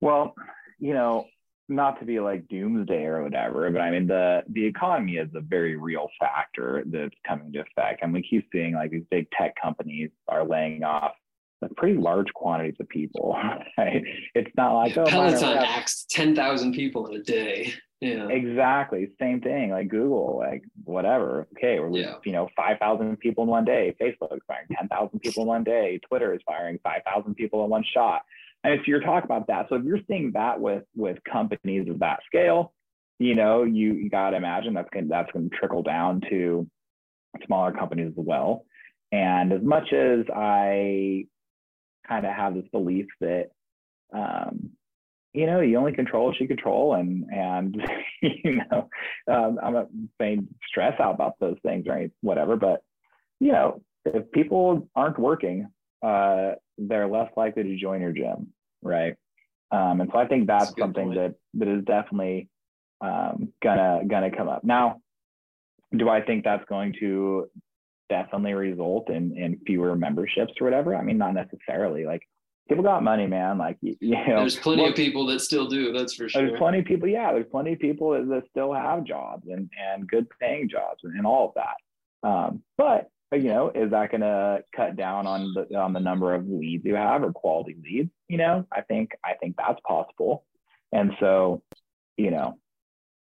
[0.00, 0.34] Well,
[0.78, 1.26] you know,
[1.68, 5.40] not to be like doomsday or whatever, but I mean the the economy is a
[5.40, 8.00] very real factor that's coming to effect.
[8.02, 11.12] And we keep seeing like these big tech companies are laying off
[11.76, 13.36] pretty large quantities of people.
[13.78, 14.02] Right?
[14.34, 17.72] It's not like oh, Peloton have- axed 10,000 people in a day.
[18.00, 18.28] Yeah.
[18.28, 19.08] Exactly.
[19.20, 19.70] Same thing.
[19.70, 21.46] Like Google, like whatever.
[21.56, 22.16] Okay, we're losing, Yeah.
[22.24, 23.94] you know, five thousand people in one day.
[24.00, 26.00] Facebook is firing ten thousand people in one day.
[26.08, 28.22] Twitter is firing five thousand people in one shot.
[28.64, 31.98] And if you're talking about that, so if you're seeing that with with companies of
[31.98, 32.72] that scale,
[33.18, 36.66] you know, you you got to imagine that's going that's going to trickle down to
[37.44, 38.64] smaller companies as well.
[39.12, 41.26] And as much as I
[42.06, 43.50] kind of have this belief that
[44.12, 44.70] um,
[45.32, 47.76] you know, you only control what you control, and and
[48.22, 48.88] you know,
[49.28, 49.88] um, I'm not
[50.20, 52.82] saying stress out about those things or any, whatever, but
[53.38, 55.68] you know, if people aren't working,
[56.02, 58.52] uh, they're less likely to join your gym,
[58.82, 59.14] right?
[59.70, 61.18] Um, and so I think that's, That's something point.
[61.18, 62.48] that that is definitely
[63.00, 64.64] um, gonna gonna come up.
[64.64, 65.00] Now,
[65.96, 67.48] do I think that's going to
[68.10, 70.94] definitely result in in fewer memberships or whatever?
[70.94, 72.04] I mean, not necessarily.
[72.04, 72.20] Like
[72.68, 73.56] people got money, man.
[73.56, 76.42] Like you, you know, There's plenty what- of people that still do, that's for sure.
[76.42, 79.70] there's plenty of people, yeah, there's plenty of people that, that still have jobs and,
[79.92, 82.28] and good paying jobs and, and all of that.
[82.28, 86.34] Um, but you know, is that going to cut down on the on the number
[86.34, 88.10] of leads you have or quality leads?
[88.28, 90.44] You know, I think I think that's possible.
[90.92, 91.62] And so,
[92.16, 92.58] you know,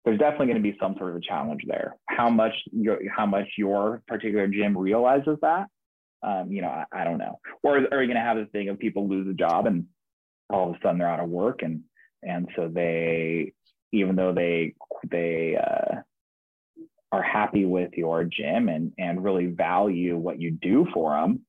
[0.06, 1.96] there's definitely going to be some sort of a challenge there.
[2.08, 5.68] How much your how much your particular gym realizes that,
[6.22, 7.40] um, you know, I, I don't know.
[7.64, 9.86] Or are you going to have this thing of people lose a job and
[10.50, 11.82] all of a sudden they're out of work and
[12.22, 13.54] and so they
[13.92, 14.76] even though they
[15.10, 16.02] they uh,
[17.12, 21.45] are happy with your gym and and really value what you do for them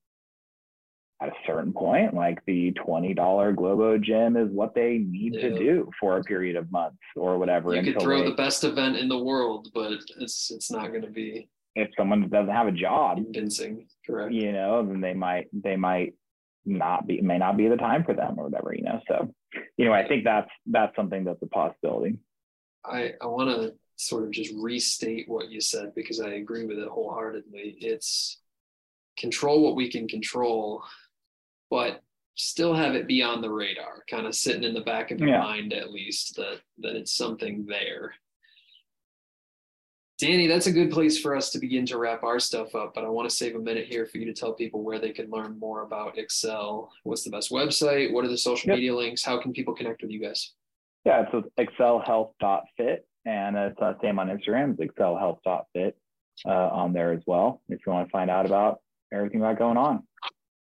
[1.23, 5.91] at a certain point like the $20 globo gym is what they need to do
[5.99, 9.09] for a period of months or whatever you could throw they- the best event in
[9.09, 13.17] the world, but it's it's not going to be if someone doesn't have a job
[13.17, 13.87] convincing.
[14.07, 14.33] Correct.
[14.33, 16.15] you know then they might they might
[16.65, 19.33] not be may not be the time for them or whatever you know so
[19.77, 22.19] you know i think that's that's something that's a possibility
[22.85, 26.79] I, I want to sort of just restate what you said because I agree with
[26.79, 27.79] it wholeheartedly.
[27.81, 28.41] It's
[29.19, 30.85] control what we can control,
[31.71, 32.03] but
[32.35, 35.31] still have it be on the radar, kind of sitting in the back of your
[35.31, 35.41] Yeah.
[35.41, 38.15] mind at least that that it's something there.
[40.19, 42.95] Danny, that's a good place for us to begin to wrap our stuff up.
[42.95, 45.13] But I want to save a minute here for you to tell people where they
[45.13, 46.91] can learn more about Excel.
[47.03, 48.13] What's the best website?
[48.13, 48.77] What are the social yep.
[48.79, 49.23] media links?
[49.23, 50.55] How can people connect with you guys?
[51.05, 51.49] Yeah, it's
[51.79, 55.97] excelhealth.fit, and it's the uh, same on Instagram, it's excelhealth.fit
[56.47, 57.61] uh, on there as well.
[57.69, 58.81] If you want to find out about
[59.13, 60.03] everything about going on.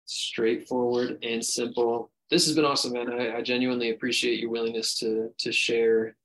[0.09, 2.11] Straightforward and simple.
[2.31, 3.13] This has been awesome, man.
[3.13, 6.17] I, I genuinely appreciate your willingness to to share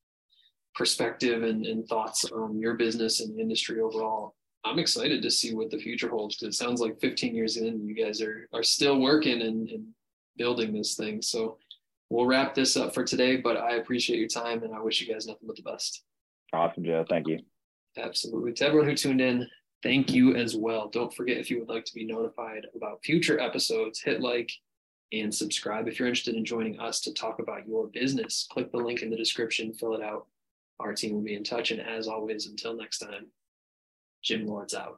[0.74, 4.36] perspective and, and thoughts on your business and the industry overall.
[4.64, 7.86] I'm excited to see what the future holds because it sounds like 15 years in,
[7.86, 9.88] you guys are are still working and, and
[10.38, 11.22] building this thing.
[11.22, 11.58] So
[12.10, 15.14] we'll wrap this up for today, but I appreciate your time and I wish you
[15.14, 16.04] guys nothing but the best.
[16.54, 17.06] Awesome, Joe.
[17.10, 17.40] Thank you.
[17.98, 18.54] Absolutely.
[18.54, 19.46] To everyone who tuned in,
[19.84, 20.88] thank you as well.
[20.88, 24.52] Don't forget if you would like to be notified about future episodes, hit like
[25.12, 25.88] and subscribe.
[25.88, 29.12] If you're interested in joining us to talk about your business, click the link in
[29.12, 30.26] the description, fill it out.
[30.80, 31.70] Our team will be in touch.
[31.70, 33.28] And as always, until next time,
[34.24, 34.98] Gym Lords out.